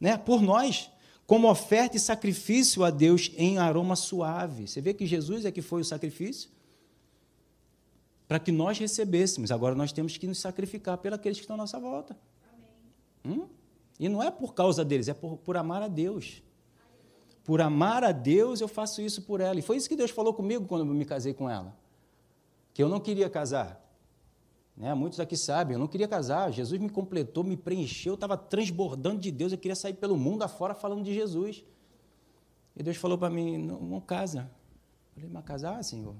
né, 0.00 0.16
por 0.16 0.40
nós, 0.40 0.90
como 1.26 1.48
oferta 1.48 1.96
e 1.96 2.00
sacrifício 2.00 2.84
a 2.84 2.90
Deus 2.90 3.30
em 3.36 3.58
aroma 3.58 3.96
suave. 3.96 4.66
Você 4.66 4.80
vê 4.80 4.94
que 4.94 5.06
Jesus 5.06 5.44
é 5.44 5.50
que 5.50 5.62
foi 5.62 5.82
o 5.82 5.84
sacrifício? 5.84 6.50
Para 8.26 8.38
que 8.38 8.52
nós 8.52 8.78
recebêssemos. 8.78 9.50
Agora 9.50 9.74
nós 9.74 9.92
temos 9.92 10.16
que 10.16 10.26
nos 10.26 10.38
sacrificar 10.38 10.98
pelos 10.98 11.20
que 11.20 11.28
estão 11.28 11.54
à 11.54 11.56
nossa 11.56 11.78
volta. 11.78 12.16
Hum? 13.24 13.46
E 13.98 14.08
não 14.08 14.22
é 14.22 14.30
por 14.30 14.54
causa 14.54 14.84
deles, 14.84 15.08
é 15.08 15.14
por, 15.14 15.36
por 15.36 15.56
amar 15.56 15.82
a 15.82 15.88
Deus. 15.88 16.42
Por 17.44 17.60
amar 17.60 18.04
a 18.04 18.12
Deus, 18.12 18.60
eu 18.60 18.68
faço 18.68 19.00
isso 19.00 19.22
por 19.22 19.40
ela. 19.40 19.58
E 19.58 19.62
foi 19.62 19.76
isso 19.76 19.88
que 19.88 19.96
Deus 19.96 20.10
falou 20.10 20.34
comigo 20.34 20.66
quando 20.66 20.86
eu 20.86 20.94
me 20.94 21.04
casei 21.04 21.34
com 21.34 21.48
ela. 21.48 21.76
Que 22.74 22.82
eu 22.82 22.88
não 22.88 23.00
queria 23.00 23.28
casar. 23.28 23.80
Né? 24.76 24.94
Muitos 24.94 25.20
aqui 25.20 25.36
sabem, 25.36 25.74
eu 25.74 25.78
não 25.78 25.86
queria 25.86 26.08
casar. 26.08 26.50
Jesus 26.50 26.80
me 26.80 26.88
completou, 26.88 27.44
me 27.44 27.56
preencheu, 27.56 28.12
eu 28.12 28.14
estava 28.14 28.36
transbordando 28.36 29.20
de 29.20 29.30
Deus, 29.30 29.52
eu 29.52 29.58
queria 29.58 29.74
sair 29.74 29.94
pelo 29.94 30.16
mundo 30.16 30.42
afora 30.42 30.74
falando 30.74 31.02
de 31.02 31.12
Jesus. 31.12 31.64
E 32.76 32.82
Deus 32.82 32.96
falou 32.96 33.18
para 33.18 33.28
mim: 33.28 33.58
não, 33.58 33.80
não 33.80 34.00
casa. 34.00 34.50
Eu 35.10 35.22
falei, 35.22 35.30
mas 35.30 35.44
casar, 35.44 35.82
Senhor? 35.84 36.14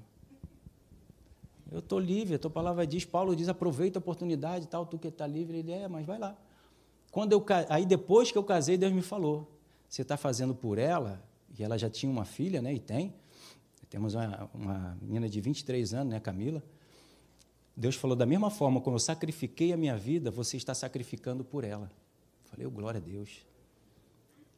Eu 1.71 1.79
estou 1.79 1.97
livre, 1.97 2.35
a 2.35 2.39
tua 2.39 2.51
palavra 2.51 2.85
diz, 2.85 3.05
Paulo 3.05 3.35
diz, 3.35 3.47
aproveita 3.47 3.97
a 3.97 4.01
oportunidade 4.01 4.67
tal, 4.67 4.85
tu 4.85 4.99
que 4.99 5.07
está 5.07 5.25
livre. 5.25 5.59
Ele 5.59 5.71
é, 5.71 5.87
mas 5.87 6.05
vai 6.05 6.19
lá. 6.19 6.37
Quando 7.11 7.31
eu, 7.31 7.43
aí 7.69 7.85
depois 7.85 8.31
que 8.31 8.37
eu 8.37 8.43
casei, 8.43 8.77
Deus 8.77 8.91
me 8.91 9.01
falou: 9.01 9.47
você 9.91 10.03
está 10.03 10.15
fazendo 10.15 10.55
por 10.55 10.77
ela, 10.77 11.21
e 11.57 11.61
ela 11.61 11.77
já 11.77 11.89
tinha 11.89 12.09
uma 12.09 12.23
filha, 12.23 12.61
né, 12.61 12.73
e 12.73 12.79
tem, 12.79 13.13
temos 13.89 14.15
uma, 14.15 14.49
uma 14.53 14.97
menina 15.01 15.27
de 15.27 15.41
23 15.41 15.93
anos, 15.93 16.13
né, 16.13 16.19
Camila, 16.21 16.63
Deus 17.75 17.97
falou, 17.97 18.15
da 18.15 18.25
mesma 18.25 18.49
forma 18.49 18.79
como 18.79 18.95
eu 18.95 18.99
sacrifiquei 18.99 19.73
a 19.73 19.77
minha 19.77 19.97
vida, 19.97 20.31
você 20.31 20.55
está 20.55 20.73
sacrificando 20.73 21.43
por 21.43 21.65
ela. 21.65 21.91
falei, 22.45 22.65
oh, 22.65 22.71
glória 22.71 22.99
a 22.99 23.01
Deus. 23.01 23.45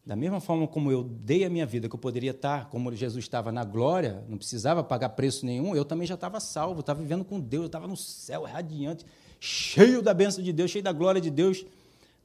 Da 0.05 0.15
mesma 0.15 0.39
forma 0.39 0.67
como 0.67 0.91
eu 0.91 1.03
dei 1.03 1.45
a 1.45 1.49
minha 1.49 1.65
vida, 1.65 1.89
que 1.89 1.95
eu 1.95 1.99
poderia 1.99 2.31
estar, 2.31 2.69
como 2.69 2.93
Jesus 2.93 3.23
estava 3.23 3.51
na 3.51 3.63
glória, 3.63 4.23
não 4.29 4.37
precisava 4.37 4.83
pagar 4.83 5.09
preço 5.09 5.47
nenhum, 5.47 5.75
eu 5.75 5.85
também 5.85 6.05
já 6.05 6.13
estava 6.13 6.39
salvo, 6.39 6.81
estava 6.81 7.01
vivendo 7.01 7.25
com 7.25 7.39
Deus, 7.39 7.63
eu 7.63 7.67
estava 7.67 7.87
no 7.87 7.97
céu, 7.97 8.43
radiante, 8.43 9.03
cheio 9.39 9.99
da 10.01 10.13
bênção 10.13 10.43
de 10.43 10.53
Deus, 10.53 10.69
cheio 10.69 10.83
da 10.83 10.91
glória 10.91 11.19
de 11.19 11.31
Deus 11.31 11.65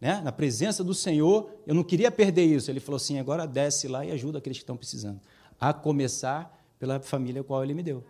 né, 0.01 0.20
na 0.20 0.30
presença 0.30 0.84
do 0.84 0.94
Senhor, 0.94 1.51
eu 1.66 1.74
não 1.74 1.82
queria 1.82 2.11
perder 2.11 2.44
isso. 2.44 2.70
Ele 2.70 2.80
falou 2.80 2.96
assim: 2.96 3.18
agora 3.18 3.46
desce 3.46 3.88
lá 3.88 4.05
e 4.05 4.11
ajuda 4.11 4.38
aqueles 4.38 4.59
que 4.59 4.62
estão 4.62 4.76
precisando. 4.76 5.20
A 5.61 5.72
começar 5.72 6.57
pela 6.78 7.01
família 7.01 7.42
qual 7.42 7.64
ele 7.64 7.74
me 7.74 7.82
deu. 7.82 8.05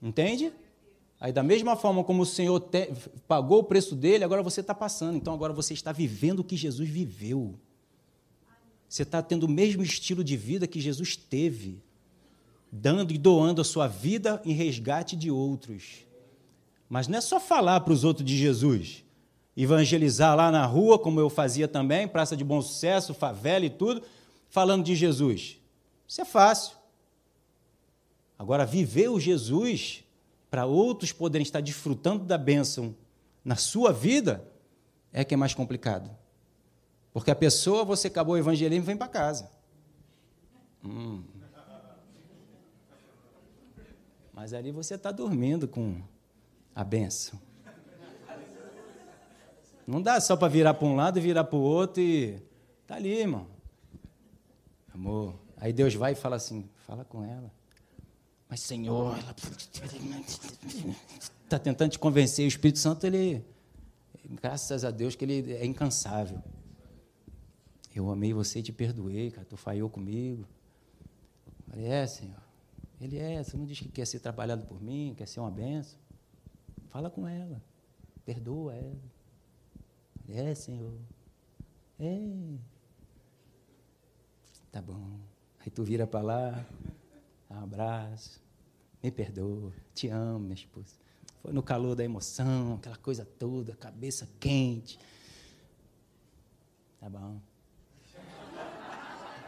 Entende? 0.00 0.52
Aí, 1.18 1.32
da 1.32 1.42
mesma 1.42 1.74
forma 1.74 2.04
como 2.04 2.22
o 2.22 2.26
Senhor 2.26 2.60
te, 2.60 2.92
pagou 3.26 3.60
o 3.60 3.64
preço 3.64 3.96
dele, 3.96 4.22
agora 4.22 4.42
você 4.42 4.60
está 4.60 4.74
passando. 4.74 5.16
Então, 5.16 5.32
agora 5.32 5.52
você 5.52 5.72
está 5.72 5.90
vivendo 5.90 6.40
o 6.40 6.44
que 6.44 6.56
Jesus 6.56 6.86
viveu. 6.86 7.58
Você 8.86 9.02
está 9.02 9.22
tendo 9.22 9.44
o 9.44 9.48
mesmo 9.48 9.82
estilo 9.82 10.22
de 10.22 10.36
vida 10.36 10.66
que 10.66 10.78
Jesus 10.78 11.16
teve, 11.16 11.82
dando 12.70 13.12
e 13.12 13.18
doando 13.18 13.62
a 13.62 13.64
sua 13.64 13.88
vida 13.88 14.40
em 14.44 14.52
resgate 14.52 15.16
de 15.16 15.30
outros. 15.30 16.04
Mas 16.88 17.08
não 17.08 17.16
é 17.16 17.20
só 17.22 17.40
falar 17.40 17.80
para 17.80 17.94
os 17.94 18.04
outros 18.04 18.24
de 18.24 18.36
Jesus, 18.36 19.02
evangelizar 19.56 20.36
lá 20.36 20.50
na 20.50 20.66
rua, 20.66 20.98
como 20.98 21.18
eu 21.18 21.30
fazia 21.30 21.66
também, 21.66 22.06
Praça 22.06 22.36
de 22.36 22.44
Bom 22.44 22.60
Sucesso, 22.60 23.14
favela 23.14 23.64
e 23.64 23.70
tudo, 23.70 24.02
falando 24.48 24.84
de 24.84 24.94
Jesus. 24.94 25.58
Isso 26.06 26.20
é 26.20 26.24
fácil. 26.24 26.76
Agora, 28.38 28.66
viver 28.66 29.08
o 29.08 29.18
Jesus 29.18 30.04
para 30.50 30.66
outros 30.66 31.10
poderem 31.10 31.42
estar 31.42 31.60
desfrutando 31.60 32.24
da 32.24 32.36
bênção 32.36 32.94
na 33.44 33.56
sua 33.56 33.92
vida 33.92 34.46
é 35.12 35.24
que 35.24 35.34
é 35.34 35.36
mais 35.36 35.54
complicado. 35.54 36.10
Porque 37.12 37.30
a 37.30 37.34
pessoa, 37.34 37.84
você 37.84 38.08
acabou 38.08 38.34
o 38.34 38.38
evangelismo 38.38 38.84
e 38.84 38.86
vem 38.86 38.96
para 38.96 39.08
casa. 39.08 39.50
Hum. 40.84 41.22
Mas 44.34 44.52
ali 44.52 44.70
você 44.70 44.96
está 44.96 45.10
dormindo 45.10 45.66
com 45.66 46.02
a 46.74 46.84
benção. 46.84 47.40
Não 49.86 50.02
dá 50.02 50.20
só 50.20 50.36
para 50.36 50.48
virar 50.48 50.74
para 50.74 50.86
um 50.86 50.96
lado 50.96 51.18
e 51.18 51.22
virar 51.22 51.44
para 51.44 51.56
o 51.56 51.62
outro 51.62 52.02
e. 52.02 52.42
Está 52.82 52.96
ali, 52.96 53.20
irmão. 53.20 53.46
Amor. 54.92 55.34
Aí 55.56 55.72
Deus 55.72 55.94
vai 55.94 56.12
e 56.12 56.14
fala 56.16 56.36
assim: 56.36 56.68
fala 56.86 57.04
com 57.04 57.24
ela. 57.24 57.52
Mas, 58.48 58.60
Senhor, 58.60 59.16
ela 59.18 59.34
está 61.44 61.58
tentando 61.58 61.90
te 61.90 61.98
convencer. 61.98 62.44
O 62.44 62.48
Espírito 62.48 62.78
Santo, 62.78 63.06
ele, 63.06 63.44
graças 64.30 64.84
a 64.84 64.90
Deus, 64.90 65.14
que 65.14 65.24
ele 65.24 65.52
é 65.52 65.64
incansável. 65.64 66.42
Eu 67.94 68.10
amei 68.10 68.32
você 68.32 68.58
e 68.58 68.62
te 68.62 68.72
perdoei, 68.72 69.30
cara. 69.30 69.46
Tu 69.48 69.56
falhou 69.56 69.88
comigo. 69.88 70.46
Falei, 71.68 71.86
é, 71.86 72.06
Senhor. 72.06 72.42
Ele 73.00 73.18
é. 73.18 73.42
Você 73.42 73.56
não 73.56 73.64
diz 73.64 73.78
que 73.78 73.88
quer 73.88 74.06
ser 74.06 74.20
trabalhado 74.20 74.66
por 74.66 74.82
mim, 74.82 75.14
quer 75.16 75.26
ser 75.26 75.40
uma 75.40 75.50
benção. 75.50 75.98
Fala 76.88 77.10
com 77.10 77.26
ela. 77.26 77.62
Perdoa 78.24 78.74
ela. 78.74 79.15
É, 80.28 80.54
Senhor. 80.54 80.98
É. 81.98 82.18
Tá 84.72 84.82
bom. 84.82 85.18
Aí 85.60 85.70
tu 85.70 85.82
vira 85.82 86.06
para 86.06 86.20
lá, 86.20 86.66
dá 87.48 87.56
um 87.56 87.64
abraço, 87.64 88.40
me 89.02 89.10
perdoa, 89.10 89.72
te 89.94 90.08
amo, 90.08 90.40
minha 90.40 90.54
esposa. 90.54 90.94
Foi 91.42 91.52
no 91.52 91.62
calor 91.62 91.94
da 91.94 92.04
emoção, 92.04 92.74
aquela 92.74 92.96
coisa 92.96 93.24
toda, 93.24 93.74
cabeça 93.74 94.28
quente. 94.38 94.98
Tá 97.00 97.08
bom. 97.08 97.40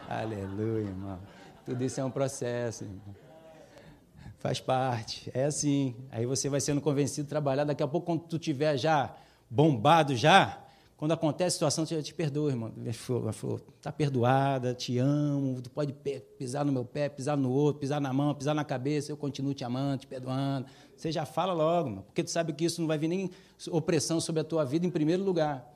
Aleluia, 0.07 0.87
irmão. 0.87 1.19
Tudo 1.65 1.83
isso 1.83 1.99
é 1.99 2.03
um 2.03 2.11
processo, 2.11 2.85
irmão. 2.85 3.15
Faz 4.39 4.59
parte. 4.59 5.29
É 5.33 5.45
assim. 5.45 5.95
Aí 6.09 6.25
você 6.25 6.49
vai 6.49 6.61
sendo 6.61 6.81
convencido 6.81 7.27
a 7.27 7.29
trabalhar. 7.29 7.65
Daqui 7.65 7.83
a 7.83 7.87
pouco, 7.87 8.07
quando 8.07 8.21
tu 8.21 8.39
tiver 8.39 8.77
já 8.77 9.15
bombado 9.49 10.15
já, 10.15 10.65
quando 10.99 11.13
acontece 11.13 11.47
a 11.47 11.51
situação, 11.51 11.85
você 11.85 12.03
te 12.03 12.13
perdoa, 12.13 12.49
irmão. 12.49 12.73
Ela 12.77 13.31
falou, 13.31 13.61
está 13.77 13.89
perdoada, 13.89 14.73
te 14.73 14.97
amo, 14.97 15.61
tu 15.61 15.71
pode 15.71 15.95
pisar 16.37 16.65
no 16.65 16.73
meu 16.73 16.83
pé, 16.83 17.07
pisar 17.07 17.37
no 17.37 17.49
outro, 17.49 17.79
pisar 17.79 18.01
na 18.01 18.11
mão, 18.11 18.35
pisar 18.35 18.53
na 18.53 18.65
cabeça, 18.65 19.09
eu 19.09 19.15
continuo 19.15 19.53
te 19.53 19.63
amando, 19.63 19.99
te 19.99 20.07
perdoando. 20.07 20.67
Você 20.97 21.09
já 21.09 21.25
fala 21.25 21.53
logo, 21.53 21.87
irmão, 21.87 22.03
porque 22.03 22.21
tu 22.21 22.29
sabe 22.29 22.51
que 22.51 22.65
isso 22.65 22.81
não 22.81 22.87
vai 22.89 22.97
vir 22.97 23.07
nem 23.07 23.31
opressão 23.71 24.19
sobre 24.19 24.41
a 24.41 24.43
tua 24.43 24.65
vida 24.65 24.85
em 24.85 24.89
primeiro 24.89 25.23
lugar. 25.23 25.73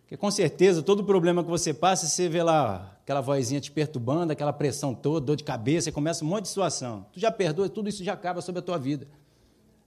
Porque 0.00 0.16
com 0.16 0.30
certeza, 0.30 0.82
todo 0.82 1.04
problema 1.04 1.44
que 1.44 1.50
você 1.50 1.74
passa, 1.74 2.06
você 2.06 2.26
vê 2.26 2.42
lá 2.42 2.98
aquela 3.02 3.20
vozinha 3.20 3.60
te 3.60 3.70
perturbando, 3.70 4.32
aquela 4.32 4.54
pressão 4.54 4.94
toda, 4.94 5.26
dor 5.26 5.36
de 5.36 5.44
cabeça, 5.44 5.92
começa 5.92 6.24
um 6.24 6.28
monte 6.28 6.44
de 6.44 6.48
situação. 6.48 7.04
Tu 7.12 7.20
já 7.20 7.30
perdoa, 7.30 7.68
tudo 7.68 7.90
isso 7.90 8.02
já 8.02 8.14
acaba 8.14 8.40
sobre 8.40 8.60
a 8.60 8.62
tua 8.62 8.78
vida. 8.78 9.06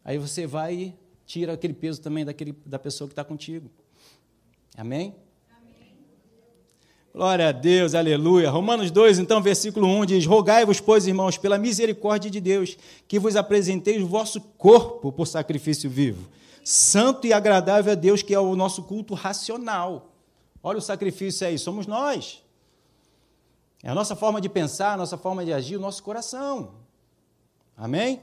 Aí 0.06 0.20
você 0.20 0.46
vai 0.46 0.76
e 0.76 1.01
tira 1.32 1.54
aquele 1.54 1.74
peso 1.74 2.02
também 2.02 2.26
daquele, 2.26 2.54
da 2.66 2.78
pessoa 2.78 3.08
que 3.08 3.14
está 3.14 3.24
contigo. 3.24 3.70
Amém? 4.78 5.16
Glória 7.14 7.48
a 7.48 7.52
Deus, 7.54 7.96
aleluia. 7.96 8.50
Romanos 8.50 8.92
2, 8.92 9.20
então, 9.20 9.42
versículo 9.42 9.88
1 9.88 10.06
diz: 10.08 10.26
Rogai-vos, 10.26 10.82
pois, 10.82 11.08
irmãos, 11.08 11.38
pela 11.38 11.58
misericórdia 11.58 12.30
de 12.30 12.42
Deus, 12.42 12.78
que 13.08 13.18
vos 13.18 13.38
apresenteis 13.38 14.04
o 14.04 14.08
vosso 14.08 14.42
corpo 14.58 15.10
por 15.10 15.26
sacrifício 15.26 15.90
vivo, 15.90 16.30
santo 16.66 17.26
e 17.26 17.32
agradável 17.32 17.94
a 17.94 17.96
Deus, 17.96 18.22
que 18.22 18.34
é 18.34 18.40
o 18.40 18.56
nosso 18.56 18.84
culto 18.84 19.14
racional. 19.14 20.14
Olha 20.62 20.80
o 20.80 20.82
sacrifício 20.82 21.48
aí, 21.48 21.58
somos 21.58 21.88
nós. 21.88 22.44
É 23.82 23.90
a 23.90 23.96
nossa 23.96 24.18
forma 24.18 24.42
de 24.42 24.50
pensar, 24.50 24.94
a 24.94 24.98
nossa 24.98 25.18
forma 25.18 25.46
de 25.46 25.54
agir, 25.54 25.78
o 25.78 25.82
nosso 25.82 26.04
coração. 26.04 26.74
Amém? 27.76 28.22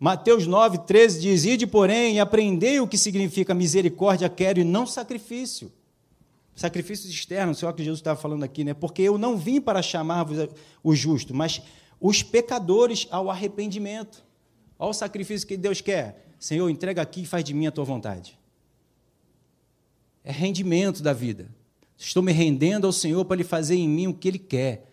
Mateus 0.00 0.46
9, 0.46 0.78
13 0.86 1.20
diz: 1.20 1.44
Ide, 1.44 1.66
porém, 1.66 2.14
e 2.14 2.20
aprendei 2.20 2.80
o 2.80 2.88
que 2.88 2.96
significa 2.96 3.52
misericórdia, 3.52 4.30
quero 4.30 4.58
e 4.58 4.64
não 4.64 4.86
sacrifício. 4.86 5.70
Sacrifícios 6.56 7.12
externos, 7.12 7.58
sei 7.58 7.66
lá 7.66 7.74
que 7.74 7.84
Jesus 7.84 8.00
estava 8.00 8.18
falando 8.18 8.42
aqui, 8.42 8.64
né? 8.64 8.72
Porque 8.72 9.02
eu 9.02 9.18
não 9.18 9.36
vim 9.36 9.60
para 9.60 9.82
chamar 9.82 10.26
os 10.82 10.98
justos, 10.98 11.36
mas 11.36 11.60
os 12.00 12.22
pecadores 12.22 13.06
ao 13.10 13.30
arrependimento. 13.30 14.24
Olha 14.78 14.90
o 14.90 14.94
sacrifício 14.94 15.46
que 15.46 15.56
Deus 15.58 15.82
quer. 15.82 16.26
Senhor, 16.38 16.70
entrega 16.70 17.02
aqui 17.02 17.22
e 17.22 17.26
faz 17.26 17.44
de 17.44 17.52
mim 17.52 17.66
a 17.66 17.70
tua 17.70 17.84
vontade. 17.84 18.38
É 20.24 20.32
rendimento 20.32 21.02
da 21.02 21.12
vida. 21.12 21.48
Estou 21.98 22.22
me 22.22 22.32
rendendo 22.32 22.86
ao 22.86 22.92
Senhor 22.92 23.22
para 23.26 23.36
Ele 23.36 23.44
fazer 23.44 23.74
em 23.74 23.88
mim 23.88 24.06
o 24.06 24.14
que 24.14 24.28
Ele 24.28 24.38
quer 24.38 24.89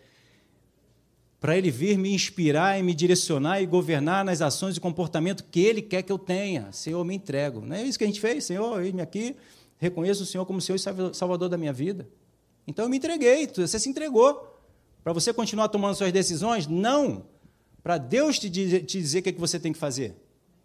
para 1.40 1.56
Ele 1.56 1.70
vir 1.70 1.96
me 1.96 2.12
inspirar 2.12 2.78
e 2.78 2.82
me 2.82 2.94
direcionar 2.94 3.62
e 3.62 3.66
governar 3.66 4.24
nas 4.24 4.42
ações 4.42 4.76
e 4.76 4.80
comportamento 4.80 5.44
que 5.44 5.60
Ele 5.60 5.80
quer 5.80 6.02
que 6.02 6.10
eu 6.10 6.18
tenha. 6.18 6.72
Senhor, 6.72 7.02
me 7.04 7.14
entrego. 7.14 7.60
Não 7.60 7.76
é 7.76 7.84
isso 7.84 7.96
que 7.96 8.04
a 8.04 8.06
gente 8.06 8.20
fez? 8.20 8.44
Senhor, 8.44 8.82
eis-me 8.82 9.00
aqui, 9.00 9.36
reconheço 9.78 10.24
o 10.24 10.26
Senhor 10.26 10.44
como 10.44 10.60
Senhor 10.60 10.76
e 10.76 11.14
Salvador 11.14 11.48
da 11.48 11.56
minha 11.56 11.72
vida. 11.72 12.08
Então 12.66 12.84
eu 12.84 12.88
me 12.88 12.96
entreguei, 12.96 13.46
você 13.46 13.78
se 13.78 13.88
entregou. 13.88 14.56
Para 15.04 15.12
você 15.12 15.32
continuar 15.32 15.68
tomando 15.68 15.94
suas 15.94 16.12
decisões? 16.12 16.66
Não. 16.66 17.24
Para 17.82 17.96
Deus 17.96 18.38
te 18.38 18.50
dizer, 18.50 18.84
te 18.84 19.00
dizer 19.00 19.20
o 19.20 19.22
que, 19.22 19.28
é 19.28 19.32
que 19.32 19.40
você 19.40 19.58
tem 19.58 19.72
que 19.72 19.78
fazer. 19.78 20.16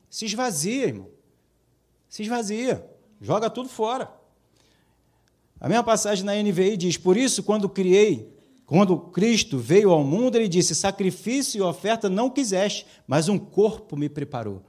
Se 0.10 0.26
esvazia, 0.26 0.88
irmão. 0.88 1.08
Se 2.10 2.24
esvazia. 2.24 2.86
Joga 3.22 3.50
tudo 3.50 3.70
fora. 3.70 4.12
A 5.62 5.70
mesma 5.70 5.84
passagem 5.84 6.26
na 6.26 6.36
NVI 6.36 6.76
diz: 6.76 6.98
Por 6.98 7.16
isso, 7.16 7.44
quando 7.44 7.70
criei 7.70 8.33
quando 8.66 8.98
Cristo 8.98 9.58
veio 9.58 9.92
ao 9.92 10.04
mundo, 10.04 10.36
ele 10.36 10.48
disse: 10.48 10.74
Sacrifício 10.74 11.60
e 11.60 11.62
oferta 11.62 12.10
não 12.10 12.30
quiseste, 12.30 12.86
mas 13.06 13.28
um 13.28 13.38
corpo 13.38 13.98
me 13.98 14.08
preparou. 14.08 14.62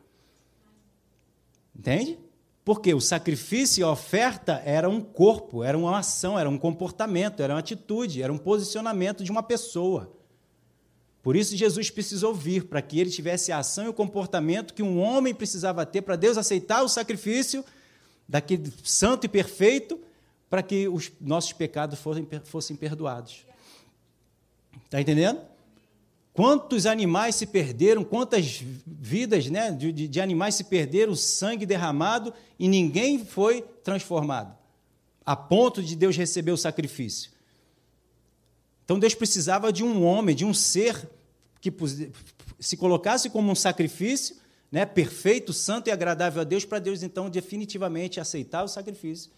Entende? 1.76 2.18
Porque 2.64 2.95
o 2.95 3.01
sacrifício 3.01 3.82
e 3.82 3.84
a 3.84 3.90
oferta 3.90 4.62
era 4.64 4.88
um 4.88 5.01
corpo, 5.01 5.62
era 5.62 5.76
uma 5.76 5.99
ação, 5.99 6.38
era 6.38 6.49
um 6.49 6.57
comportamento, 6.57 7.42
era 7.42 7.53
uma 7.53 7.61
atitude, 7.61 8.22
era 8.22 8.32
um 8.32 8.38
posicionamento 8.38 9.22
de 9.22 9.30
uma 9.30 9.42
pessoa. 9.42 10.11
Por 11.22 11.36
isso 11.36 11.57
Jesus 11.57 11.90
precisou 11.90 12.34
vir, 12.34 12.64
para 12.64 12.82
que 12.82 12.99
ele 12.99 13.11
tivesse 13.11 13.53
a 13.53 13.59
ação 13.59 13.84
e 13.84 13.88
o 13.88 13.95
comportamento 13.95 14.74
que 14.74 14.82
um 14.82 14.99
homem 14.99 15.34
precisava 15.34 15.84
ter 15.84 16.03
para 16.03 16.16
Deus 16.16 16.36
aceitar 16.36 16.82
o 16.82 16.88
sacrifício 16.88 17.64
daquele 18.26 18.72
santo 18.82 19.24
e 19.24 19.28
perfeito, 19.28 20.01
para 20.49 20.62
que 20.62 20.88
os 20.88 21.12
nossos 21.20 21.53
pecados 21.53 21.99
fossem, 21.99 22.26
fossem 22.45 22.76
perdoados. 22.76 23.45
Está 24.85 25.01
entendendo? 25.01 25.41
Quantos 26.35 26.85
animais 26.85 27.37
se 27.37 27.47
perderam, 27.47 28.03
quantas 28.03 28.61
vidas 28.85 29.47
né, 29.49 29.70
de, 29.70 29.93
de, 29.93 30.20
animais 30.20 30.57
se 30.57 30.64
perderam, 30.64 31.14
sangue 31.14 31.64
derramado 31.64 32.35
e 32.59 32.66
ninguém 32.66 33.24
foi 33.24 33.62
transformado, 33.85 34.53
a 35.24 35.37
ponto 35.37 35.80
de 35.80 35.95
Deus 35.95 36.16
receber 36.16 36.51
o 36.51 36.57
sacrifício. 36.57 37.30
Então 38.85 38.99
Deus 38.99 39.14
precisava 39.14 39.72
de 39.72 39.85
um 39.85 40.05
homem, 40.05 40.35
de 40.35 40.45
um 40.45 40.53
ser 40.53 41.09
que 41.61 41.72
se 42.59 42.76
colocasse 42.76 43.30
como 43.30 43.53
um 43.53 43.55
sacrifício, 43.55 44.37
né, 44.72 44.85
perfeito, 44.85 45.53
santo 45.53 45.87
e 45.87 45.93
agradável 45.93 46.41
a 46.41 46.45
Deus, 46.45 46.64
para 46.64 46.80
Deus 46.80 47.05
então 47.05 47.30
definitivamente 47.30 48.18
aceitar 48.18 48.64
o 48.64 48.68
sacrifício. 48.68 49.30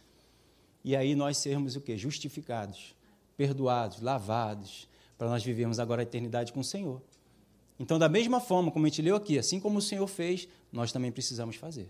E 0.83 0.97
aí 0.97 1.15
nós 1.15 1.37
sermos 1.37 1.77
o 1.77 1.81
quê? 1.83 1.99
Justificados, 1.99 2.95
perdoados, 3.37 4.01
lavados, 4.01 4.89
para 5.19 5.29
nós 5.29 5.43
vivermos 5.43 5.79
agora 5.79 6.03
a 6.03 6.05
eternidade 6.05 6.53
com 6.53 6.61
o 6.61 6.65
Senhor. 6.65 7.01
Então, 7.79 7.99
da 7.99 8.09
mesma 8.09 8.41
forma 8.41 8.71
como 8.71 8.87
a 8.87 8.89
gente 8.89 9.03
leu 9.03 9.17
aqui, 9.17 9.39
assim 9.39 9.61
como 9.61 9.79
o 9.79 9.83
Senhor 9.83 10.07
fez, 10.07 10.49
nós 10.73 10.93
também 10.93 11.13
precisamos 11.13 11.57
fazer. 11.57 11.89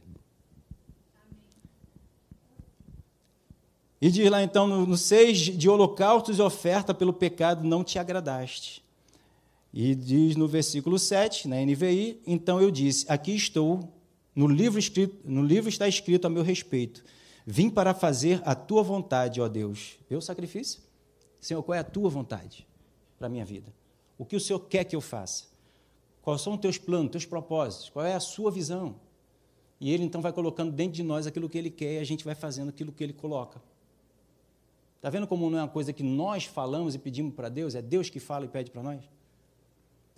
E 4.00 4.10
diz 4.10 4.30
lá 4.30 4.42
então 4.42 4.66
no, 4.66 4.86
no 4.86 4.96
6: 4.96 5.38
de 5.38 5.68
holocaustos 5.68 6.38
e 6.38 6.42
oferta 6.42 6.92
pelo 6.92 7.12
pecado 7.12 7.66
não 7.66 7.82
te 7.82 7.98
agradaste. 7.98 8.84
E 9.72 9.94
diz 9.94 10.36
no 10.36 10.48
versículo 10.48 10.98
7, 10.98 11.48
na 11.48 11.56
NVI: 11.56 12.20
então 12.26 12.60
eu 12.60 12.70
disse: 12.70 13.06
aqui 13.08 13.34
estou, 13.34 13.92
no 14.34 14.46
livro, 14.46 14.78
escrito, 14.78 15.18
no 15.24 15.42
livro 15.42 15.68
está 15.68 15.88
escrito 15.88 16.26
a 16.26 16.30
meu 16.30 16.42
respeito: 16.42 17.04
vim 17.46 17.70
para 17.70 17.94
fazer 17.94 18.42
a 18.44 18.54
tua 18.54 18.82
vontade, 18.82 19.40
ó 19.40 19.48
Deus. 19.48 19.96
O 20.10 20.20
sacrifício? 20.20 20.80
Senhor, 21.40 21.62
qual 21.62 21.76
é 21.76 21.78
a 21.78 21.84
tua 21.84 22.10
vontade 22.10 22.66
para 23.18 23.26
a 23.26 23.30
minha 23.30 23.44
vida? 23.44 23.72
O 24.18 24.24
que 24.24 24.36
o 24.36 24.40
Senhor 24.40 24.60
quer 24.60 24.84
que 24.84 24.96
eu 24.96 25.00
faça? 25.00 25.44
Quais 26.22 26.40
são 26.40 26.54
os 26.54 26.60
teus 26.60 26.78
planos, 26.78 27.12
teus 27.12 27.24
propósitos? 27.24 27.90
Qual 27.90 28.04
é 28.04 28.14
a 28.14 28.20
sua 28.20 28.50
visão? 28.50 28.96
E 29.80 29.92
ele 29.92 30.04
então 30.04 30.20
vai 30.20 30.32
colocando 30.32 30.72
dentro 30.72 30.94
de 30.94 31.02
nós 31.02 31.26
aquilo 31.26 31.48
que 31.48 31.58
ele 31.58 31.70
quer 31.70 31.94
e 31.94 31.98
a 31.98 32.04
gente 32.04 32.24
vai 32.24 32.34
fazendo 32.34 32.70
aquilo 32.70 32.92
que 32.92 33.04
ele 33.04 33.12
coloca. 33.12 33.60
Está 34.96 35.10
vendo 35.10 35.26
como 35.26 35.48
não 35.50 35.58
é 35.58 35.62
uma 35.62 35.68
coisa 35.68 35.92
que 35.92 36.02
nós 36.02 36.44
falamos 36.44 36.94
e 36.94 36.98
pedimos 36.98 37.34
para 37.34 37.48
Deus? 37.48 37.74
É 37.74 37.82
Deus 37.82 38.10
que 38.10 38.18
fala 38.18 38.44
e 38.44 38.48
pede 38.48 38.70
para 38.70 38.82
nós? 38.82 39.04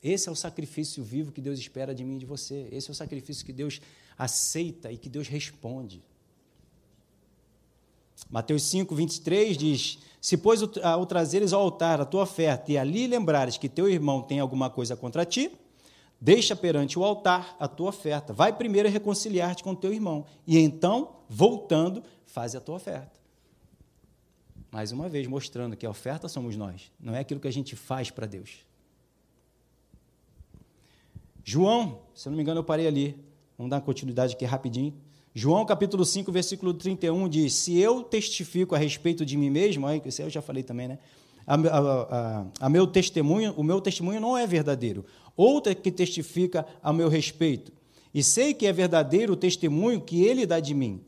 Esse 0.03 0.29
é 0.29 0.33
o 0.33 0.37
sacrifício 0.37 1.03
vivo 1.03 1.33
que 1.33 1.41
Deus 1.41 1.59
espera 1.59 1.95
de 1.95 2.05
mim 2.05 2.17
e 2.17 2.19
de 2.21 2.27
você. 2.27 2.69
Esse 2.71 2.89
é 2.89 2.93
o 2.93 2.95
sacrifício 2.95 3.45
que 3.45 3.53
Deus 3.53 3.81
aceita 4.17 4.93
e 4.93 4.97
que 4.97 5.09
Deus 5.09 5.27
responde. 5.27 6.03
Mateus 8.31 8.63
5, 8.65 8.95
23 8.95 9.57
diz: 9.57 9.99
Se, 10.21 10.37
pois, 10.37 10.61
ao 10.83 11.07
trazeres 11.07 11.53
ao 11.53 11.61
altar 11.61 12.01
a 12.01 12.05
tua 12.05 12.23
oferta 12.23 12.73
e 12.73 12.79
ali 12.79 13.07
lembrares 13.07 13.59
que 13.59 13.69
teu 13.69 13.89
irmão 13.89 14.23
tem 14.23 14.41
alguma 14.41 14.69
coisa 14.69 14.97
contra 14.97 15.25
ti, 15.25 15.51
deixa 16.21 16.57
perante 16.57 16.99
o 16.99 17.05
altar 17.05 17.57
a 17.59 17.69
tua 17.69 17.91
oferta. 17.91 18.33
Vai 18.33 18.53
primeiro 18.53 18.89
reconciliar-te 18.89 19.63
com 19.63 19.75
teu 19.75 19.93
irmão, 19.93 20.27
e 20.47 20.59
então, 20.59 21.17
voltando, 21.29 22.03
faz 22.27 22.55
a 22.55 22.61
tua 22.61 22.77
oferta. 22.77 23.19
Mais 24.71 24.93
uma 24.93 25.09
vez, 25.09 25.27
mostrando 25.27 25.77
que 25.77 25.87
a 25.87 25.91
oferta 25.91 26.29
somos 26.29 26.57
nós, 26.57 26.93
não 27.01 27.15
é 27.15 27.21
aquilo 27.21 27.41
que 27.41 27.49
a 27.49 27.53
gente 27.53 27.75
faz 27.75 28.11
para 28.11 28.27
Deus. 28.27 28.67
João, 31.43 32.01
se 32.15 32.29
eu 32.29 32.31
não 32.31 32.37
me 32.37 32.43
engano, 32.43 32.61
eu 32.61 32.65
parei 32.65 32.87
ali. 32.87 33.19
Vamos 33.57 33.71
dar 33.71 33.81
continuidade 33.81 34.35
aqui 34.35 34.45
rapidinho. 34.45 34.93
João 35.39 35.65
capítulo 35.65 36.05
5, 36.05 36.33
versículo 36.33 36.75
31 36.75 37.29
diz: 37.29 37.55
Se 37.55 37.79
eu 37.79 38.03
testifico 38.03 38.75
a 38.75 38.79
respeito 38.79 39.25
de 39.25 39.37
mim 39.37 39.51
mesmo, 39.51 39.87
aí, 39.87 40.03
isso 40.05 40.21
eu 40.21 40.29
já 40.29 40.43
falei 40.43 40.65
também, 40.65 40.89
né? 40.89 40.99
A, 41.47 41.55
a, 41.55 41.79
a, 42.41 42.47
a, 42.63 42.69
meu 42.69 42.89
testemunho, 42.89 43.55
o 43.57 43.63
meu 43.63 43.81
testemunho 43.81 44.21
não 44.21 44.37
é 44.37 44.49
verdadeiro. 44.49 45.05
Outra 45.37 45.77
que 45.77 45.93
testifica 45.93 46.67
a 46.83 46.93
meu 46.93 47.09
respeito. 47.09 47.71
E 48.13 48.21
sei 48.21 48.53
que 48.53 48.67
é 48.67 48.73
verdadeiro 48.73 49.35
o 49.35 49.37
testemunho 49.37 50.01
que 50.01 50.25
ele 50.25 50.45
dá 50.45 50.59
de 50.59 50.75
mim. 50.75 51.01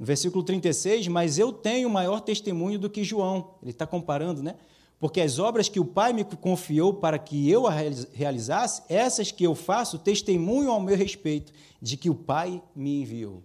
No 0.00 0.04
versículo 0.04 0.42
36, 0.42 1.06
mas 1.06 1.38
eu 1.38 1.52
tenho 1.52 1.88
maior 1.88 2.22
testemunho 2.22 2.76
do 2.76 2.90
que 2.90 3.04
João. 3.04 3.54
Ele 3.62 3.70
está 3.70 3.86
comparando, 3.86 4.42
né? 4.42 4.56
Porque 5.02 5.20
as 5.20 5.40
obras 5.40 5.68
que 5.68 5.80
o 5.80 5.84
Pai 5.84 6.12
me 6.12 6.24
confiou 6.24 6.94
para 6.94 7.18
que 7.18 7.50
eu 7.50 7.66
a 7.66 7.72
realizasse, 8.12 8.84
essas 8.88 9.32
que 9.32 9.42
eu 9.42 9.52
faço, 9.52 9.98
testemunham 9.98 10.72
ao 10.72 10.80
meu 10.80 10.96
respeito 10.96 11.52
de 11.80 11.96
que 11.96 12.08
o 12.08 12.14
Pai 12.14 12.62
me 12.72 13.02
enviou. 13.02 13.42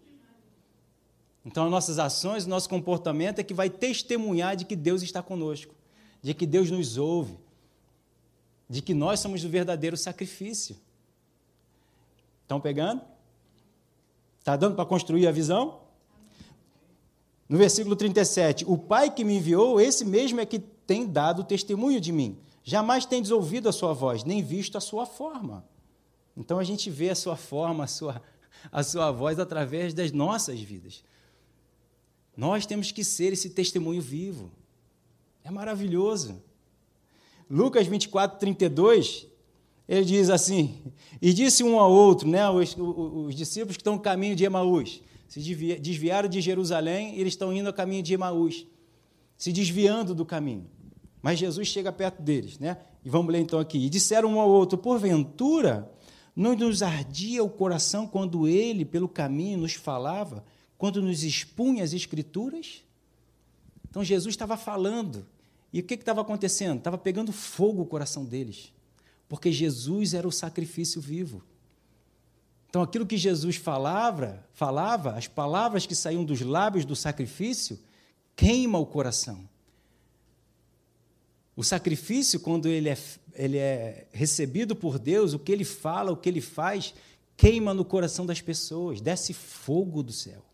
Então, 1.43 1.65
as 1.65 1.71
nossas 1.71 1.97
ações, 1.97 2.45
nosso 2.45 2.69
comportamento 2.69 3.39
é 3.39 3.43
que 3.43 3.55
vai 3.55 3.71
testemunhar 3.71 4.55
de 4.55 4.65
que 4.65 4.75
Deus 4.75 5.01
está 5.01 5.23
conosco, 5.23 5.73
de 6.21 6.35
que 6.35 6.45
Deus 6.45 6.69
nos 6.69 6.95
ouve, 6.95 7.39
de 8.69 8.79
que 8.79 8.93
nós 8.93 9.19
somos 9.19 9.43
o 9.43 9.49
verdadeiro 9.49 9.97
sacrifício. 9.97 10.77
Estão 12.43 12.61
pegando? 12.61 13.01
Está 14.37 14.55
dando 14.55 14.75
para 14.75 14.85
construir 14.85 15.25
a 15.25 15.31
visão? 15.31 15.79
No 17.49 17.57
versículo 17.57 17.95
37, 17.95 18.63
o 18.67 18.77
Pai 18.77 19.09
que 19.09 19.23
me 19.23 19.37
enviou, 19.37 19.81
esse 19.81 20.05
mesmo 20.05 20.39
é 20.39 20.45
que 20.45 20.76
tem 20.87 21.05
dado 21.05 21.43
testemunho 21.43 22.01
de 22.01 22.11
mim. 22.11 22.39
Jamais 22.63 23.05
tendes 23.05 23.29
ouvido 23.29 23.69
a 23.69 23.71
sua 23.71 23.93
voz, 23.93 24.23
nem 24.23 24.41
visto 24.41 24.77
a 24.77 24.81
sua 24.81 25.05
forma. 25.05 25.63
Então 26.35 26.57
a 26.57 26.63
gente 26.63 26.89
vê 26.89 27.09
a 27.09 27.15
sua 27.15 27.35
forma, 27.35 27.83
a 27.83 27.87
sua, 27.87 28.21
a 28.71 28.81
sua 28.83 29.11
voz 29.11 29.37
através 29.37 29.93
das 29.93 30.11
nossas 30.11 30.59
vidas. 30.59 31.03
Nós 32.35 32.65
temos 32.65 32.91
que 32.91 33.03
ser 33.03 33.33
esse 33.33 33.49
testemunho 33.49 34.01
vivo. 34.01 34.51
É 35.43 35.51
maravilhoso. 35.51 36.41
Lucas 37.49 37.87
24, 37.87 38.37
32, 38.39 39.27
ele 39.87 40.05
diz 40.05 40.29
assim: 40.29 40.77
E 41.21 41.33
disse 41.33 41.63
um 41.63 41.79
ao 41.79 41.91
outro, 41.91 42.27
né, 42.27 42.47
os, 42.49 42.75
os, 42.75 43.27
os 43.27 43.35
discípulos 43.35 43.77
que 43.77 43.81
estão 43.81 43.95
no 43.95 44.01
caminho 44.01 44.35
de 44.35 44.43
Emaús, 44.43 45.01
se 45.27 45.39
desviaram 45.79 46.29
de 46.29 46.39
Jerusalém 46.39 47.17
eles 47.19 47.33
estão 47.33 47.53
indo 47.53 47.69
a 47.69 47.73
caminho 47.73 48.03
de 48.03 48.13
Emaús, 48.13 48.65
se 49.37 49.51
desviando 49.51 50.13
do 50.13 50.25
caminho. 50.25 50.69
Mas 51.27 51.39
Jesus 51.39 51.67
chega 51.67 51.91
perto 51.91 52.21
deles, 52.21 52.57
né? 52.57 52.77
E 53.03 53.09
vamos 53.09 53.33
ler 53.33 53.41
então 53.41 53.59
aqui. 53.59 53.79
E 53.79 53.89
disseram 53.89 54.29
um 54.29 54.39
ao 54.39 54.49
outro: 54.49 54.77
Porventura, 54.77 55.91
não 56.33 56.55
nos 56.55 56.81
ardia 56.81 57.43
o 57.43 57.49
coração 57.49 58.07
quando 58.07 58.47
ele, 58.47 58.85
pelo 58.85 59.09
caminho, 59.09 59.57
nos 59.57 59.73
falava, 59.73 60.45
quando 60.77 61.01
nos 61.01 61.25
expunha 61.25 61.83
as 61.83 61.91
Escrituras? 61.91 62.81
Então 63.89 64.05
Jesus 64.05 64.35
estava 64.35 64.55
falando. 64.55 65.27
E 65.73 65.81
o 65.81 65.83
que 65.83 65.95
estava 65.95 66.21
acontecendo? 66.21 66.77
Estava 66.77 66.97
pegando 66.97 67.33
fogo 67.33 67.81
o 67.81 67.85
coração 67.85 68.23
deles. 68.23 68.71
Porque 69.27 69.51
Jesus 69.51 70.13
era 70.13 70.25
o 70.25 70.31
sacrifício 70.31 71.01
vivo. 71.01 71.43
Então, 72.69 72.81
aquilo 72.81 73.05
que 73.05 73.17
Jesus 73.17 73.57
falava, 73.57 74.47
falava, 74.53 75.11
as 75.11 75.27
palavras 75.27 75.85
que 75.85 75.93
saíam 75.93 76.23
dos 76.23 76.39
lábios 76.39 76.85
do 76.85 76.95
sacrifício, 76.95 77.77
queima 78.33 78.77
o 78.79 78.85
coração. 78.85 79.45
O 81.57 81.63
sacrifício, 81.63 82.39
quando 82.39 82.67
ele 82.67 82.87
é, 82.87 82.97
ele 83.33 83.57
é 83.57 84.05
recebido 84.11 84.75
por 84.75 84.99
Deus, 84.99 85.33
o 85.33 85.39
que 85.39 85.51
ele 85.51 85.65
fala, 85.65 86.11
o 86.11 86.15
que 86.15 86.29
ele 86.29 86.39
faz, 86.39 86.93
queima 87.35 87.73
no 87.73 87.83
coração 87.83 88.27
das 88.27 88.39
pessoas, 88.39 89.01
desce 89.01 89.33
fogo 89.33 90.03
do 90.03 90.13
céu. 90.13 90.45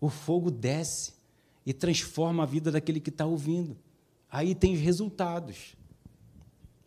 O 0.00 0.08
fogo 0.08 0.48
desce 0.48 1.12
e 1.66 1.72
transforma 1.72 2.44
a 2.44 2.46
vida 2.46 2.70
daquele 2.70 3.00
que 3.00 3.10
está 3.10 3.26
ouvindo. 3.26 3.76
Aí 4.30 4.54
tem 4.54 4.74
os 4.74 4.80
resultados. 4.80 5.74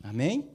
Amém? 0.01 0.47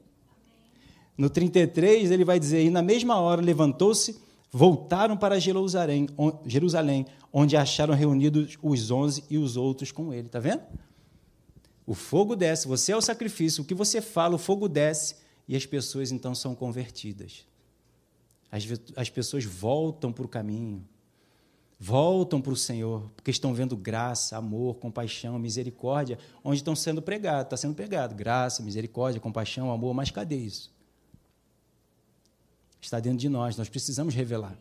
No 1.18 1.28
33, 1.28 2.10
ele 2.10 2.24
vai 2.24 2.40
dizer: 2.40 2.64
E 2.64 2.70
na 2.70 2.80
mesma 2.80 3.20
hora 3.20 3.42
levantou-se, 3.42 4.18
voltaram 4.50 5.18
para 5.18 5.38
Jerusalém, 5.38 6.08
onde 7.30 7.58
acharam 7.58 7.92
reunidos 7.92 8.56
os 8.62 8.90
onze 8.90 9.22
e 9.28 9.36
os 9.36 9.58
outros 9.58 9.92
com 9.92 10.14
ele. 10.14 10.28
Está 10.28 10.40
vendo? 10.40 10.62
O 11.86 11.94
fogo 11.94 12.34
desce, 12.34 12.66
você 12.66 12.92
é 12.92 12.96
o 12.96 13.00
sacrifício, 13.00 13.62
o 13.62 13.66
que 13.66 13.74
você 13.74 14.00
fala, 14.00 14.34
o 14.34 14.38
fogo 14.38 14.68
desce 14.68 15.16
e 15.46 15.54
as 15.54 15.64
pessoas 15.64 16.10
então 16.10 16.34
são 16.34 16.54
convertidas. 16.54 17.46
As, 18.50 18.64
as 18.96 19.08
pessoas 19.08 19.44
voltam 19.44 20.12
para 20.12 20.24
o 20.24 20.28
caminho, 20.28 20.84
voltam 21.78 22.40
para 22.40 22.52
o 22.52 22.56
Senhor, 22.56 23.08
porque 23.14 23.30
estão 23.30 23.54
vendo 23.54 23.76
graça, 23.76 24.36
amor, 24.36 24.76
compaixão, 24.78 25.38
misericórdia, 25.38 26.18
onde 26.42 26.56
estão 26.56 26.74
sendo 26.74 27.00
pregados, 27.00 27.44
está 27.44 27.56
sendo 27.56 27.74
pregado, 27.74 28.14
graça, 28.14 28.62
misericórdia, 28.62 29.20
compaixão, 29.20 29.70
amor, 29.70 29.94
mas 29.94 30.10
cadê 30.10 30.36
isso? 30.36 30.74
Está 32.80 32.98
dentro 32.98 33.18
de 33.18 33.28
nós, 33.28 33.56
nós 33.56 33.68
precisamos 33.68 34.14
revelar. 34.14 34.56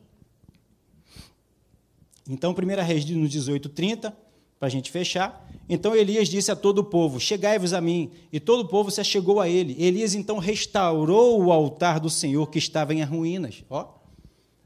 Então, 2.28 2.54
1 2.54 2.84
Reis 2.84 3.06
no 3.06 3.28
18, 3.28 3.70
30, 3.70 4.12
para 4.60 4.68
a 4.68 4.72
gente 4.72 4.92
fechar. 4.92 5.48
Então 5.68 5.96
Elias 5.96 6.30
disse 6.30 6.52
a 6.52 6.56
todo 6.56 6.80
o 6.80 6.84
povo: 6.84 7.20
Chegai-vos 7.20 7.74
a 7.74 7.82
mim. 7.82 8.12
E 8.32 8.40
todo 8.40 8.62
o 8.62 8.68
povo 8.68 8.92
se 8.92 9.02
achegou 9.02 9.40
a 9.40 9.50
ele. 9.50 9.76
Elias 9.82 10.14
então 10.14 10.38
restaurou 10.38 11.44
o 11.44 11.52
altar 11.52 12.00
do 12.00 12.10
Senhor 12.10 12.50
que 12.50 12.60
estava 12.60 12.94
em 12.94 13.04
ruínas. 13.04 13.64
Ó, 13.70 13.94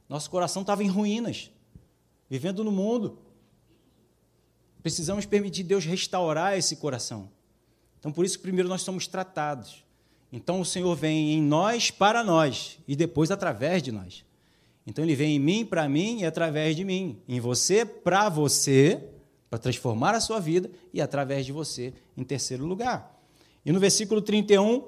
nosso 0.07 0.29
coração 0.29 0.61
estava 0.61 0.83
em 0.83 0.87
ruínas, 0.87 1.51
vivendo 2.29 2.63
no 2.63 2.71
mundo. 2.71 3.19
Precisamos 4.81 5.25
permitir 5.25 5.63
Deus 5.63 5.85
restaurar 5.85 6.57
esse 6.57 6.77
coração. 6.77 7.29
Então, 7.99 8.11
por 8.11 8.25
isso 8.25 8.39
primeiro 8.39 8.69
nós 8.69 8.81
somos 8.81 9.07
tratados. 9.07 9.83
Então, 10.31 10.61
o 10.61 10.65
Senhor 10.65 10.95
vem 10.95 11.33
em 11.33 11.41
nós 11.41 11.91
para 11.91 12.23
nós 12.23 12.77
e 12.87 12.95
depois 12.95 13.31
através 13.31 13.83
de 13.83 13.91
nós. 13.91 14.23
Então, 14.87 15.03
Ele 15.03 15.15
vem 15.15 15.35
em 15.35 15.39
mim 15.39 15.65
para 15.65 15.87
mim 15.89 16.21
e 16.21 16.25
através 16.25 16.75
de 16.75 16.83
mim. 16.83 17.19
Em 17.27 17.39
você 17.39 17.85
para 17.85 18.29
você 18.29 19.03
para 19.49 19.59
transformar 19.59 20.13
a 20.13 20.21
sua 20.21 20.39
vida 20.39 20.69
e 20.93 21.01
através 21.01 21.45
de 21.45 21.51
você 21.51 21.93
em 22.15 22.23
terceiro 22.23 22.65
lugar. 22.65 23.19
E 23.65 23.71
no 23.71 23.79
versículo 23.79 24.21
31, 24.21 24.83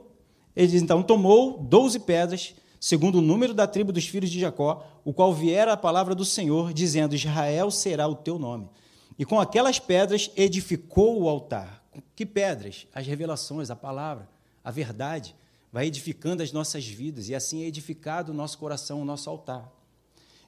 ele 0.56 0.68
diz: 0.68 0.82
Então 0.82 1.02
tomou 1.02 1.58
doze 1.58 2.00
pedras, 2.00 2.54
segundo 2.80 3.18
o 3.18 3.22
número 3.22 3.54
da 3.54 3.68
tribo 3.68 3.92
dos 3.92 4.08
filhos 4.08 4.30
de 4.30 4.40
Jacó, 4.40 4.86
o 5.04 5.14
qual 5.14 5.34
viera 5.34 5.74
a 5.74 5.78
palavra 5.78 6.14
do 6.14 6.26
Senhor, 6.26 6.74
dizendo: 6.74 7.16
Israel 7.16 7.72
será 7.72 8.08
o 8.08 8.16
teu 8.16 8.38
nome. 8.38 8.70
E 9.18 9.26
com 9.26 9.40
aquelas 9.40 9.80
pedras 9.80 10.32
edificou 10.36 11.22
o 11.22 11.28
altar. 11.28 11.84
Que 12.16 12.26
pedras? 12.26 12.88
As 12.94 13.06
revelações, 13.06 13.70
a 13.70 13.76
palavra, 13.76 14.30
a 14.64 14.72
verdade. 14.72 15.36
Vai 15.72 15.88
edificando 15.88 16.44
as 16.44 16.52
nossas 16.52 16.86
vidas, 16.86 17.30
e 17.30 17.36
assim 17.36 17.64
é 17.64 17.68
edificado 17.68 18.32
o 18.32 18.36
nosso 18.36 18.58
coração, 18.58 19.02
o 19.02 19.06
nosso 19.06 19.30
altar. 19.30 19.72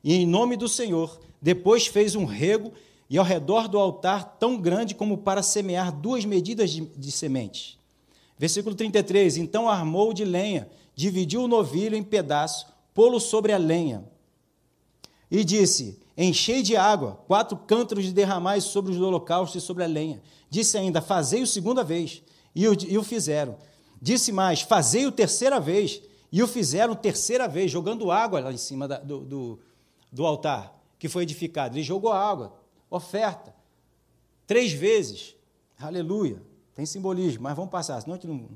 E 0.04 0.14
em 0.14 0.28
nome 0.28 0.58
do 0.58 0.68
Senhor, 0.68 1.18
depois 1.42 1.88
fez 1.88 2.14
um 2.14 2.26
rego 2.26 2.74
e 3.10 3.18
ao 3.18 3.26
redor 3.26 3.68
do 3.68 3.78
altar 3.78 4.38
tão 4.40 4.58
grande 4.58 4.96
como 4.96 5.18
para 5.18 5.44
semear 5.44 5.92
duas 5.92 6.26
medidas 6.26 6.72
de, 6.72 6.82
de 6.82 7.12
sementes. 7.12 7.78
Versículo 8.38 8.76
33: 8.76 9.38
Então 9.38 9.70
armou 9.70 10.14
de 10.14 10.26
lenha, 10.26 10.70
dividiu 10.96 11.44
o 11.44 11.48
novilho 11.48 11.96
em 11.96 12.04
pedaços, 12.04 12.66
pô-lo 12.94 13.20
sobre 13.20 13.54
a 13.54 13.58
lenha. 13.58 14.04
E 15.30 15.44
disse: 15.44 16.00
Enchei 16.18 16.62
de 16.62 16.76
água, 16.76 17.20
quatro 17.28 17.58
cântaros 17.58 18.06
de 18.06 18.14
derramais 18.14 18.66
sobre 18.66 18.92
os 18.92 19.00
holocaustos 19.00 19.64
e 19.64 19.66
sobre 19.66 19.84
a 19.84 19.88
lenha. 19.88 20.22
Disse 20.50 20.78
ainda: 20.78 21.02
Fazei-o 21.02 21.48
segunda 21.48 21.84
vez, 21.84 22.22
e 22.56 22.68
o, 22.68 22.76
e 22.88 22.98
o 22.98 23.04
fizeram. 23.04 23.58
Disse 24.02 24.32
mais: 24.32 24.62
Fazei-o 24.62 25.12
terceira 25.12 25.60
vez, 25.60 26.02
e 26.32 26.42
o 26.42 26.48
fizeram 26.48 26.96
terceira 26.96 27.48
vez, 27.48 27.72
jogando 27.72 28.12
água 28.12 28.40
lá 28.40 28.52
em 28.52 28.58
cima 28.58 28.88
da, 28.88 28.98
do, 28.98 29.20
do, 29.20 29.60
do 30.12 30.26
altar 30.26 30.80
que 31.00 31.10
foi 31.10 31.24
edificado. 31.24 31.76
Ele 31.76 31.84
jogou 31.84 32.14
água, 32.14 32.54
oferta, 32.96 33.54
três 34.46 34.72
vezes. 34.72 35.36
Aleluia. 35.80 36.42
Tem 36.76 36.86
simbolismo, 36.86 37.44
mas 37.44 37.56
vamos 37.56 37.72
passar, 37.72 38.00
senão 38.02 38.16
a 38.16 38.18
gente 38.18 38.28
não. 38.28 38.50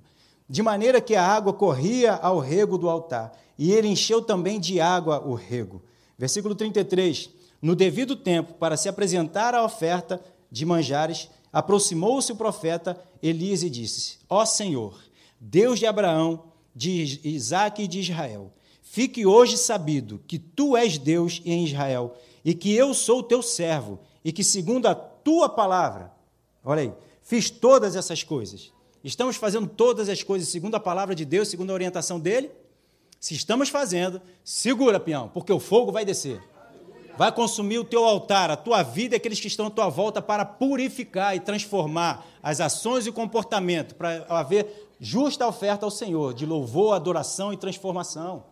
De 0.47 0.61
maneira 0.61 1.01
que 1.01 1.15
a 1.15 1.25
água 1.25 1.51
corria 1.51 2.13
ao 2.13 2.39
rego 2.39 2.77
do 2.77 2.89
altar, 2.89 3.37
e 3.57 3.71
ele 3.71 3.87
encheu 3.87 4.21
também 4.21 4.59
de 4.59 4.79
água 4.79 5.19
o 5.19 5.33
rego. 5.33 5.81
Versículo 6.17 6.55
33. 6.55 7.29
No 7.61 7.75
devido 7.75 8.15
tempo, 8.15 8.53
para 8.53 8.77
se 8.77 8.87
apresentar 8.87 9.55
a 9.55 9.63
oferta 9.63 10.21
de 10.49 10.65
manjares, 10.65 11.29
aproximou-se 11.51 12.31
o 12.31 12.35
profeta 12.35 12.99
Elias 13.21 13.63
e 13.63 13.69
disse: 13.69 14.19
Ó 14.29 14.45
Senhor, 14.45 14.97
Deus 15.39 15.79
de 15.79 15.85
Abraão, 15.85 16.43
de 16.75 17.19
Isaac 17.23 17.81
e 17.81 17.87
de 17.87 17.99
Israel, 17.99 18.53
fique 18.81 19.25
hoje 19.25 19.57
sabido 19.57 20.21
que 20.27 20.37
tu 20.37 20.77
és 20.77 20.97
Deus 20.97 21.41
em 21.43 21.65
Israel 21.65 22.15
e 22.45 22.53
que 22.53 22.73
eu 22.73 22.93
sou 22.93 23.21
teu 23.21 23.41
servo 23.41 23.99
e 24.27 24.31
que, 24.33 24.43
segundo 24.43 24.87
a 24.87 24.93
tua 24.93 25.47
palavra, 25.47 26.11
olha 26.61 26.81
aí, 26.81 26.93
fiz 27.23 27.49
todas 27.49 27.95
essas 27.95 28.23
coisas. 28.23 28.73
Estamos 29.01 29.37
fazendo 29.37 29.69
todas 29.69 30.09
as 30.09 30.21
coisas 30.21 30.49
segundo 30.49 30.75
a 30.75 30.81
palavra 30.81 31.15
de 31.15 31.23
Deus, 31.23 31.47
segundo 31.47 31.69
a 31.69 31.73
orientação 31.73 32.19
dele? 32.19 32.51
Se 33.21 33.33
estamos 33.33 33.69
fazendo, 33.69 34.21
segura, 34.43 34.99
peão, 34.99 35.29
porque 35.29 35.53
o 35.53 35.61
fogo 35.61 35.93
vai 35.93 36.03
descer 36.03 36.41
vai 37.17 37.31
consumir 37.31 37.79
o 37.79 37.83
teu 37.83 38.05
altar, 38.05 38.51
a 38.51 38.55
tua 38.55 38.83
vida 38.83 39.15
e 39.15 39.17
aqueles 39.17 39.39
que 39.39 39.47
estão 39.47 39.65
à 39.65 39.71
tua 39.71 39.89
volta 39.89 40.21
para 40.21 40.45
purificar 40.45 41.35
e 41.35 41.39
transformar 41.39 42.23
as 42.43 42.61
ações 42.61 43.07
e 43.07 43.09
o 43.09 43.13
comportamento, 43.13 43.95
para 43.95 44.23
haver 44.29 44.93
justa 44.99 45.47
oferta 45.47 45.83
ao 45.83 45.89
Senhor, 45.89 46.35
de 46.35 46.45
louvor, 46.45 46.93
adoração 46.93 47.51
e 47.51 47.57
transformação. 47.57 48.43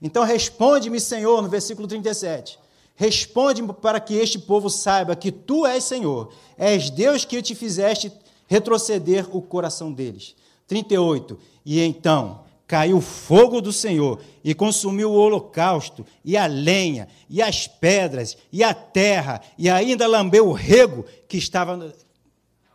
Então 0.00 0.22
responde-me, 0.22 1.00
Senhor, 1.00 1.42
no 1.42 1.48
versículo 1.48 1.88
37. 1.88 2.62
Responde-me 2.94 3.72
para 3.72 3.98
que 3.98 4.14
este 4.14 4.38
povo 4.38 4.70
saiba 4.70 5.16
que 5.16 5.32
tu 5.32 5.66
és 5.66 5.82
Senhor, 5.82 6.32
és 6.56 6.90
Deus 6.90 7.24
que 7.24 7.42
te 7.42 7.54
fizeste 7.54 8.12
retroceder 8.46 9.26
o 9.34 9.42
coração 9.42 9.92
deles. 9.92 10.34
38. 10.66 11.38
E 11.64 11.80
então 11.80 12.44
caiu 12.66 13.00
fogo 13.00 13.60
do 13.60 13.72
Senhor 13.72 14.20
e 14.42 14.54
consumiu 14.54 15.10
o 15.10 15.16
holocausto, 15.16 16.04
e 16.24 16.36
a 16.36 16.46
lenha, 16.46 17.08
e 17.28 17.42
as 17.42 17.66
pedras, 17.66 18.36
e 18.50 18.64
a 18.64 18.72
terra, 18.72 19.40
e 19.58 19.68
ainda 19.68 20.06
lambeu 20.06 20.48
o 20.48 20.52
rego 20.52 21.04
que 21.28 21.36
estava, 21.36 21.94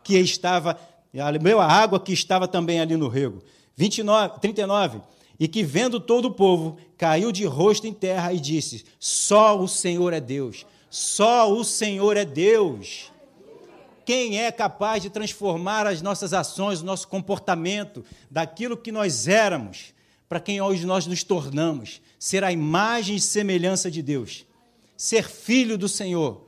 que 0.04 0.16
estava, 0.16 0.78
lambeu 1.12 1.60
a 1.60 1.66
água 1.66 1.98
que 1.98 2.12
estava 2.12 2.46
também 2.46 2.80
ali 2.80 2.96
no 2.96 3.08
rego. 3.08 3.42
29, 3.76 4.40
39. 4.40 5.00
E 5.40 5.48
que 5.48 5.62
vendo 5.62 5.98
todo 5.98 6.26
o 6.26 6.34
povo, 6.34 6.76
caiu 6.98 7.32
de 7.32 7.46
rosto 7.46 7.86
em 7.86 7.94
terra 7.94 8.30
e 8.34 8.38
disse: 8.38 8.84
Só 8.98 9.58
o 9.58 9.66
Senhor 9.66 10.12
é 10.12 10.20
Deus, 10.20 10.66
só 10.90 11.50
o 11.50 11.64
Senhor 11.64 12.18
é 12.18 12.26
Deus. 12.26 13.10
Quem 14.04 14.38
é 14.38 14.52
capaz 14.52 15.02
de 15.02 15.08
transformar 15.08 15.86
as 15.86 16.02
nossas 16.02 16.34
ações, 16.34 16.82
o 16.82 16.84
nosso 16.84 17.08
comportamento, 17.08 18.04
daquilo 18.30 18.76
que 18.76 18.92
nós 18.92 19.28
éramos, 19.28 19.94
para 20.28 20.40
quem 20.40 20.60
hoje 20.60 20.84
nós 20.84 21.06
nos 21.06 21.24
tornamos? 21.24 22.02
Ser 22.18 22.44
a 22.44 22.52
imagem 22.52 23.16
e 23.16 23.20
semelhança 23.20 23.90
de 23.90 24.02
Deus, 24.02 24.44
ser 24.94 25.26
filho 25.26 25.78
do 25.78 25.88
Senhor. 25.88 26.44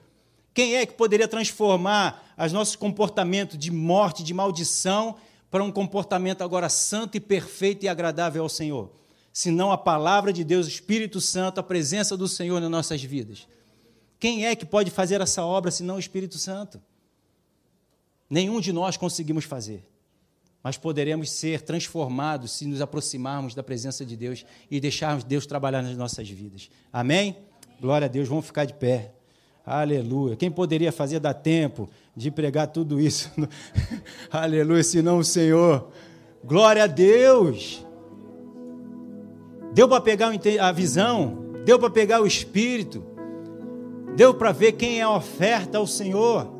Quem 0.53 0.77
é 0.77 0.85
que 0.85 0.93
poderia 0.93 1.27
transformar 1.27 2.35
os 2.37 2.53
nossos 2.53 2.77
comportamentos 2.77 3.57
de 3.57 3.71
morte, 3.71 4.23
de 4.23 4.35
maldição, 4.35 5.17
para 5.53 5.63
um 5.63 5.71
comportamento 5.71 6.43
agora 6.43 6.71
santo 6.71 7.15
e 7.15 7.21
perfeito 7.21 7.85
e 7.85 7.89
agradável 7.89 8.43
ao 8.43 8.49
Senhor? 8.49 8.91
Senão 9.31 9.71
a 9.71 9.77
palavra 9.77 10.33
de 10.33 10.43
Deus, 10.43 10.67
o 10.67 10.71
Espírito 10.71 11.21
Santo, 11.21 11.61
a 11.61 11.63
presença 11.63 12.17
do 12.17 12.27
Senhor 12.27 12.59
nas 12.59 12.71
nossas 12.71 13.03
vidas. 13.03 13.47
Quem 14.19 14.47
é 14.47 14.57
que 14.57 14.65
pode 14.65 14.91
fazer 14.91 15.21
essa 15.21 15.45
obra 15.45 15.71
senão 15.71 15.97
o 15.97 15.99
Espírito 15.99 16.39
Santo? 16.39 16.81
Nenhum 18.31 18.63
de 18.63 18.73
nós 18.73 18.97
conseguimos 18.97 19.45
fazer, 19.45 19.87
mas 20.63 20.79
poderemos 20.79 21.31
ser 21.31 21.61
transformados 21.61 22.53
se 22.53 22.65
nos 22.65 22.81
aproximarmos 22.81 23.55
da 23.55 23.63
presença 23.63 24.07
de 24.07 24.17
Deus 24.17 24.47
e 24.71 24.81
deixarmos 24.81 25.23
Deus 25.23 25.45
trabalhar 25.45 25.83
nas 25.83 25.99
nossas 25.99 26.31
vidas. 26.31 26.71
Amém? 26.91 27.37
Glória 27.79 28.07
a 28.07 28.09
Deus, 28.09 28.27
vamos 28.27 28.47
ficar 28.47 28.65
de 28.65 28.73
pé. 28.73 29.13
Aleluia. 29.65 30.35
Quem 30.35 30.51
poderia 30.51 30.91
fazer 30.91 31.21
dar 31.21 31.35
tempo 31.35 31.89
de 32.17 32.31
pregar 32.31 32.67
tudo 32.67 33.01
isso? 33.01 33.31
Aleluia, 34.31 34.83
senão 34.83 35.19
o 35.19 35.25
Senhor. 35.25 35.89
Glória 36.45 36.85
a 36.85 36.87
Deus. 36.89 37.87
Deu 39.73 39.89
para 39.89 40.01
pegar 40.01 40.33
a 40.61 40.73
visão, 40.73 41.39
deu 41.65 41.79
para 41.79 41.89
pegar 41.89 42.21
o 42.21 42.27
espírito, 42.27 43.03
deu 44.15 44.35
para 44.35 44.53
ver 44.53 44.73
quem 44.73 44.99
é 44.99 45.03
a 45.03 45.11
oferta 45.11 45.79
ao 45.79 45.87
Senhor. 45.87 46.53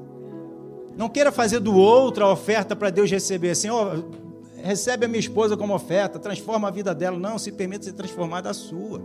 Não 0.97 1.09
queira 1.09 1.33
fazer 1.33 1.59
do 1.59 1.75
outro 1.75 2.25
a 2.25 2.33
oferta 2.33 2.75
para 2.75 2.89
Deus 2.89 3.11
receber. 3.11 3.55
Senhor, 3.55 4.05
recebe 4.63 5.05
a 5.05 5.09
minha 5.09 5.21
esposa 5.21 5.57
como 5.57 5.75
oferta, 5.75 6.19
transforma 6.19 6.69
a 6.69 6.71
vida 6.71 6.95
dela. 6.95 7.19
Não, 7.19 7.39
se 7.39 7.53
permita 7.53 7.85
ser 7.85 7.93
transformada 7.93 8.49
a 8.49 8.55
sua. 8.55 9.03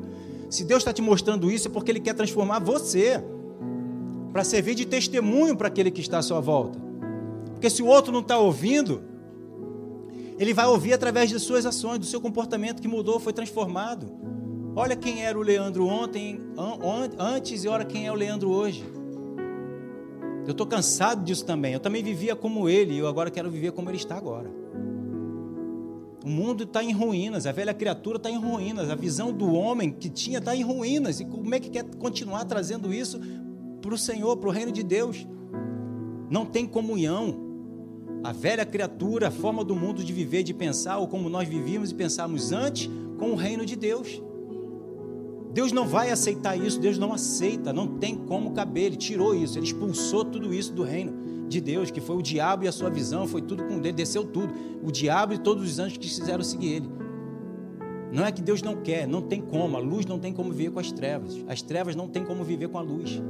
Se 0.50 0.64
Deus 0.64 0.82
está 0.82 0.94
te 0.94 1.02
mostrando 1.02 1.52
isso, 1.52 1.68
é 1.68 1.72
porque 1.72 1.92
Ele 1.92 2.00
quer 2.00 2.14
transformar 2.14 2.60
você, 2.60 3.22
para 4.38 4.44
servir 4.44 4.76
de 4.76 4.86
testemunho 4.86 5.58
para 5.58 5.68
aquele 5.68 5.90
que 5.90 6.00
está 6.00 6.20
à 6.20 6.22
sua 6.22 6.40
volta. 6.40 6.78
Porque 7.54 7.72
se 7.72 7.82
o 7.82 7.88
outro 7.88 8.14
não 8.14 8.20
está 8.20 8.38
ouvindo, 8.38 9.02
ele 10.38 10.54
vai 10.54 10.68
ouvir 10.68 10.94
através 10.94 11.32
de 11.32 11.40
suas 11.40 11.66
ações, 11.66 11.98
do 11.98 12.06
seu 12.06 12.22
comportamento 12.22 12.80
que 12.80 12.88
mudou, 12.88 13.20
foi 13.20 13.34
transformado. 13.34 14.08
Olha 14.76 14.96
quem 14.96 15.26
era 15.26 15.40
o 15.40 15.42
Leandro 15.42 15.88
ontem, 15.88 16.40
antes 17.18 17.64
e 17.64 17.68
olha 17.68 17.84
quem 17.84 18.06
é 18.06 18.12
o 18.12 18.14
Leandro 18.14 18.52
hoje. 18.52 18.86
Eu 20.46 20.52
estou 20.52 20.68
cansado 20.68 21.24
disso 21.24 21.44
também. 21.44 21.74
Eu 21.74 21.80
também 21.80 22.04
vivia 22.04 22.36
como 22.36 22.70
ele 22.70 22.94
e 22.94 23.00
eu 23.00 23.08
agora 23.08 23.32
quero 23.32 23.50
viver 23.50 23.72
como 23.72 23.90
ele 23.90 23.98
está 23.98 24.18
agora. 24.18 24.52
O 26.24 26.30
mundo 26.30 26.64
está 26.64 26.84
em 26.84 26.92
ruínas, 26.92 27.48
a 27.48 27.52
velha 27.52 27.74
criatura 27.74 28.18
está 28.18 28.30
em 28.30 28.38
ruínas, 28.38 28.92
a 28.92 28.96
visão 28.96 29.34
do 29.34 29.52
homem 29.54 29.92
que 29.92 30.12
tinha 30.12 30.38
está 30.38 30.56
em 30.56 30.62
ruínas. 30.62 31.20
E 31.20 31.26
como 31.26 31.56
é 31.56 31.60
que 31.60 31.72
quer 31.72 31.86
continuar 31.96 32.46
trazendo 32.46 32.94
isso 32.94 33.20
para 33.88 33.96
o 33.96 33.98
Senhor, 33.98 34.36
para 34.36 34.50
o 34.50 34.52
reino 34.52 34.70
de 34.70 34.84
Deus? 34.84 35.26
Não 36.30 36.46
tem 36.46 36.66
comunhão. 36.66 37.48
A 38.22 38.34
velha 38.34 38.66
criatura, 38.66 39.30
a 39.30 39.32
forma 39.32 39.64
do 39.64 39.74
mundo 39.74 40.04
de 40.04 40.12
viver, 40.12 40.44
de 40.44 40.54
pensar, 40.54 40.98
ou 40.98 41.08
como 41.08 41.30
nós 41.30 41.48
vivíamos 41.48 41.92
e 41.92 41.96
pensávamos 41.96 42.52
antes, 42.52 42.90
com 43.18 43.32
o 43.32 43.36
reino 43.36 43.66
de 43.66 43.78
Deus. 43.78 44.22
Deus 45.54 45.72
não 45.72 45.88
vai 45.88 46.12
aceitar 46.12 46.58
isso, 46.58 46.82
Deus 46.82 46.98
não 46.98 47.14
aceita, 47.14 47.72
não 47.72 47.88
tem 47.98 48.14
como 48.14 48.52
caber. 48.52 48.88
Ele 48.88 48.98
tirou 48.98 49.34
isso, 49.34 49.58
ele 49.58 49.66
expulsou 49.66 50.26
tudo 50.26 50.54
isso 50.54 50.74
do 50.74 50.84
reino 50.84 51.48
de 51.48 51.62
Deus, 51.62 51.90
que 51.90 52.02
foi 52.02 52.18
o 52.18 52.22
diabo 52.22 52.66
e 52.66 52.68
a 52.68 52.74
sua 52.74 52.90
visão, 52.90 53.26
foi 53.26 53.42
tudo 53.42 53.64
com 53.64 53.76
ele, 53.76 53.94
desceu 53.94 54.26
tudo. 54.26 54.54
O 54.84 54.92
diabo 54.92 55.34
e 55.34 55.38
todos 55.38 55.64
os 55.64 55.80
anjos 55.80 55.98
que 55.98 56.10
quiseram 56.10 56.44
seguir 56.44 56.74
ele. 56.74 56.90
Não 58.12 58.26
é 58.26 58.34
que 58.34 58.42
Deus 58.42 58.62
não 58.62 58.76
quer, 58.76 59.08
não 59.08 59.22
tem 59.22 59.42
como, 59.42 59.78
a 59.78 59.80
luz 59.80 60.06
não 60.06 60.20
tem 60.20 60.34
como 60.34 60.52
viver 60.52 60.72
com 60.72 60.80
as 60.80 60.92
trevas, 60.92 61.42
as 61.48 61.62
trevas 61.62 61.96
não 61.96 62.10
tem 62.10 62.26
como 62.26 62.44
viver 62.44 62.68
com 62.68 62.78
a 62.78 62.82
luz. 62.82 63.22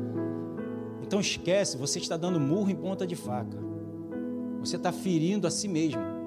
Então 1.07 1.19
esquece, 1.19 1.77
você 1.77 1.97
está 1.97 2.17
dando 2.17 2.39
murro 2.39 2.69
em 2.69 2.75
ponta 2.75 3.07
de 3.07 3.15
faca, 3.15 3.57
você 4.59 4.75
está 4.75 4.91
ferindo 4.91 5.47
a 5.47 5.49
si 5.49 5.67
mesmo 5.67 6.17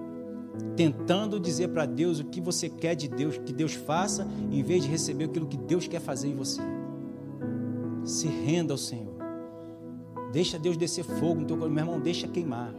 tentando 0.76 1.38
dizer 1.38 1.68
para 1.68 1.86
Deus 1.86 2.20
o 2.20 2.24
que 2.24 2.40
você 2.40 2.68
quer 2.68 2.94
de 2.94 3.08
Deus, 3.08 3.38
que 3.38 3.52
Deus 3.52 3.74
faça, 3.74 4.26
em 4.50 4.62
vez 4.62 4.82
de 4.82 4.88
receber 4.88 5.24
aquilo 5.24 5.46
que 5.46 5.56
Deus 5.56 5.86
quer 5.86 6.00
fazer 6.00 6.28
em 6.28 6.34
você. 6.34 6.60
Se 8.04 8.26
renda 8.26 8.72
ao 8.72 8.78
Senhor. 8.78 9.14
Deixa 10.32 10.58
Deus 10.58 10.76
descer 10.76 11.04
fogo 11.04 11.40
no 11.40 11.46
teu 11.46 11.56
coração. 11.56 11.74
Meu 11.74 11.84
irmão, 11.84 12.00
deixa 12.00 12.26
queimar. 12.26 12.72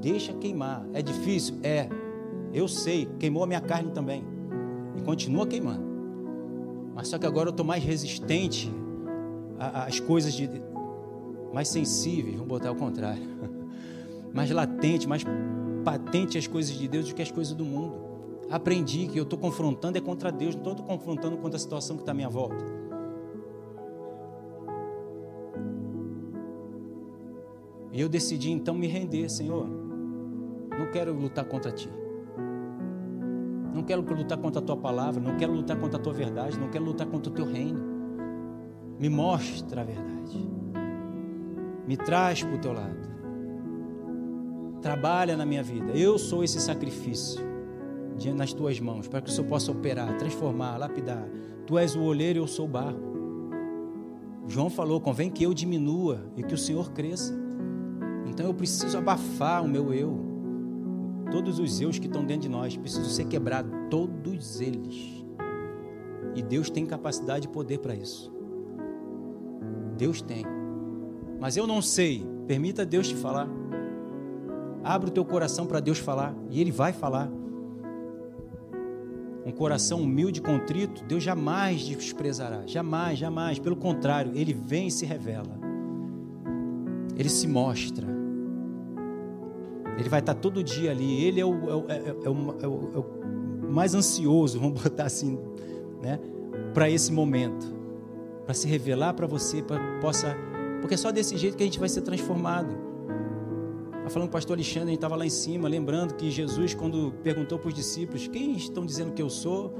Deixa 0.00 0.32
queimar. 0.32 0.86
É 0.92 1.02
difícil? 1.02 1.56
É. 1.62 1.88
Eu 2.52 2.68
sei. 2.68 3.08
Queimou 3.18 3.42
a 3.42 3.46
minha 3.46 3.60
carne 3.60 3.90
também. 3.90 4.24
E 4.96 5.02
continua 5.02 5.46
queimando. 5.46 5.84
Mas 6.94 7.08
só 7.08 7.18
que 7.18 7.26
agora 7.26 7.48
eu 7.48 7.50
estou 7.50 7.66
mais 7.66 7.82
resistente 7.82 8.72
às 9.58 9.98
coisas 10.00 10.32
de. 10.32 10.48
Mais 11.54 11.68
sensíveis, 11.68 12.34
vamos 12.34 12.48
botar 12.48 12.68
ao 12.68 12.74
contrário. 12.74 13.22
mais 14.34 14.50
latente, 14.50 15.08
mais 15.08 15.24
patente 15.84 16.36
as 16.36 16.48
coisas 16.48 16.76
de 16.76 16.88
Deus 16.88 17.08
do 17.08 17.14
que 17.14 17.22
as 17.22 17.30
coisas 17.30 17.54
do 17.54 17.64
mundo. 17.64 17.94
Aprendi 18.50 19.06
que 19.06 19.18
eu 19.18 19.22
estou 19.22 19.38
confrontando 19.38 19.96
é 19.96 20.00
contra 20.00 20.32
Deus, 20.32 20.56
não 20.56 20.72
estou 20.72 20.84
confrontando 20.84 21.36
contra 21.36 21.56
a 21.56 21.60
situação 21.60 21.96
que 21.96 22.02
está 22.02 22.10
à 22.10 22.14
minha 22.14 22.28
volta. 22.28 22.74
E 27.92 28.00
eu 28.00 28.08
decidi 28.08 28.50
então 28.50 28.74
me 28.74 28.88
render, 28.88 29.28
Senhor. 29.28 29.68
Não 30.76 30.90
quero 30.90 31.14
lutar 31.14 31.44
contra 31.44 31.70
ti. 31.70 31.88
Não 33.72 33.84
quero 33.84 34.02
lutar 34.02 34.38
contra 34.38 34.60
a 34.60 34.64
tua 34.64 34.76
palavra, 34.76 35.22
não 35.22 35.36
quero 35.36 35.52
lutar 35.52 35.78
contra 35.78 35.98
a 35.98 36.02
tua 36.02 36.12
verdade, 36.12 36.58
não 36.58 36.68
quero 36.68 36.84
lutar 36.84 37.06
contra 37.06 37.30
o 37.30 37.34
teu 37.34 37.46
reino. 37.46 37.80
Me 38.98 39.08
mostra 39.08 39.82
a 39.82 39.84
verdade. 39.84 40.63
Me 41.86 41.96
traz 41.96 42.42
para 42.42 42.54
o 42.54 42.58
teu 42.58 42.72
lado. 42.72 43.14
Trabalha 44.80 45.36
na 45.36 45.46
minha 45.46 45.62
vida. 45.62 45.92
Eu 45.92 46.18
sou 46.18 46.44
esse 46.44 46.60
sacrifício 46.60 47.44
nas 48.34 48.52
tuas 48.52 48.78
mãos, 48.78 49.08
para 49.08 49.20
que 49.20 49.28
o 49.28 49.32
Senhor 49.32 49.48
possa 49.48 49.72
operar, 49.72 50.16
transformar, 50.16 50.76
lapidar. 50.76 51.28
Tu 51.66 51.78
és 51.78 51.96
o 51.96 52.02
olheiro 52.02 52.38
e 52.38 52.42
eu 52.42 52.46
sou 52.46 52.66
o 52.66 52.68
barro. 52.68 53.00
João 54.46 54.70
falou: 54.70 55.00
convém 55.00 55.30
que 55.30 55.42
eu 55.42 55.52
diminua 55.52 56.20
e 56.36 56.42
que 56.42 56.54
o 56.54 56.58
Senhor 56.58 56.92
cresça. 56.92 57.34
Então 58.26 58.46
eu 58.46 58.54
preciso 58.54 58.96
abafar 58.96 59.64
o 59.64 59.68
meu 59.68 59.92
eu. 59.92 60.18
Todos 61.30 61.58
os 61.58 61.80
eus 61.80 61.98
que 61.98 62.06
estão 62.06 62.24
dentro 62.24 62.42
de 62.42 62.48
nós 62.48 62.76
precisam 62.76 63.08
ser 63.08 63.26
quebrados, 63.26 63.72
todos 63.90 64.60
eles. 64.60 65.24
E 66.34 66.42
Deus 66.42 66.70
tem 66.70 66.84
capacidade 66.86 67.46
e 67.46 67.50
poder 67.50 67.78
para 67.78 67.94
isso. 67.94 68.32
Deus 69.96 70.20
tem. 70.20 70.44
Mas 71.44 71.58
eu 71.58 71.66
não 71.66 71.82
sei. 71.82 72.26
Permita 72.46 72.86
Deus 72.86 73.06
te 73.06 73.14
falar. 73.14 73.46
Abra 74.82 75.10
o 75.10 75.12
teu 75.12 75.26
coração 75.26 75.66
para 75.66 75.78
Deus 75.78 75.98
falar. 75.98 76.34
E 76.48 76.58
Ele 76.58 76.72
vai 76.72 76.90
falar. 76.90 77.30
Um 79.44 79.52
coração 79.52 80.00
humilde 80.00 80.40
e 80.40 80.42
contrito, 80.42 81.04
Deus 81.04 81.22
jamais 81.22 81.82
desprezará. 81.82 82.62
Jamais, 82.64 83.18
jamais. 83.18 83.58
Pelo 83.58 83.76
contrário, 83.76 84.32
Ele 84.34 84.54
vem 84.54 84.86
e 84.86 84.90
se 84.90 85.04
revela. 85.04 85.54
Ele 87.14 87.28
se 87.28 87.46
mostra. 87.46 88.06
Ele 89.98 90.08
vai 90.08 90.20
estar 90.20 90.32
todo 90.32 90.64
dia 90.64 90.92
ali. 90.92 91.24
Ele 91.24 91.42
é 91.42 91.44
o, 91.44 91.52
é 91.68 91.74
o, 91.74 91.84
é 91.90 92.30
o, 92.30 92.56
é 92.62 92.66
o, 92.66 92.90
é 92.94 92.98
o 93.68 93.70
mais 93.70 93.94
ansioso, 93.94 94.58
vamos 94.58 94.80
botar 94.82 95.04
assim, 95.04 95.38
né? 96.00 96.18
Para 96.72 96.88
esse 96.88 97.12
momento. 97.12 97.66
Para 98.46 98.54
se 98.54 98.66
revelar 98.66 99.12
para 99.12 99.26
você, 99.26 99.62
para 99.62 99.78
possa. 100.00 100.34
Porque 100.84 100.96
é 100.96 100.98
só 100.98 101.10
desse 101.10 101.34
jeito 101.38 101.56
que 101.56 101.62
a 101.62 101.66
gente 101.66 101.80
vai 101.80 101.88
ser 101.88 102.02
transformado. 102.02 102.68
Tá 104.02 104.10
falando 104.10 104.28
com 104.28 104.32
o 104.36 104.38
pastor 104.38 104.54
Alexandre, 104.54 104.88
a 104.88 104.90
gente 104.90 104.96
estava 104.96 105.16
lá 105.16 105.24
em 105.24 105.30
cima, 105.30 105.66
lembrando 105.66 106.12
que 106.12 106.30
Jesus, 106.30 106.74
quando 106.74 107.10
perguntou 107.22 107.58
para 107.58 107.68
os 107.68 107.74
discípulos: 107.74 108.28
Quem 108.28 108.52
estão 108.52 108.84
dizendo 108.84 109.14
que 109.14 109.22
eu 109.22 109.30
sou? 109.30 109.78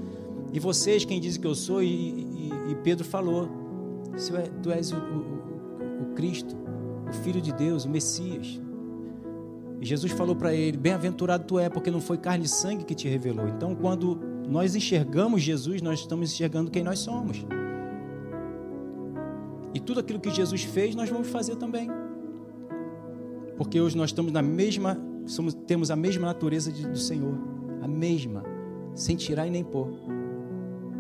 E 0.50 0.58
vocês, 0.58 1.04
quem 1.04 1.20
dizem 1.20 1.42
que 1.42 1.46
eu 1.46 1.54
sou? 1.54 1.82
E, 1.82 1.88
e, 1.88 2.52
e 2.70 2.74
Pedro 2.82 3.04
falou: 3.04 3.50
Tu 4.62 4.70
és 4.70 4.92
o, 4.92 4.96
o, 4.96 6.04
o 6.04 6.14
Cristo, 6.14 6.56
o 7.06 7.12
Filho 7.12 7.42
de 7.42 7.52
Deus, 7.52 7.84
o 7.84 7.90
Messias. 7.90 8.58
E 9.82 9.84
Jesus 9.84 10.10
falou 10.10 10.34
para 10.34 10.54
ele: 10.54 10.78
Bem-aventurado 10.78 11.44
tu 11.44 11.58
é, 11.58 11.68
porque 11.68 11.90
não 11.90 12.00
foi 12.00 12.16
carne 12.16 12.46
e 12.46 12.48
sangue 12.48 12.82
que 12.82 12.94
te 12.94 13.06
revelou. 13.10 13.46
Então, 13.46 13.74
quando 13.74 14.18
nós 14.48 14.74
enxergamos 14.74 15.42
Jesus, 15.42 15.82
nós 15.82 16.00
estamos 16.00 16.32
enxergando 16.32 16.70
quem 16.70 16.82
nós 16.82 17.00
somos. 17.00 17.44
E 19.74 19.80
tudo 19.80 19.98
aquilo 19.98 20.20
que 20.20 20.30
Jesus 20.30 20.62
fez, 20.62 20.94
nós 20.94 21.10
vamos 21.10 21.28
fazer 21.28 21.56
também. 21.56 21.90
Porque 23.56 23.80
hoje 23.80 23.96
nós 23.96 24.10
estamos 24.10 24.32
na 24.32 24.40
mesma, 24.40 24.96
somos, 25.26 25.52
temos 25.52 25.90
a 25.90 25.96
mesma 25.96 26.26
natureza 26.26 26.70
de, 26.70 26.86
do 26.86 26.98
Senhor, 26.98 27.36
a 27.82 27.88
mesma, 27.88 28.44
sem 28.94 29.16
tirar 29.16 29.48
e 29.48 29.50
nem 29.50 29.64
pôr. 29.64 29.88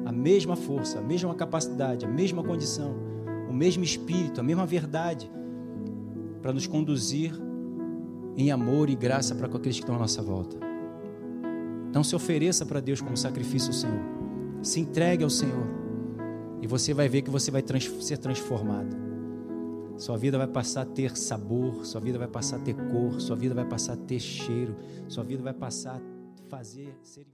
A 0.04 0.12
mesma 0.12 0.56
força, 0.56 0.98
a 0.98 1.02
mesma 1.02 1.34
capacidade, 1.34 2.04
a 2.04 2.08
mesma 2.08 2.42
condição, 2.42 2.94
o 3.48 3.52
mesmo 3.52 3.84
espírito, 3.84 4.40
a 4.40 4.42
mesma 4.42 4.66
verdade 4.66 5.30
para 6.42 6.52
nos 6.52 6.66
conduzir 6.66 7.32
em 8.36 8.50
amor 8.50 8.90
e 8.90 8.94
graça 8.94 9.34
para 9.34 9.48
com 9.48 9.56
aqueles 9.56 9.76
que 9.76 9.82
estão 9.82 9.94
à 9.94 9.98
nossa 9.98 10.20
volta. 10.20 10.56
Então 11.88 12.02
se 12.02 12.14
ofereça 12.14 12.66
para 12.66 12.80
Deus 12.80 13.00
como 13.00 13.16
sacrifício 13.16 13.68
ao 13.68 13.74
Senhor. 13.74 14.00
Se 14.60 14.80
entregue 14.80 15.22
ao 15.22 15.30
Senhor. 15.30 15.83
E 16.64 16.66
você 16.66 16.94
vai 16.94 17.10
ver 17.10 17.20
que 17.20 17.28
você 17.28 17.50
vai 17.50 17.60
trans 17.60 17.84
ser 18.02 18.16
transformado. 18.16 18.96
Sua 19.98 20.16
vida 20.16 20.38
vai 20.38 20.46
passar 20.46 20.80
a 20.80 20.86
ter 20.86 21.14
sabor, 21.14 21.84
sua 21.84 22.00
vida 22.00 22.18
vai 22.18 22.26
passar 22.26 22.56
a 22.56 22.58
ter 22.58 22.74
cor, 22.74 23.20
sua 23.20 23.36
vida 23.36 23.54
vai 23.54 23.66
passar 23.66 23.92
a 23.92 23.96
ter 23.98 24.18
cheiro, 24.18 24.74
sua 25.06 25.22
vida 25.22 25.42
vai 25.42 25.52
passar 25.52 26.00
a 26.00 26.48
fazer 26.48 26.96
ser 27.02 27.26